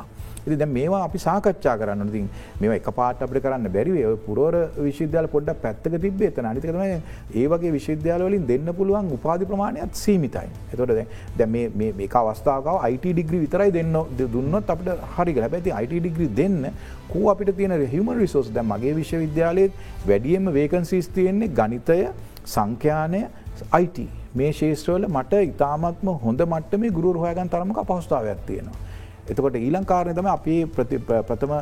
ඉති 0.47 0.57
දැ 0.63 0.71
මේවා 0.77 1.03
අපි 1.09 1.19
සාකච්ඡා 1.27 1.77
කරන්න 1.81 2.13
ති 2.15 2.23
මේ 2.61 2.77
එක 2.77 2.89
පාට 2.99 3.23
අපට 3.27 3.41
කරන්න 3.45 3.73
බැරිවේ 3.77 4.15
පුරෝර 4.27 4.55
විශවිද්‍යාල 4.87 5.29
පොඩ්ඩ 5.35 5.61
පැත්තක 5.65 5.99
තිබේ 6.05 6.31
එතන. 6.33 6.51
අනිතකම 6.53 6.81
ඒවගේ 7.43 7.73
විශවිද්‍යාලවලින් 7.79 8.47
දෙන්න 8.53 8.73
පුළුවන් 8.79 9.13
උපාධි 9.19 9.51
ප්‍රමාණයක් 9.51 10.01
සීමිතයි. 10.05 10.49
එතොට 10.73 10.95
දැ 11.39 11.49
මේ 11.49 12.09
අවස්ථාව 12.23 12.71
අයිට 12.87 13.07
ඩිග්‍රී 13.11 13.43
විතරයි 13.45 13.71
දෙන්න 13.79 13.93
දුන්නත් 14.35 14.73
අපට 14.77 14.91
හරි 15.17 15.37
හැබැති 15.41 15.77
අයිට 15.81 15.95
ඩිග්‍රී 15.97 16.31
දෙන්න 16.41 16.59
කූ 17.13 17.27
අපිට 17.33 17.57
තියෙන 17.57 17.77
හිම 17.95 18.11
රිසෝස් 18.21 18.51
දැ 18.57 18.65
මගේ 18.65 18.95
විශ්වවිද්‍යාලයත් 19.01 19.73
වැඩියම 20.07 20.53
වේකන්සිස් 20.59 21.09
තියෙන්නේ 21.17 21.55
ගනිතය 21.61 22.01
සංඛ්‍යානය 22.47 23.23
අයිට 23.79 23.99
මේ 24.35 24.53
ශේෂත්‍රවල 24.53 25.07
මට 25.09 25.43
ඉතාමත්ම 25.49 26.09
හොඳ 26.25 26.41
මට්ට 26.47 26.81
මේ 26.83 26.95
ගුරු 26.99 27.13
රහයගන් 27.17 27.51
තරමක 27.55 27.83
අපහස්ථාවයක් 27.83 28.47
තියෙනවා. 28.47 28.90
එතකොට 29.29 29.57
ඊළං 29.61 29.85
කාරණය 29.93 30.15
තම 30.19 30.29
අපි 30.35 30.57
ප්‍රථම 30.77 31.55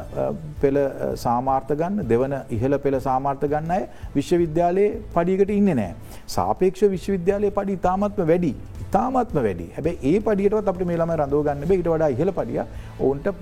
පෙළ 0.62 0.78
සාමාර්ථ 1.24 1.72
ගන්න 1.80 2.08
දෙවන 2.12 2.34
ඉහළ 2.56 2.78
පෙළ 2.86 2.98
සාමාර්ථ 3.08 3.46
ගන්න 3.52 3.70
අය 3.76 3.84
විශ්වවිද්‍යාලයේ 4.16 4.96
පඩියකට 5.14 5.54
ඉන්න 5.58 5.70
නෑ. 5.80 5.94
සාපේක්ෂ 6.36 6.84
විශ්වවිද්‍යාලය 6.96 7.50
පඩි 7.60 7.78
ඉතාමත්ම 7.80 8.26
වැඩි 8.32 8.52
ඉතාමත්ම 8.84 9.38
වැඩි. 9.46 9.66
හැබ 9.76 9.86
ඒ 10.10 10.18
පඩියට 10.26 10.68
අප 10.72 10.82
මේලම 10.90 11.14
රඳෝ 11.20 11.42
ගන්න 11.46 11.72
ඉට 11.78 11.88
වඩා 11.94 12.10
ඉහල 12.16 12.32
පඩිය 12.40 12.60
ඔවන්ට 13.08 13.32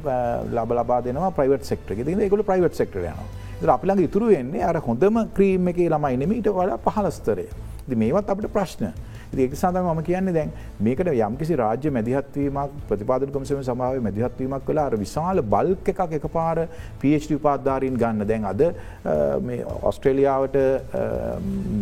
ලබ 0.59 0.71
ලබා 0.79 1.01
දෙනවා 1.09 1.33
ප්‍රයිවට් 1.41 1.69
සෙක්ටර 1.73 2.05
ති 2.07 2.17
එකකු 2.29 2.43
ප්‍රයිවට් 2.51 2.81
සෙක්ටර 2.81 3.03
යනවා. 3.05 3.29
අපිළඟ 3.77 4.03
ඉතුරු 4.09 4.27
වෙන්නේ 4.35 4.65
අර 4.71 4.77
හොඳම 4.89 5.17
ක්‍රීම් 5.37 5.69
එක 5.73 5.79
ළමයි 5.93 6.17
නෙම 6.23 6.33
ඊට 6.39 6.51
වඩා 6.59 6.79
පහලස්තරය 6.87 7.47
මේවත් 8.03 8.31
අපට 8.35 8.49
ප්‍රශ්න. 8.57 8.91
ඒක 9.35 9.55
සඳ 9.55 9.83
ම 9.83 10.03
කියන්න 10.09 10.33
දැන් 10.37 10.51
මේකට 10.81 11.11
යම්කිසි 11.13 11.57
රාජ්‍ය 11.63 11.91
මැදිහත්වීමක් 11.97 12.77
ප්‍රතිපාදන 12.89 13.33
කොමසම 13.35 13.63
සමාව 13.69 13.99
මැදිහත්වීමක් 14.07 14.67
කළ. 14.69 14.79
අර 14.79 14.97
විශාල 14.97 15.43
බල්ක 15.55 15.89
එකක් 15.95 16.13
එක 16.19 16.27
පාර 16.37 16.69
පH 17.01 17.33
උපාධාරීන් 17.39 17.97
ගන්න. 18.03 18.27
දැන් 18.31 18.45
අද 18.53 18.63
ඔස්ට්‍රේලියාවට 19.91 20.57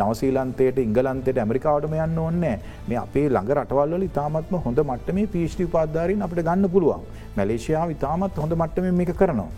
නවසීලන්තයට 0.00 0.78
ඉංගලන්තයට 0.86 1.42
ඇමරිකාවටම 1.44 1.98
යන්න 2.06 2.22
ඕන්නෑ 2.24 2.56
මේ 2.88 2.98
අපේ 3.04 3.28
ළඟ 3.28 3.54
රටවල්ල 3.58 4.08
ඉතාමත්ම 4.10 4.58
හොඳ 4.66 4.82
මට්ට 4.86 5.14
මේ 5.20 5.30
පH 5.36 5.68
උපාධාරීන් 5.68 6.26
අපට 6.28 6.42
ගන්න 6.48 6.70
පුළුවන්. 6.76 7.04
මැලේෂයාව 7.36 7.94
ඉතාමත් 7.98 8.42
හොඳ 8.42 8.58
මට්ටම 8.60 8.90
මේක 9.02 9.16
කරනවා. 9.22 9.50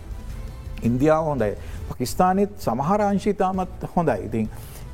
ඉන්දියාව 0.82 1.24
හොඳයි. 1.32 1.52
පකිස්ානත් 1.88 2.56
සමහරංශී 2.66 3.34
ඉතාමත් 3.36 3.86
හොඳයි. 3.96 4.18
ඉතින් 4.28 4.48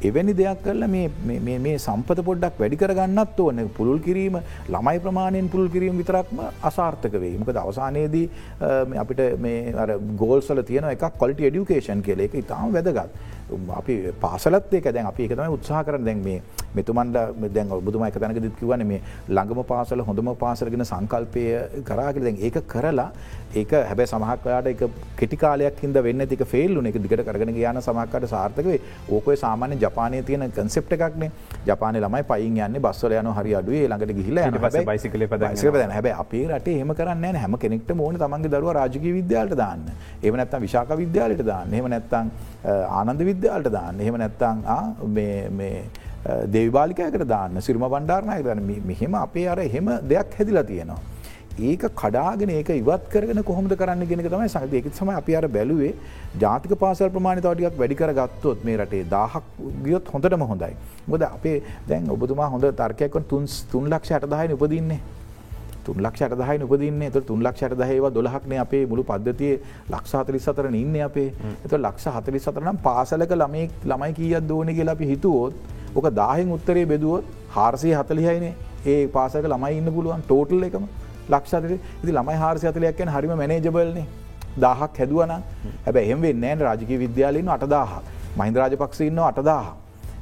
එවැනි 0.09 0.35
දෙයක් 0.41 0.63
කරල 0.65 0.85
මේ 0.93 1.77
සම්පත 1.79 2.25
පොඩ්ඩක් 2.29 2.61
වැඩි 2.63 2.81
කරගන්නත් 2.83 3.41
ඕන. 3.41 3.61
පුළුල් 3.77 4.01
කිරීම 4.07 4.39
ළමයි 4.69 5.03
ප්‍රමාණයෙන් 5.05 5.51
පුළුල් 5.53 5.71
කිරීම 5.75 6.01
විතරක්ම 6.03 6.41
අසාර්ථක 6.71 7.15
වේ 7.25 7.35
මක 7.41 7.57
අවසානයේදී 7.65 8.27
අපිට 9.05 9.23
මේ 9.47 9.75
ගෝල්සල 10.25 10.63
තියන 10.71 10.89
එක 10.95 11.07
කොලිට 11.23 11.43
ඩියුකේෂන් 11.43 12.03
කියල. 12.09 12.27
එක 12.27 12.35
ඉතාම 12.43 12.73
වැදගත්. 12.73 13.32
අපි 13.73 13.97
පාසලත් 14.21 14.73
ඒක 14.73 14.89
දැන් 14.89 15.07
අපි 15.07 15.27
එකතම 15.27 15.55
උත්සාහ 15.57 15.83
කරන 15.85 16.05
දැන් 16.05 16.23
මේ 16.23 16.41
මෙතුමන්ට 16.75 17.19
දැන් 17.51 17.71
ඔබතුම 17.71 18.05
එක 18.07 18.17
තැනක 18.17 18.41
දිත් 18.41 18.57
කිවන 18.59 18.87
මේ 18.87 19.01
ළඟම 19.29 19.63
පාසල 19.65 20.05
හොඳම 20.09 20.33
පාසලගෙන 20.37 20.85
සංකල්පය 20.85 21.45
කරාගෙන 21.85 22.27
දැන් 22.29 22.39
ඒක 22.41 22.59
කරලා 22.67 23.09
ඒක 23.55 23.73
හැබැ 23.83 24.07
සමහක්ලාට 24.07 24.71
එක 24.73 24.85
කෙටිකාලයක් 25.17 25.83
හිද 25.85 26.01
වෙන්න 26.01 26.27
තික 26.27 26.45
ෆෙල්ලු 26.47 26.85
එක 26.85 26.99
දිකට 26.99 27.25
කරගෙන 27.25 27.55
යන 27.55 27.83
සමක්කට 27.83 28.29
සාර්ථකවේ 28.29 28.79
ඕකය 29.11 29.37
සාමාන්‍ය 29.37 29.79
ජපානය 29.79 30.23
තියෙන 30.23 30.49
කන්සෙප්ට 30.53 30.97
එකක්නේ 30.99 31.31
ජපාන 31.67 31.99
ළමයි 31.99 32.25
පයින් 32.25 32.61
යන්න 32.61 32.83
බස්සල 32.83 33.19
යන 33.19 33.33
හරි 33.33 33.55
අඩුවේ 33.55 33.87
ළඟට 33.87 34.17
ගිහිල 34.19 34.85
බයිසිකල 34.85 35.29
පද 35.29 35.55
හැබ 35.93 36.07
අපේ 36.15 36.45
රට 36.49 36.79
හම 36.79 36.93
කරන්න 36.95 37.37
හැම 37.37 37.57
කෙනෙක්ට 37.59 37.91
මෝන 37.95 38.17
තමන්ගේ 38.17 38.51
දරුව 38.51 38.73
රාජක 38.73 39.05
විද්‍යාලට 39.11 39.55
දාන්න. 39.57 39.85
එම 40.23 40.37
නැත්තම් 40.37 40.61
විශාක 40.61 40.91
විද්‍යාලට 40.97 41.43
දාන්න. 41.43 41.75
එහම 41.75 41.89
නැත්තං 41.89 42.31
ආනන්ද 42.65 43.23
විද්‍යාලට 43.31 43.71
දාන්න 43.77 44.01
එහෙම 44.01 44.17
නැත්තං 44.23 44.59
දේවිබාලිකයකට 46.55 47.25
දාන්න 47.35 47.63
සිරුම 47.67 47.85
බණ්ඩාරණය 47.95 48.43
දන්න 48.49 48.85
මෙහෙම 48.91 49.15
අපේ 49.23 49.49
අර 49.55 49.59
එහෙම 49.69 49.89
දෙයක් 50.13 50.37
හැදිලා 50.39 50.69
තියෙනවා. 50.71 51.01
ඒක 51.69 51.83
කඩාගෙන 52.01 52.51
ඒක 52.51 52.69
ඉවත් 52.75 53.09
කරන 53.13 53.43
කොහොමද 53.49 53.73
කරන්න 53.81 54.07
ගෙන 54.11 54.23
තමයි 54.25 54.49
සඟ 54.53 54.77
ඒකත් 54.79 55.01
සම 55.01 55.11
අපි 55.15 55.37
අර 55.39 55.45
බැලුවේ 55.57 55.91
ජාතික 56.45 56.73
පාසල් 56.83 57.11
ප්‍රමාණ 57.17 57.43
තවටියක් 57.47 57.75
වැඩිකර 57.81 58.13
ගත්තොත් 58.19 58.63
මේ 58.69 58.77
රටේ 58.83 59.09
දාහක් 59.17 59.45
ගියොත් 59.87 60.13
හොඳටම 60.15 60.45
හොඳයි. 60.53 60.73
මොද 61.11 61.23
අපේ 61.29 61.57
දැන් 61.91 62.09
ඔබතුමා 62.17 62.49
හොඳ 62.55 62.65
තර්කයක්ව 62.81 63.27
තුන් 63.33 63.45
තුන් 63.73 63.91
ලක්ෂ 63.93 64.17
අටදාහය 64.19 64.55
උපදින්නේ. 64.59 65.01
තුන් 65.85 65.99
ලක්ෂට 65.99 66.35
දහයි 66.41 66.62
උපදින්නේ 66.64 67.09
එත 67.09 67.26
තුන් 67.26 67.43
ලක්ෂට 67.43 67.76
දහේවා 67.80 68.11
දොලහක්නේ 68.14 68.59
අපේ 68.59 68.83
මුළු 68.87 69.05
පද්ධතිය 69.05 69.53
ලක්ෂ 69.91 70.14
හතලි 70.20 70.41
සතර 70.41 70.66
ඉන්න 70.72 70.97
අපේ. 71.03 71.28
එත 71.64 71.72
ලක්ෂ 71.74 72.07
හතලි 72.16 72.39
සතරනම් 72.39 72.78
පාසලක 72.87 73.33
ළමයි 73.35 73.64
ළමයි 73.85 74.12
කියත් 74.14 74.49
දෝන 74.49 74.74
කියලා 74.78 74.97
අපි 74.99 75.11
හිතුවෝත් 75.12 75.55
ඕක 75.97 76.09
දාහෙන් 76.20 76.53
උත්තරේ 76.57 76.87
බෙදුවොත් 76.87 77.24
හාරසය 77.51 77.93
හතලිහයිනේ. 77.93 78.55
ඒ 78.87 79.07
පාසක 79.09 79.45
ළමයි 79.45 79.78
ඉන්න 79.78 79.93
පුළුවන්. 79.93 80.22
ටෝටල් 80.22 80.64
එකම 80.68 80.89
ලක්ෂතර 81.28 81.72
ඉති 81.74 82.12
ළමයි 82.12 82.39
හාරසය 82.45 82.66
හතලයක් 82.70 82.97
කියන 82.97 83.14
හරිම 83.16 83.37
මැනේජබල්නේ 83.43 84.07
දාහක් 84.57 84.99
හැදුවන 84.99 85.37
හැබ 85.87 85.97
එහෙම 85.97 86.26
වෙන්නෑ 86.26 86.59
රාජක 86.66 86.91
විද්‍යාලන්න 87.05 87.55
අටදාහ. 87.57 88.03
මහින්ද 88.39 88.57
රාජපක්ෂ 88.57 89.09
ඉන්න 89.11 89.24
අටදාහ. 89.30 89.66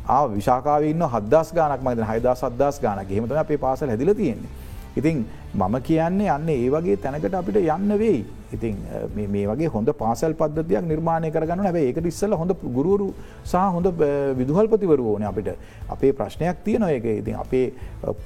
ආ 0.08 0.24
විශාකාවන්න 0.28 1.02
හදස් 1.14 1.52
ගානක් 1.56 1.82
මද 1.84 2.06
හයිදා 2.10 2.34
සදස් 2.34 2.80
ගානක් 2.84 3.10
හෙමතම 3.16 3.38
අපේ 3.42 3.58
පාසල 3.64 3.92
හැදිල 3.92 4.12
තියෙන්නේ 4.20 4.50
ඉතින් 4.96 5.24
මම 5.54 5.76
කියන්නේ 5.88 6.30
යන්න 6.36 6.48
ඒ 6.48 6.68
වගේ 6.74 6.96
තැනකට 6.96 7.34
අපිට 7.34 7.56
යන්න 7.56 7.98
වෙයි. 8.02 8.24
ඉතින් 8.52 8.76
මේ 9.14 9.46
වගේ 9.46 9.70
හොඳ 9.74 9.90
පාසල් 10.00 10.34
පද්ධතියක් 10.40 10.84
නිර්මාණය 10.90 11.30
කරගන්න 11.30 11.64
හැබ 11.66 11.78
ඒකට 11.80 12.06
ඉස්සල 12.12 12.34
හොඳ 12.40 12.54
ගුරුවරු 12.76 13.08
සහ 13.44 13.56
හොඳ 13.76 13.86
විදුහල්පතිවරු 14.38 15.10
ඕන 15.12 15.26
අපිට. 15.30 15.50
අපේ 15.88 16.12
ප්‍රශ්නයක් 16.12 16.64
තියෙන 16.64 16.86
එක 16.88 17.04
ඉතින් 17.04 17.36
අපේ 17.44 17.66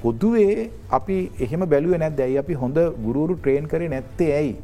පොදුවේ 0.02 0.70
අපි 0.90 1.18
එහෙම 1.40 1.66
බැලුව 1.74 1.98
නැත් 1.98 2.20
ඇයි 2.20 2.38
අපි 2.44 2.54
හොඳ 2.62 2.78
ගුරුවරු 3.06 3.36
ට්‍රේන් 3.36 3.68
කරේ 3.68 3.88
නැත්තේ? 3.88 4.32
ඇයි. 4.32 4.56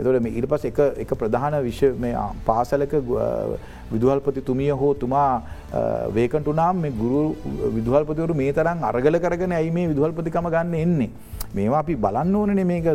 එතොට 0.00 0.26
ඉට 0.40 0.48
පස් 0.52 0.64
එක 1.04 1.14
ප්‍රධාන 1.22 1.56
විශ්ව 1.68 2.04
පාසලක 2.48 2.94
විදුහල්පති 3.92 4.44
තුමිය 4.50 4.70
හෝ 4.82 4.92
තුමා 4.94 5.42
වේකටුනාම් 6.16 6.80
මේ 6.84 6.92
ගුරු 7.02 7.22
විදුහල්පතිවරු 7.76 8.34
මේ 8.42 8.52
තරම් 8.52 8.86
අරගල 8.90 9.18
කරගෙන 9.24 9.52
ඇයි 9.52 9.70
මේ 9.70 9.88
විදුහල්පතිකම 9.92 10.48
ගන්න 10.54 10.74
එන්නේ. 10.84 11.10
මේවා 11.54 11.80
අපි 11.84 11.94
බලන්න 12.04 12.34
ඕනනේ 12.40 12.64
මේක 12.64 12.86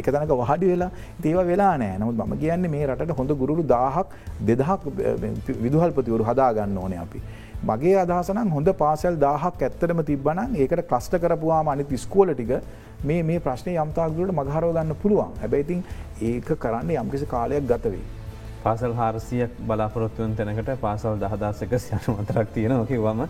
එක 0.00 0.06
තැනක 0.12 0.32
වහඩි 0.40 0.70
වෙලා 0.72 0.90
ඒව 1.24 1.40
වෙලා 1.50 1.72
නෑ 1.82 1.98
නමුත් 2.00 2.16
මම 2.16 2.38
කියන්නේ 2.42 2.72
මේ 2.74 2.86
රට 2.86 3.18
හොඳ 3.18 3.32
ගුරු 3.42 3.62
දාහක් 3.74 4.14
දෙදහක් 4.48 4.86
විදුහල්පතිවරු 5.64 6.24
හදාගන්න 6.30 6.78
ඕනේ 6.84 7.02
අපි. 7.04 7.20
මගේ 7.62 7.94
අදහසනම් 7.96 8.50
හොඳ 8.50 8.68
පාසල් 8.74 9.16
දාහක් 9.18 9.62
ඇත්තටම 9.62 10.00
තිබ්බනම් 10.02 10.54
ඒකට 10.56 10.82
ක්ලස්ට 10.86 11.14
කරපුවාම 11.18 11.68
අනි 11.68 11.84
තිස්කෝල 11.84 12.30
ටික 12.30 12.52
මේ 13.02 13.22
මේ 13.22 13.40
ප්‍රශ්නය 13.40 13.74
යම්තාගලට 13.76 14.32
මගහරව 14.32 14.70
ගන්න 14.72 14.94
පුළුවන් 14.96 15.32
හැබැයිතින් 15.40 15.82
ඒක 16.22 16.52
කරන්න 16.56 16.90
යම්කිසි 16.96 17.26
කාලයක් 17.26 17.66
ගතවේ. 17.66 18.02
පාසල් 18.62 18.94
හාරසියක් 18.94 19.50
බලාපොරොත්තුවන් 19.62 20.36
තැනකට 20.36 20.70
පාසල් 20.80 21.16
දහදාසක 21.16 21.72
යනු 21.72 22.14
අතරක් 22.20 22.52
තියෙන 22.54 22.86
කිවම 22.86 23.24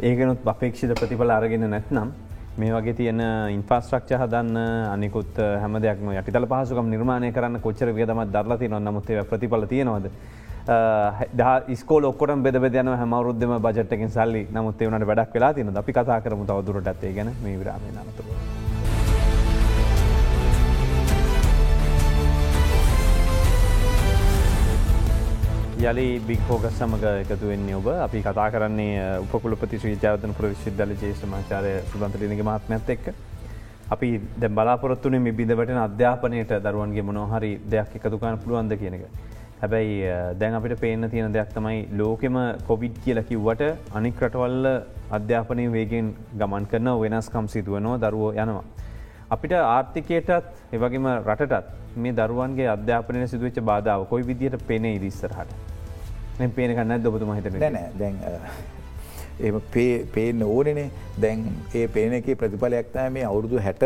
ඒකනුත් 0.00 0.44
අපේක්ෂිත 0.46 0.92
ප්‍රතිඵල 0.94 1.30
අරගෙන 1.30 1.64
නැත්නම් 1.66 2.12
මේ 2.56 2.72
වගේ 2.72 2.94
තියෙන 2.94 3.20
ඉන්ෆස්ට්‍රක්ෂ 3.50 4.18
හදන්න 4.18 4.56
අනිකුත් 4.90 5.40
හැම 5.62 5.80
දෙයක්ම 5.80 6.12
යටිතල 6.12 6.46
පහසුකම් 6.46 6.88
නිර්මාණය 6.88 7.32
කරන්න 7.32 7.60
කොච්චර 7.60 7.92
වියදමත් 7.92 8.32
දරලා 8.32 8.58
තියන 8.58 8.76
නමුත්තේ 8.80 9.24
ප්‍රතිඵල 9.24 9.66
තියෙනවද. 9.66 10.10
ස්කෝ 11.76 12.00
ඔක්කොට 12.08 12.42
බෙද 12.42 12.74
යන 12.74 12.88
හැමවරුද්ධම 13.02 13.58
බජට්කින් 13.66 14.10
සල්ලි 14.10 14.46
නමුත් 14.52 14.78
වනට 14.78 15.06
වැඩක් 15.06 15.34
වෙලා 15.34 15.52
තින 15.54 15.76
අපි 15.76 15.92
කතා 15.92 16.20
කරමු 16.20 16.44
තවදුරට 16.46 16.86
ඇත්තේ 16.86 17.12
ගැන 17.12 17.34
මේ 17.42 17.58
විරාමය 17.58 17.92
නතුර. 17.92 18.24
යලි 25.80 26.20
බික්‍ෆෝගස් 26.28 26.76
සමඟ 26.76 27.04
එකතු 27.24 27.46
වෙන්නේ 27.48 27.74
ඔබ 27.74 27.86
අපි 27.88 28.20
කතා 28.20 28.50
කරන්නේ 28.52 29.18
උපකුලපති 29.24 29.78
ශ්‍රීජාවතන 29.78 30.34
ප්‍රවිශ්විද්‍යාල 30.38 30.92
ජේෂ්ඨමාචාරය 31.02 31.72
සුබන්තලිනගේ 31.92 32.44
මහත්මත් 32.44 32.90
එක්ක. 32.96 33.06
අපි 33.90 34.08
ද 34.40 34.48
බලාපොරත්තුනේ 34.48 35.20
මේ 35.24 35.32
බිඳවට 35.32 35.70
අධ්‍යාපනයට 35.86 36.52
දරුවන්ගේ 36.66 37.02
මොනොහරි 37.02 37.52
දෙයක් 37.70 37.96
එකතුකාන 37.96 38.38
පුළුවන්ද 38.38 38.76
කියනක. 38.76 39.04
හැබැයි 39.62 39.96
දැන් 40.40 40.54
අපිට 40.54 40.80
පේන 40.80 41.08
තියෙන 41.10 41.32
දෙයක් 41.32 41.50
තමයි 41.56 41.80
ලෝකෙම 42.00 42.36
කොවිඩ් 42.68 42.94
කියල 43.04 43.20
කිව්වට 43.30 43.94
අනික් 43.94 44.22
රටවල්ල 44.22 44.68
අධ්‍යාපනය 45.16 45.66
වේගෙන් 45.74 46.12
ගමන් 46.40 46.68
කරන 46.70 46.88
වෙනස්කම් 47.02 47.48
සිදුවනවා 47.54 47.98
දරුවෝ 48.04 48.32
යනවා. 48.34 48.64
අපිට 49.30 49.52
ආර්ථිකයටත් 49.58 50.30
එවගේම 50.72 51.08
රටටත් 51.10 51.96
මේ 51.96 52.16
දරුවන්ගේ 52.20 52.68
අධ්‍යාපනය 52.76 53.26
සිදුවච්ච 53.26 53.60
බාධාව 53.62 54.06
කොයි 54.06 54.26
විදියට 54.26 54.66
පෙනේ 54.66 54.94
ඉදිස්සරහට. 54.98 55.50
පේන 56.50 56.74
කන්න 56.76 57.06
ඔබතුම 57.06 57.34
හිත 57.36 57.50
නැන 57.54 57.76
දැන් 57.98 58.16
එම 59.40 59.60
පේන 60.14 60.42
ඕනනේ 60.42 60.88
දැන් 61.18 61.44
ඒ 61.74 61.86
පේන 61.88 62.12
එක 62.12 62.32
ප්‍රතිඵලයක්තෑ 62.34 63.10
මේ 63.10 63.24
අවුරුදු 63.24 63.60
හැට 63.60 63.84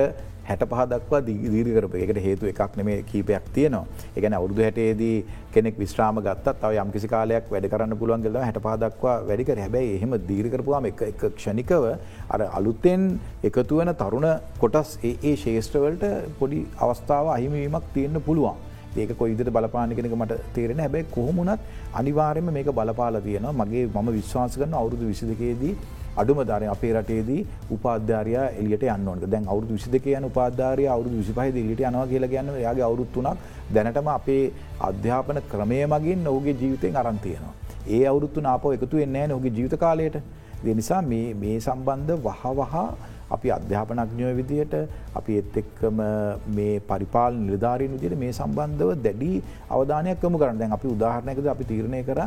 හැට 0.48 0.64
පහදක්වා 0.72 1.20
දීරකරප 1.28 1.94
එකට 2.04 2.20
හේතු 2.26 2.50
එකක් 2.52 2.76
නෙමේ 2.80 2.98
කීපයක් 3.10 3.46
තියනවා. 3.56 3.84
එකන 4.16 4.36
අවුරදු 4.38 4.66
හැටේදී 4.66 5.16
කෙනෙක් 5.54 5.78
විශ්‍රාම 5.82 6.20
ගත්තත් 6.26 6.66
අව 6.68 6.76
යම් 6.82 6.92
කිසි 6.96 7.08
කාලයක් 7.14 7.48
වැඩ 7.54 7.70
කරන්න 7.72 7.98
පුළුවන් 8.02 8.26
ගෙල 8.26 8.38
හැට 8.46 8.60
පහදක්වා 8.66 9.16
වැඩිකර 9.30 9.62
හැබැයි 9.64 9.96
එහෙම 9.96 10.14
දීරකරපුවාම 10.30 10.90
එක 10.90 11.02
එක 11.10 11.24
ක්ෂණිකව 11.38 11.88
අර 12.34 12.40
අලුත්තෙන් 12.58 13.08
එකතුවන 13.50 13.94
තරුණ 14.02 14.28
කොටස් 14.62 14.92
ඒ 15.02 15.16
ඒ 15.22 15.34
ශේෂත්‍රවලට 15.44 16.06
පොඩි 16.40 16.60
අවස්ථාව 16.86 17.34
අහිමවීමක් 17.36 17.90
තියෙන්න්න 17.96 18.24
පුළුවන්. 18.28 18.56
ඒක 18.96 19.10
කොයිදට 19.20 19.50
බලපානකෙනක 19.56 20.14
මට 20.20 20.38
තේරෙන 20.56 20.80
හැබැයි 20.84 21.10
කොහොමුණත් 21.16 21.60
අනිවාර්යම 22.00 22.48
මේක 22.56 22.70
බලපාල 22.78 23.20
තියෙනවා. 23.26 23.58
මගේ 23.60 23.84
මම 23.94 24.08
විශ්වාස 24.18 24.58
කරන 24.60 24.74
අවුරුදු 24.80 25.10
විසිදකේදී 25.12 25.74
අඩුම 26.16 26.40
ධරය 26.42 26.66
අපේ 26.66 26.92
රටේදී 26.92 27.40
උපාධාරය 27.70 28.34
එලියට 28.60 28.84
යන්නවක 28.86 29.26
දැන් 29.26 29.48
අවුදු 29.48 29.74
විසි 29.74 29.90
දෙක 29.90 30.06
යන 30.08 30.24
උපාධාරය 30.24 30.86
අවුදු 30.88 31.16
විසිපහහි 31.16 31.50
දිලිට 31.52 31.82
යනවා 31.82 32.06
කියලා 32.06 32.32
ගැන්න 32.34 32.54
යාගේ 32.58 32.84
අවුරුත්තුනක් 32.84 33.38
දැනටම 33.70 34.08
අපේ 34.10 34.44
අධ්‍යාපන 34.80 35.40
ක්‍රමය 35.50 35.80
මගින් 35.86 36.26
ඔහුගේ 36.26 36.54
ජීවිතයෙන් 36.54 36.96
අරන්තියනවා. 36.96 37.54
ඒ 37.88 38.04
අවුරුත්තු 38.06 38.40
නාපව 38.40 38.72
එකතු 38.72 38.98
එන්නෑ 38.98 39.26
නොහගේ 39.26 39.50
ජීවිත 39.50 39.76
කාලයට 39.76 40.16
දෙනිසා 40.64 41.02
මේ 41.02 41.58
සම්බන්ධ 41.58 42.14
වහ 42.22 42.42
වහා 42.60 42.86
අපි 43.34 43.54
අධ්‍යාපනඥය 43.56 44.32
විදියට 44.38 44.74
අපි 45.14 45.38
එත් 45.40 45.56
එක්කම 45.62 46.00
මේ 46.56 46.74
පරිපාල 46.90 47.40
නිලධාරීන් 47.40 47.96
විදියට 47.96 48.20
මේ 48.22 48.32
සම්බන්ධව 48.32 48.94
දැඩි 49.06 49.32
අවධානයක් 49.70 50.20
කම 50.22 50.38
කරන්න 50.40 50.60
දැන් 50.60 50.76
අපි 50.78 50.88
උදාහරණයකද 50.94 51.50
අපි 51.54 51.68
තීරණය 51.72 52.00
කර 52.04 52.20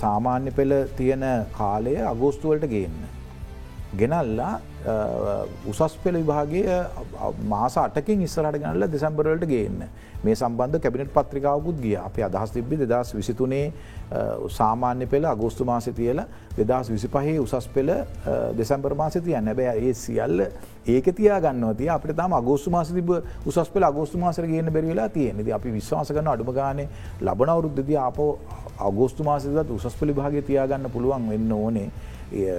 සාමාන්‍ය 0.00 0.50
පෙළ 0.52 0.74
තියෙන 0.98 1.24
කාලය 1.52 1.94
අගෝස්තුවලට 2.06 2.68
ගේන්න. 2.68 2.98
ගෙනල්ලා 3.96 4.60
උසස් 5.66 5.96
පෙළ 6.02 6.16
විභාගේ 6.16 6.84
මාස 7.44 7.76
අටකින් 7.76 8.22
ඉස්සරට 8.22 8.58
ගනල්ල 8.58 8.86
දෙසැම්බරවලට 8.86 9.46
ගේන්න. 9.46 9.88
මේ 10.24 10.34
සම්බන්ධ 10.34 10.80
කැබිනට 10.80 11.12
පත්‍රිකාවකුත් 11.12 11.80
ගිය. 11.80 11.96
අප 11.96 12.18
අදහස් 12.20 12.50
තිබ්බි 12.50 12.76
දෙදස් 12.76 13.14
විසිතුනේ 13.14 13.72
සාමාන්‍ය 14.48 15.06
පෙළ 15.06 15.24
අගෝස්තු 15.24 15.64
මාසය 15.64 15.92
තියල 15.92 16.22
දෙදස් 16.58 16.90
විසි 16.90 17.08
පහේ 17.08 17.38
උසස් 17.38 17.68
පෙළ 17.68 17.92
දෙසැම්බර් 18.56 18.94
මාසය 18.94 19.20
තියන්න. 19.20 19.54
බෑ 19.54 19.78
ඒ 19.78 19.94
සියල්ල 19.94 20.44
ඒක 20.86 21.08
තියා 21.14 21.40
ගන්නවතිය 21.40 21.88
අපට 21.88 22.12
තම 22.12 22.32
අගෝස්තු 22.32 22.70
මාස 22.70 22.92
තිබ 22.92 23.10
උසස් 23.46 23.70
පෙළ 23.70 23.84
අගෝස්තු 23.84 24.18
මාසර 24.18 24.46
ගන්න 24.46 24.72
බැරිවෙලා 24.72 25.08
තියෙනෙද 25.08 25.48
අපි 25.50 25.72
විශ්වාස 25.72 26.12
කරන 26.12 26.28
අඩුම 26.28 26.52
ගාන 26.52 26.84
ලබන 27.20 27.48
අවුරුද්ධද 27.48 27.90
අප 28.02 28.20
අගෝස්තු 28.80 29.24
මාසදත් 29.24 29.70
උසස් 29.70 29.98
පෙළි 30.00 30.12
භාග 30.12 30.38
තියාගන්න 30.42 30.90
පුළුවන් 30.90 31.28
වෙන්න 31.30 31.52
ඕනේ. 31.52 31.90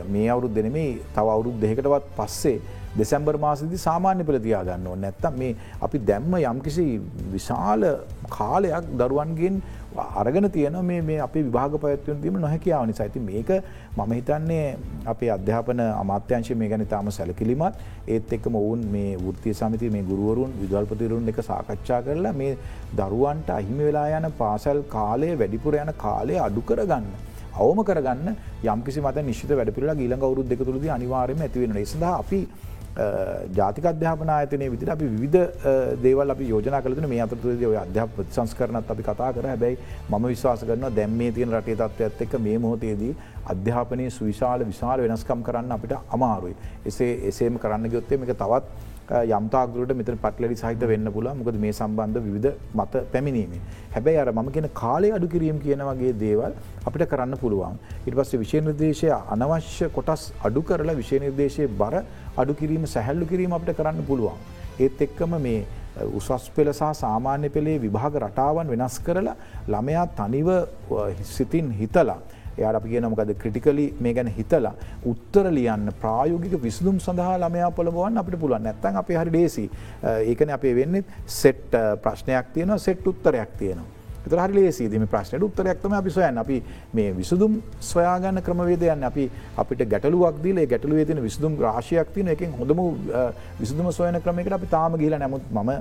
මේ 0.09 0.28
අවුරුද් 0.30 0.53
දෙනෙමේ 0.53 0.91
තව 1.15 1.28
අවුරුද් 1.30 1.57
දෙකටවත් 1.59 2.11
පස්සේ 2.17 2.59
දෙසැම්බර් 2.91 3.36
මාසදි 3.38 3.78
සාමාන්‍ය 3.80 4.24
පෙළ 4.24 4.39
තියාගන්න 4.39 4.88
ඕ 4.88 4.95
නැත්තම් 4.97 5.36
මේ 5.38 5.51
අපි 5.82 5.97
දැම්ම 6.01 6.34
යම්කිසි 6.43 6.86
විශාල 7.34 7.84
කාලයක් 8.30 8.88
දරුවන්ගෙන් 8.93 9.61
අරගෙන 10.15 10.49
තියන 10.49 10.78
මේ 10.82 11.20
අපි 11.20 11.43
විභාග 11.43 11.78
පයත්වන 11.78 12.22
දීම 12.22 12.36
නොහැකියාව 12.36 12.88
නිසා. 12.88 13.05
ඇති 13.05 13.20
මේක 13.22 13.49
මම 13.97 14.11
හිතන්නේ 14.11 14.78
අපේ 15.05 15.30
අධ්‍යාපන 15.30 15.80
අමාත්‍යංශය 15.80 16.55
මේ 16.55 16.70
ගැන 16.70 16.86
තාම 16.88 17.11
සැලකිලිමත්. 17.11 17.74
ඒත් 18.07 18.34
එක්කම 18.34 18.55
ඔවුන් 18.55 18.86
මේ 18.88 19.17
වෘතිය 19.17 19.53
සමිති 19.53 19.89
මේ 19.89 20.03
ගුරුවරුන් 20.03 20.53
විදල්පතිරුන් 20.61 21.28
එක 21.28 21.41
සාකච්ඡා 21.43 22.01
කරලා 22.01 22.34
මේ 22.34 22.51
දරුවන්ට 22.95 23.49
අහිමි 23.51 23.84
වෙලා 23.84 24.07
යන 24.20 24.32
පාසල් 24.34 24.82
කාලය 24.89 25.32
වැඩිපුර 25.36 25.76
යන 25.76 25.93
කාලය 25.97 26.38
අඩු 26.39 26.61
කරගන්න. 26.61 27.05
අවම 27.66 27.84
කරගන්න 27.89 28.34
යම්කිසි 28.74 29.05
මත 29.05 29.28
නිශ්ිත 29.30 29.53
වැඩපිරලා 29.60 29.99
ගීලඟ 30.01 30.26
අවුරුද් 30.30 30.49
දෙක 30.53 30.66
තුළද 30.66 30.89
අනිවාරයම 30.97 31.45
ඇතිවෙන 31.45 31.80
සඳ 31.84 32.12
අපි 32.16 32.41
ජාතික 33.57 33.86
අධ්‍යාපන 33.86 34.30
ආයතනය 34.30 34.68
විදිට 34.74 34.89
අපි 34.89 35.07
විධ 35.22 35.38
දේවල් 36.03 36.34
අපි 36.34 36.45
යෝජන 36.51 36.78
කලන 36.86 37.07
මේ 37.10 37.22
අතරතුරද 37.26 37.64
ඔය 37.64 37.78
අධ්‍යාප 37.84 38.10
සංස්කරනත් 38.36 38.91
අපි 38.93 39.03
කතා 39.03 39.32
කර. 39.34 39.45
හැබැයි 39.51 39.78
ම 40.10 40.28
විශවාස 40.28 40.64
කරන 40.64 40.86
දැම් 40.95 41.18
මේ 41.22 41.32
තියෙන 41.32 41.51
රටේ 41.51 41.76
තත්ත්වඇත් 41.76 42.22
එක්ක 42.26 42.34
මේ 42.39 42.57
මොහොතේදී 42.57 43.14
අධ්‍යාපනය 43.53 44.10
සුවිශාල 44.12 44.66
විශාල 44.72 45.05
වෙනස්කම් 45.05 45.43
කරන්න 45.47 45.72
අපිට 45.72 45.93
අමාරුයි. 46.18 46.55
එසේ 46.86 47.12
එසේම 47.30 47.60
කරන්න 47.64 47.89
ගොත්තේ 47.89 48.20
එක 48.26 48.36
තවත් 48.43 48.88
යම්තාගුරට 49.10 49.93
මෙතන 49.99 50.18
පටලරි 50.24 50.55
සහිත 50.55 50.84
වෙන්න 50.91 51.12
පුල 51.16 51.30
මොකද 51.39 51.57
මේ 51.64 51.72
සම්බන්ධ 51.72 52.28
විධ 52.36 52.49
මත 52.76 53.03
පැමිණීමේ 53.14 53.62
හැබැයි 53.95 54.22
අර 54.24 54.30
මම 54.34 54.51
කියෙන 54.55 54.70
කාලය 54.82 55.10
අඩු 55.18 55.28
කිරීම 55.34 55.60
කියන 55.66 55.82
වගේ 55.89 56.14
දේවල් 56.24 56.53
අපිට 56.88 57.05
කරන්න 57.14 57.36
පුළුවන්. 57.43 57.76
ඉට 58.07 58.16
පස්සේ 58.20 58.41
විශේනිර්දේශය 58.43 59.10
අනවශ්‍ය 59.36 59.89
කොටස් 59.97 60.24
අඩු 60.47 60.62
කරලා 60.62 60.99
විශේනිර්දේශය 61.01 61.68
බර 61.82 62.03
අඩු 62.38 62.53
කිරීම 62.62 62.86
සැහැල්ලු 62.95 63.26
කිරීම 63.26 63.53
අපිට 63.60 63.78
කරන්න 63.80 64.05
පුළුවන්. 64.10 64.38
ඒත් 64.80 65.01
එක්කම 65.07 65.34
මේ 65.45 65.66
උසස් 66.18 66.49
පෙළ 66.55 66.72
සහ 66.72 66.91
සාමාන්‍ය 67.03 67.49
පෙළේ 67.55 67.80
විභාග 67.86 68.16
රටාවන් 68.26 68.70
වෙනස් 68.74 68.97
කරලා 69.07 69.36
ළමයා 69.74 70.05
තනිව 70.20 70.49
සිතින් 71.36 71.72
හිතලා 71.80 72.20
එයාට 72.57 72.79
අපි 72.79 72.89
කියන 72.89 73.09
මොකද 73.09 73.33
ක්‍රටිකලි 73.43 73.85
මේ 73.99 74.13
ගැන 74.13 74.31
හිතලා 74.37 74.73
උත්තර 75.11 75.51
ලියන්න 75.57 75.93
ප්‍රායෝගික 76.01 76.57
විසදුම් 76.63 76.99
සඳහා 76.99 77.37
ළමයා 77.43 77.71
පොළබුවන් 77.71 78.17
අපිට 78.23 78.39
පුළුවන්. 78.39 78.63
නැත්තන් 78.63 78.99
අපේ 79.03 79.17
හරි 79.21 79.31
ඩේසි 79.35 79.69
ඒකන 80.31 80.55
අපේ 80.57 80.75
වෙන්නෙත් 80.75 81.15
සෙට් 81.25 81.79
ප්‍රශ්නයක් 82.03 82.53
තියෙනවා 82.53 82.77
සෙට් 82.77 83.07
උත්තරයක් 83.07 83.57
තියෙනවා. 83.59 83.98
හරි 84.34 84.53
ලේසිදම 84.55 85.05
ප්‍රශ්නයට 85.07 85.43
උත්තරයක්තම 85.43 85.93
අපි 85.93 86.09
සොයන් 86.09 86.38
අපි 86.38 86.57
මේ 86.93 87.13
විසුදුම් 87.13 87.61
සොයාගන්න 87.82 88.41
ක්‍රමවේදයන් 88.41 89.03
අපි 89.03 89.30
අපිට 89.57 89.84
ගැටලුවක් 89.86 90.41
දීල 90.43 90.59
ගැටලුවේ 90.65 91.05
තින 91.05 91.21
විසුදුම් 91.21 91.57
රාශයක් 91.59 92.13
තින 92.13 92.27
එකින් 92.27 92.51
හොඳම 92.53 92.82
විසුදුම 93.59 93.91
සොයන 93.91 94.21
ක්‍රමයකට 94.21 94.53
අපි 94.53 94.67
තාම 94.67 94.97
ගිල 94.97 95.15
නැමුත් 95.15 95.41
ම 95.51 95.71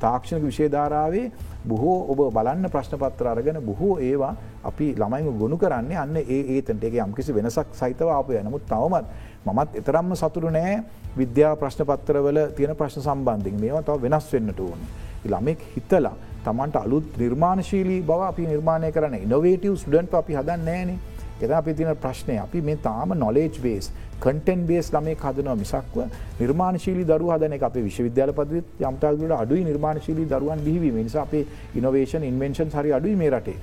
තාක්ෂණක 0.00 0.44
විශේධාරාවේ 0.44 1.30
බොහෝ 1.64 1.96
ඔබ 2.12 2.20
බලන්න 2.32 2.70
ප්‍රශ්නපත්‍ර 2.70 3.26
අරගෙන 3.26 3.58
බොහෝ 3.62 3.98
ඒවා 4.00 4.34
අපි 4.64 4.94
ළමයිම 4.94 5.38
ගොුණු 5.38 5.56
කරන්නේ. 5.56 5.96
අන්න 5.96 6.16
ඒ 6.16 6.40
ඒතට 6.56 6.84
එක 6.84 6.94
යම්කිසි 6.96 7.34
වෙනසක් 7.34 7.74
සහිතව 7.74 8.08
අපය 8.10 8.38
නමුත් 8.40 8.62
තවමත් 8.66 9.06
මත් 9.46 9.76
එතරම්ම 9.76 10.14
සතුරු 10.14 10.50
නෑ 10.50 10.76
විද්‍යා 11.16 11.56
ප්‍රශ්නපත්‍රවල 11.56 12.38
තියෙන 12.56 12.76
ප්‍රශ්න 12.76 13.02
සම්බන්ධින් 13.02 13.60
මේවා 13.60 13.82
තව 13.82 14.02
වෙනස් 14.02 14.32
වෙන්නට 14.32 14.60
ඕන. 14.60 14.80
ළමෙක් 15.24 15.60
හිතලා 15.74 16.14
තමන්ට 16.46 16.80
අලුත් 16.82 17.20
නිර්මාණශීලී 17.20 18.00
බව 18.02 18.30
අපි 18.30 18.48
නිර්මාණය 18.52 18.90
කරන 18.92 19.18
ඉනොවේටව 19.18 19.76
ස්ඩන්ට 19.76 20.18
අපි 20.22 20.40
හදන්න 20.40 20.68
ෑනේ 20.70 20.98
එද 21.40 21.50
අපි 21.52 21.74
තින 21.74 21.94
ප්‍රශ්නය 21.96 22.38
අපි 22.38 22.60
මේ 22.62 22.82
තාම 22.82 23.16
නොලේජ් 23.16 23.62
බේස් 23.62 23.92
කටන් 24.18 24.60
බේස් 24.66 24.88
ළමේ 24.92 25.16
හදනවා 25.16 25.54
මිසක්ව 25.54 25.96
නිර්මාණශීලී 26.40 27.04
දරු 27.04 27.30
හදන 27.32 27.54
අප 27.60 27.74
විශ්වවිද්‍යාල 27.78 28.32
පද 28.32 28.62
යම්තාගට 28.82 29.34
අඩුයි 29.36 29.64
නිර්මාණශීලී 29.64 30.26
දරුවන් 30.26 30.64
බිහිවීම. 30.64 30.96
නිසා 30.98 31.22
අපේ 31.22 31.44
ඉනොවේෂන් 31.74 32.24
ඉන්වෙන්ෂන් 32.24 32.72
හරි 32.74 32.92
අඩුයි 32.92 33.16
මේ 33.16 33.30
රටේ. 33.30 33.58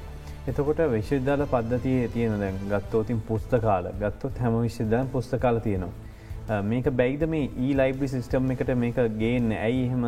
එතකොට 0.48 0.84
විශ්වවිද්‍යාල 0.92 1.46
පද්ධතිය 1.48 2.08
තියෙන 2.10 2.40
දැන් 2.40 2.62
ගත්තෝතින් 2.70 3.22
පුස්තකාල. 3.28 3.90
ගත්තොත් 4.00 4.38
හැම 4.40 4.62
විශ්වවිද්‍යාලන් 4.62 5.10
පුස්තකාල 5.10 5.60
තියෙනවා. 5.60 6.03
Uh, 6.44 6.60
මේක 6.62 6.88
බැයිද 6.92 7.22
මේ 7.32 7.44
ඒ 7.58 7.74
ලයිබ්‍රි 7.80 8.08
සිස්ටම් 8.14 8.50
එකට 8.54 8.72
මේක 8.76 8.98
ගේන්න? 9.20 9.52
ඇයි 9.58 9.84
එහෙම 9.84 10.02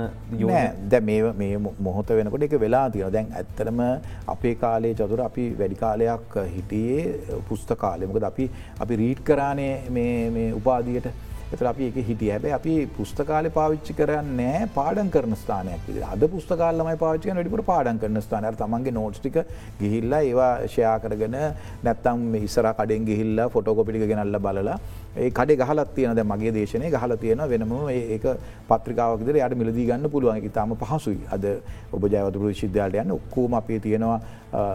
දැ 0.90 1.00
මේ 1.02 1.52
මොහොත 1.80 2.10
වෙනකොට 2.18 2.44
එක 2.48 2.56
වෙලා 2.60 2.82
තියෙන 2.90 3.14
දැන් 3.14 3.30
ඇත්තරම 3.34 3.80
අපේ 4.28 4.52
කාලේ 4.64 4.92
චතුර 4.94 5.22
අපි 5.28 5.46
වැඩි 5.62 5.78
කාලයක් 5.84 6.36
හිටියේ 6.56 7.40
පුස්ත 7.48 7.72
කාලෙමකද 7.84 8.28
අපි 8.32 8.50
අපි 8.80 8.98
රීට් 9.04 9.22
කරානේ 9.24 10.52
උපාදියට 10.60 11.08
එතර 11.56 11.70
අපි 11.72 11.88
එක 11.90 11.98
හිටිය. 12.10 12.32
හැබැ 12.32 12.54
අපි 12.60 12.74
පුස්තකාල 12.98 13.50
පාවිච්චි 13.58 13.98
කරන්න 14.00 14.70
පාඩන් 14.78 15.14
කරන 15.16 15.36
ස්ථානයක් 15.36 15.90
අද 16.12 16.28
පුස්තකාලමයි 16.36 16.98
පාච්චි 16.98 17.32
වැඩිපුර 17.32 17.64
පාඩන් 17.72 18.02
කරන 18.04 18.22
ස්ථානය 18.22 18.54
තමන්ගේ 18.56 18.98
නෝට්ටික 19.00 19.40
ගිහිල්ලා 19.82 20.22
ඒවා 20.30 20.52
ෂයා 20.68 20.98
කරගෙන 21.00 21.38
නැත්තම් 21.84 22.28
ඉස්සර 22.42 22.68
කඩෙන් 22.74 23.10
ගිහිල්ල 23.10 23.42
ෆොටෝකොපිටි 23.56 24.12
ගෙනල්ල 24.12 24.40
බලලා 24.40 24.78
ඒ 25.18 25.30
කඩේ 25.32 25.58
ගහලත් 25.58 25.90
තියනද 25.96 26.22
මගේ 26.26 26.52
දේශනය 26.52 26.90
ගහල 26.92 27.16
තියෙන 27.18 27.44
වෙනම 27.52 27.74
ඒක 27.90 28.26
පත්‍රිකාවකදර 28.70 29.38
යට 29.38 29.56
මිලදී 29.56 29.86
ගන්න 29.90 30.10
පුළුවන්. 30.10 30.50
තාම 30.52 30.76
පහසුයි. 30.78 31.20
අද 31.32 31.46
ඔබ 31.92 32.04
ජයවතුරු 32.06 32.52
විශිද්‍යාලට 32.52 33.02
යන්න 33.04 33.12
ඔක්කෝම 33.12 33.54
අපේ 33.54 33.80
තියෙනවා 33.80 34.20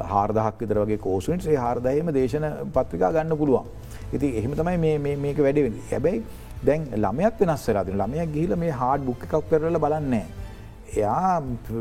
හාර්දහක් 0.06 0.62
විතර 0.62 0.80
වගේ 0.82 0.98
කෝසුවෙන් 0.98 1.40
ඒ 1.46 1.56
හාර්දායම 1.56 2.12
දේශන 2.12 2.46
පත්‍රිකා 2.74 3.12
ගන්න 3.12 3.36
පුළුවන්. 3.36 3.66
ඉති 4.12 4.32
එහෙම 4.38 4.54
තමයි 4.54 5.18
මේක 5.18 5.38
වැඩි 5.38 5.66
හැබැයි 5.90 6.22
දැන් 6.66 6.82
ළමයක් 7.04 7.40
වෙනස් 7.40 7.64
වෙලාදින 7.68 7.96
ළමයක් 8.02 8.28
ගිහිල 8.34 8.52
මේ 8.62 8.76
හාඩ් 8.82 9.08
බුක් 9.08 9.24
එකක් 9.26 9.48
කරල 9.50 9.78
බලන්නේ. 9.84 10.26
එයා 10.96 11.40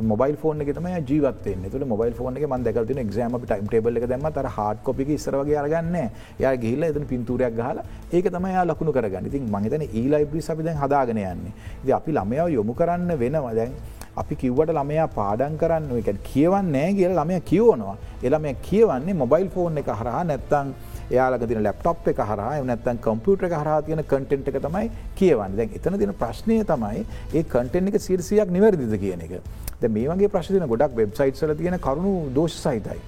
මොබයිල් 0.09 0.35
ෆෝන 0.41 0.61
එක 0.61 0.71
තම 0.77 0.87
ජීවත් 1.09 1.45
තුළ 1.73 1.85
මොබයිල් 1.93 2.13
ෆෝන 2.19 2.37
එක 2.37 2.45
මන් 2.47 2.63
දැකතින 2.65 3.01
එක්ෂම 3.03 3.37
ටයිම් 3.43 3.67
ටේබල 3.67 3.97
එක 3.99 4.05
දැම 4.11 4.27
තර 4.37 4.47
හාඩ් 4.57 4.83
කොපි 4.87 5.07
ඉස්රවගේ 5.17 5.57
අරගන්න 5.61 5.95
යා 6.43 6.53
ගිල්ල 6.63 6.83
එතන 6.89 7.07
පින්තුරයක් 7.11 7.55
ගහලා 7.59 7.85
ඒක 8.15 8.27
තමයි 8.35 8.53
යා 8.57 8.65
ලකුණු 8.69 8.93
කරගන්න. 8.97 9.29
ඉතින් 9.29 9.49
මහිතන 9.55 9.85
ඒලයිබ්‍රි 9.99 10.41
අපි 10.53 10.63
දැන් 10.67 10.77
හදාගෙන 10.83 11.21
යන්නේ. 11.23 11.53
ද 11.85 11.87
අපි 11.99 12.11
ළමයාව 12.17 12.53
යොමු 12.57 12.73
කරන්න 12.81 13.11
වෙනවා. 13.23 13.55
දැන් 13.59 13.73
අපි 14.21 14.35
කිව්වට 14.41 14.75
ළමයා 14.77 15.07
පාඩන් 15.19 15.57
කරන්න 15.61 15.91
එක 16.01 16.21
කියවන්න 16.29 16.71
නෑ 16.75 16.93
කියල 16.99 17.13
ළමය 17.19 17.41
කියවනවා. 17.51 17.97
එළමය 18.27 18.53
කියවන්නේ 18.69 19.19
මොබයිල් 19.23 19.49
ෆෝන් 19.55 19.81
එක 19.81 19.89
හරහා 19.99 20.23
නැත්තං 20.31 20.73
යාලක 21.09 21.45
තින 21.51 21.61
ලැප්ටප් 21.67 22.07
එක 22.13 22.21
හරහා 22.31 22.63
නැත්තන් 22.71 23.01
කම්පියුටර 23.05 23.45
එක 23.49 23.55
හරා 23.61 23.81
තියෙන 23.81 24.03
කටෙන්ට් 24.03 24.49
එක 24.51 24.59
තමයි 24.65 24.89
කියවන්න. 25.19 25.55
දැන් 25.59 25.77
එතන 25.77 25.99
තින 26.01 26.13
ප්‍රශ්නය 26.23 26.59
තමයි 26.71 27.05
ඒ 27.33 27.43
කටෙන් 27.53 27.87
එක 27.91 28.01
සිරසියක් 28.07 28.51
නිවැරදිද 28.57 28.97
කියන 29.05 29.23
එක. 29.27 29.33
ද 29.81 29.93
මේ 29.95 30.09
වගේ 30.09 30.33
ප්‍රශ්තින 30.35 30.67
ගොඩක් 30.73 30.99
වෙබ්සයිට් 31.01 31.39
සල 31.39 31.55
තියෙන 31.61 31.79
කරුණු 31.87 32.13
දෝෂ 32.35 32.59
සහිතයි. 32.65 32.99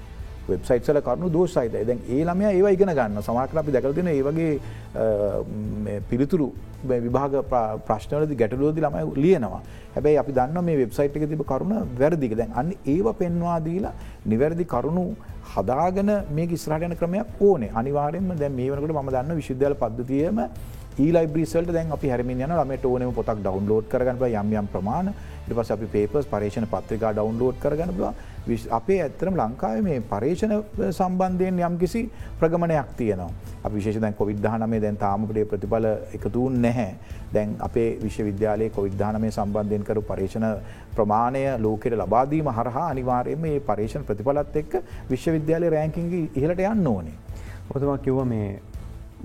වෙබ්සයිට්සල 0.49 0.99
කරුණු 1.05 1.29
දෝෂයිතයි 1.29 1.85
දැන් 1.89 1.99
ඒ 2.09 2.23
ළමය 2.29 2.45
ඒවා 2.49 2.73
ඉගෙන 2.77 2.91
ගන්න 2.97 3.23
සමාකර 3.27 3.61
අපි 3.61 3.71
දැකලතින 3.75 4.09
ඒවගේ 4.13 4.51
පිළිතුරු 6.09 6.47
විභාග 7.05 7.35
ප්‍රශ්නවලදි 7.87 8.39
ගැටලුවදි 8.41 8.81
ළමයි 8.85 9.03
ලියනවා. 9.23 9.61
හැබැයි 9.95 10.21
අපි 10.23 10.31
දන්න 10.37 10.65
මේ 10.69 10.79
වෙබ්සයිට් 10.83 11.17
එක 11.17 11.27
තිබ 11.33 11.43
කරුණ 11.51 11.75
වැරදික 12.01 12.33
දැන් 12.39 12.57
අන්න 12.61 12.71
ඒව 12.95 13.07
පෙන්වා 13.21 13.59
දීලා 13.67 13.93
නිවැරදි 14.25 14.65
කරුණු 14.73 15.05
හදාගෙන 15.55 16.11
මේ 16.35 16.51
ඉස්රහටයන 16.57 16.95
ක්‍රමයක් 16.99 17.41
ඕනේ. 17.47 17.71
අනිවාරෙන්ම 17.79 18.29
දැ 18.41 18.49
මේ 18.49 18.69
වනකට 18.71 18.95
ම 19.03 19.09
දන්න 19.15 19.35
විශුද්ධල 19.39 19.75
පද්ධතියම 19.81 20.39
ඊලයිබ්‍රිසල්ට 20.99 21.71
දැන් 21.75 21.91
අපි 21.97 22.09
හැරමින් 22.11 22.43
යන 22.45 22.53
ළමට 22.57 22.85
ඕනම 22.85 23.13
පොතක් 23.19 23.39
ඩවන්ලෝඩ් 23.45 23.87
කරගන්න 23.91 24.19
යම් 24.41 24.53
යම් 24.61 24.67
ප්‍රමාණ. 24.73 25.13
ඉට 25.47 25.55
පස් 25.57 25.71
අපි 25.75 25.87
පේපස් 25.95 26.27
පරේෂණ 26.33 26.67
පත්‍රිකා 26.73 27.13
ඩවන්ලෝඩ් 27.17 27.59
කරගන්න 27.63 27.95
බව 27.97 28.11
අපේ 28.71 28.99
ඇත්තරම 29.01 29.35
ලංකාව 29.35 29.81
මේ 29.83 29.99
පරේෂණ 30.03 30.53
සම්බන්ධයෙන් 30.89 31.59
යම් 31.61 31.77
කිසි 31.77 32.01
ප්‍රගමණයක් 32.39 32.93
තියනවා 32.97 33.29
අප 33.63 33.71
විශේෂ 33.71 34.01
දැන් 34.01 34.13
කොවිද්ධානමේ 34.13 34.81
දැන් 34.81 34.97
තාමකටේ 34.97 35.45
ප්‍රතිඵල 35.45 35.87
එකතුූන් 36.13 36.61
නැහැ 36.61 36.89
දැන් 37.33 37.55
අපේ 37.59 37.89
විශ්වවිද්‍යාලයේ 38.03 38.69
කොවිද්ධානමේ 38.71 39.31
සම්බන්ධයෙන් 39.31 39.83
කරු 39.83 40.01
පරේෂණ 40.03 40.47
ප්‍රමාණය 40.95 41.43
ලෝකෙට 41.59 41.95
ලබාදීම 41.95 42.49
හරහා 42.51 42.87
අනිවාරයම 42.89 43.39
මේ 43.39 43.59
පරේෂණ 43.61 44.07
ප්‍රතිඵලත් 44.09 44.55
එක්ක 44.55 44.73
විශ්වවිද්‍යාලය 45.09 45.69
රෑංකින්ගේ 45.69 46.29
ඉහලට 46.35 46.65
යන්න 46.65 46.87
ඕනේ. 46.87 47.17
ඔතම 47.69 47.93
කිව්ව 47.99 48.25
මේ 48.25 48.59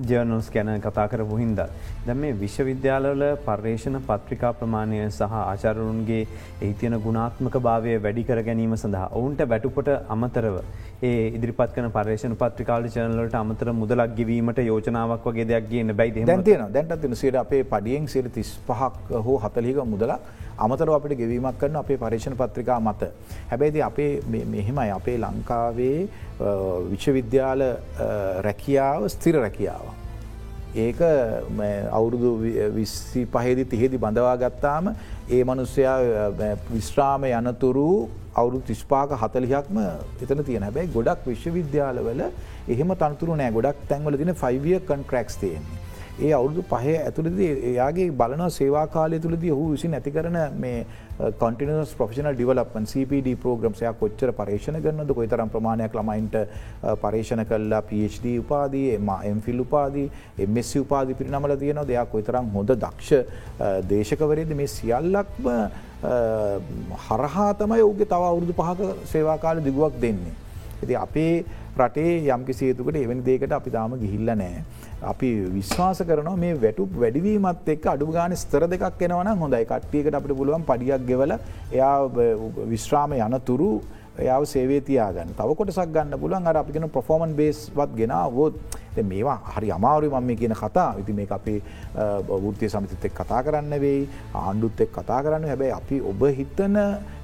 ජර්නල්ස් 0.01 0.51
ගැන 0.51 0.71
කතා 0.81 1.07
කරපු 1.09 1.37
හින්ද. 1.37 1.61
දැම් 2.07 2.19
මේ 2.19 2.33
විශ්වවිද්‍යාලවල 2.35 3.25
පර්යේෂණ 3.47 4.01
පත්‍රිකා 4.09 4.53
ප්‍රමාණය 4.53 5.01
සහ 5.09 5.37
ආචාරුන්ගේ 5.43 6.23
එහි 6.63 6.73
තියෙන 6.75 6.99
ගුණාත්මක 7.01 7.57
භාවය 7.61 7.97
වැඩි 7.99 8.25
කර 8.25 8.43
ගැනීම 8.43 8.77
සඳහා 8.77 9.09
ඔවුන්ට 9.13 9.43
වැටුපට 9.53 9.91
අමතරව 10.09 10.59
ඒ 11.03 11.29
ඉදිරිපත් 11.37 11.73
කන 11.75 11.91
පර්ේෂණ 11.93 12.35
පත්‍රිකාල 12.41 12.89
චනලට 12.89 13.35
අමතර 13.43 13.73
මුදලක් 13.81 14.17
ගවීමට 14.19 14.61
යෝජනාවක් 14.65 15.27
වගේ 15.29 15.45
දෙයක් 15.51 15.69
ගන්න 15.71 15.97
බයි 16.01 16.25
දැන්තියන 16.31 16.73
දැන්ට 16.73 17.01
තින 17.03 17.17
සේට 17.23 17.37
අපේ 17.43 17.65
පඩියෙන් 17.65 18.09
සිර 18.09 18.31
තිස් 18.37 18.57
පහක් 18.69 19.21
හෝ 19.27 19.37
හතලික 19.45 19.83
මුදලක් 19.85 20.21
අමතර 20.59 20.89
අපිට 20.97 21.19
ගෙවීමක් 21.19 21.59
කරන 21.61 21.77
අපේ 21.77 21.99
පර්ේෂණ 21.99 22.37
පත්‍රිකා 22.41 22.81
මත. 22.81 23.11
හැබැයිති 23.51 23.83
අපේ 23.83 24.11
මෙහෙමයි 24.55 24.91
අපේ 24.97 25.19
ලංකාවේ 25.19 26.09
විශ්වවිද්‍යාල 26.91 27.63
රැකියාව 28.49 29.09
ස්තිර 29.09 29.41
රැකියාව. 29.45 30.06
ඒක 30.77 31.01
අවුරුදු 31.91 32.31
විස්සි 32.75 33.25
පහෙදි 33.27 33.65
තිහෙදි 33.73 33.99
බඳවා 33.99 34.37
ගත්තාම 34.43 34.93
ඒ 35.31 35.43
මනුස්සයා 35.45 35.97
විශ්‍රාම 36.69 37.25
යනතුරු 37.31 37.87
අවුරු 38.35 38.61
තිස්පාක 38.71 39.17
හතලිහක්ම 39.23 39.79
එතන 40.25 40.45
තියෙන 40.49 40.67
හැබැයි 40.69 40.93
ගොඩක් 40.97 41.27
විශ්වවිද්‍යාලවල 41.31 42.23
එහෙම 42.69 42.95
තනතුරු 43.03 43.41
නෑ 43.41 43.57
ගොඩක් 43.59 43.83
තැන්වල 43.91 44.21
තින 44.23 44.35
ෆයිවිය 44.43 44.79
කන්ට්‍රක්ස් 44.91 45.43
තියෙන්නේ. 45.43 45.86
ඒ 46.19 46.31
අවුරුදු 46.33 46.63
පහය 46.65 46.93
ඇතුළද 46.99 47.41
එයාගේ 47.41 48.13
බලන 48.13 48.43
සේවා 48.51 48.85
කාලය 48.89 49.19
තුළද 49.19 49.43
හු 49.51 49.65
විසි 49.71 49.89
නැති 49.89 50.11
කරන 50.11 50.39
මේ 50.57 50.79
කොටිනස් 51.39 51.93
ප්‍රෆිෂනල් 51.93 52.31
ඩිවලපන් 52.33 52.87
CPD 52.87 53.35
ප්‍රෝග්‍රම්සයක් 53.37 53.99
කොච්චර 54.01 54.33
පර්ේෂණ 54.33 54.79
කරනද 54.83 55.13
කොයි 55.13 55.29
තරම් 55.29 55.53
ප්‍රමාණයක් 55.55 55.99
ළමයින්ට 55.99 56.39
පර්ේෂණ 57.03 57.45
කල්ලා 57.45 57.83
PhD 57.83 58.33
උපාදී 58.39 58.87
එම 58.95 59.11
එම්ෆිල් 59.25 59.61
උපාදී 59.61 60.07
එමස් 60.39 60.73
උපාදි 60.77 61.19
පිරිනමල 61.21 61.57
තියෙනවා 61.57 61.87
දෙයක් 61.87 62.11
කොයිතරම් 62.11 62.51
හොඳ 62.55 62.73
දක්ෂ 62.77 63.13
දේශකවරේද 63.87 64.57
මේ 64.57 64.73
සියල්ලක්ම 64.79 65.53
හරහා 67.05 67.53
තමයි 67.57 67.83
ඔුගේ 67.83 68.07
තව 68.07 68.33
අවුරුදු 68.33 68.55
පහක 68.55 68.91
සේවාකාල 69.07 69.63
දිගුවක් 69.63 70.01
දෙන්නේ. 70.01 70.35
ඇති 70.77 70.97
අපේ 70.97 71.45
රටේ 71.79 72.13
යම්කිසි 72.31 72.67
හේතුකට 72.67 72.97
එවැනි 72.97 73.23
දේකට 73.23 73.53
අපි 73.53 73.71
තාම 73.71 73.97
ගිහිල්ල 73.99 74.37
නෑ. 74.37 74.63
අපි 75.03 75.31
විශ්වාස 75.57 75.99
කරන 76.09 76.29
මේ 76.41 76.55
වැටු 76.63 76.89
වැඩිවීමත් 77.01 77.69
එක් 77.75 77.87
අඩු 77.93 78.07
ගාන 78.13 78.37
ස්තර 78.37 78.67
දෙකක් 78.67 79.03
එනවන 79.09 79.29
හොඳයි. 79.43 79.65
කට්ටියකට 79.65 80.15
අපට 80.19 80.33
පුළුවන් 80.39 80.65
පඩියක් 80.71 81.07
ගෙවල 81.11 81.33
එයා 81.73 81.97
විශ්‍රාම 82.73 83.13
යන 83.13 83.41
තුරු 84.17 84.25
එයාව 84.25 84.45
සේවේ 84.45 84.81
තියාගන්න. 84.81 85.35
තව 85.35 85.55
කොටසක් 85.55 85.93
ගන්න 85.93 86.19
පුලන් 86.19 86.47
අර 86.47 86.57
අපිගෙන 86.57 86.89
ප්‍රෆෝමන් 86.89 87.35
බේස්වත් 87.35 87.97
ගෙන 87.97 88.13
වෝත් 88.33 88.55
මේවා 88.97 89.41
හරි 89.47 89.71
අමාරු 89.71 90.11
මම 90.11 90.37
කියන 90.37 90.55
කතා 90.55 90.99
ඉති 90.99 91.13
මේ 91.13 91.27
අපේ 91.29 91.61
වෘතිය 92.27 92.69
සමිතිත් 92.69 93.05
එක් 93.05 93.15
කතා 93.15 93.43
කරන්න 93.43 93.81
වෙයි. 93.81 94.09
ආණ්ඩුත් 94.35 94.81
එක් 94.81 94.93
කතා 94.93 95.23
කරන්න 95.23 95.45
හැබැයි 95.45 95.73
අපි 95.73 96.01
ඔබ 96.03 96.21
හිතන 96.31 96.77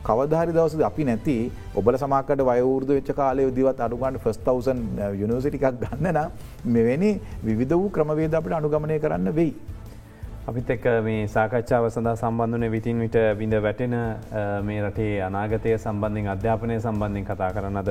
කවධරි 0.04 0.52
දවසද 0.52 0.82
අපි 0.82 1.04
නැති 1.04 1.36
ඔබල 1.74 1.96
සමාකට 1.96 2.42
වයවෘද 2.42 2.88
වෙච්ච 2.88 3.12
කාලය 3.14 3.50
දිවත් 3.50 3.80
අඩුගන්ට 3.80 4.22
ෆස්ටවසන් 4.24 4.80
යුනිවසිටිකක් 5.20 5.80
ගන්නන 5.82 6.18
මෙවැනි 6.66 7.12
විධ 7.42 7.74
වූ 7.74 7.90
ක්‍රමවේද 7.90 8.34
අපට 8.34 8.52
අනුගමනය 8.52 8.98
කරන්න 8.98 9.32
වෙයි. 9.32 9.54
අපිත් 10.42 10.70
එක්ක 10.70 10.86
මේ 11.02 11.26
සාකච්ඡාව 11.28 11.84
සඳහා 11.86 12.16
සම්බන්ධන 12.16 12.66
විතින් 12.68 12.98
විට 12.98 13.16
බිඳ 13.38 13.54
වැටෙන 13.56 13.94
මේ 14.62 14.80
රටේ 14.80 15.20
අනාගතය 15.22 15.74
සම්බන්ධින් 15.76 16.26
අධ්‍යාපනය 16.28 16.78
සම්බන්ධින් 16.78 17.26
කතා 17.26 17.50
කරනද 17.52 17.90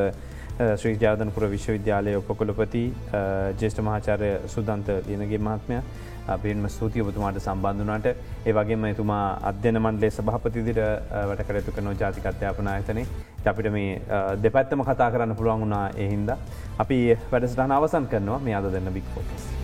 ශ්‍රී 0.75 0.97
ජාතනපුර 0.97 1.45
විශ්වවිද්‍යාලය 1.47 2.15
උපකොලපති 2.17 2.83
ජේෂ්ඨ 3.55 3.79
මහාචාරය 3.81 4.31
සුදන්ත 4.47 4.91
ලියනගේ 5.07 5.39
මහත්මය 5.39 5.79
අපින්ම 6.27 6.67
ස්තුතිය 6.69 7.05
ඔබතුමාට 7.05 7.39
සම්බන්ධනාට 7.39 8.11
ඒ 8.11 8.53
වගේම 8.53 8.85
එතුමා 8.85 9.23
අධ්‍යන 9.45 9.81
මන්ඩලේ 9.81 10.11
සභහපතිදිට 10.11 10.83
වැට 11.23 11.47
කරයුතු 11.47 11.71
කනෝ 11.71 11.95
ජාතික 11.95 12.29
අධ්‍යාපන 12.33 12.67
අයතනේ 12.67 13.07
අපිට 13.45 13.71
මේ 13.71 13.89
දෙපැත්තම 14.43 14.83
කතා 14.83 15.09
කරන්න 15.09 15.35
පුළුවන් 15.35 15.65
වුණා 15.65 15.87
එහින්ද 15.97 16.35
අපි 16.77 17.01
වැඩසටහන 17.31 17.71
අවසන් 17.71 18.05
කරනවා. 18.07 18.39
මේ 18.41 18.55
අද 18.55 18.71
දෙන්න 18.71 18.93
බික් 18.93 19.11
ෆෝකස්. 19.15 19.61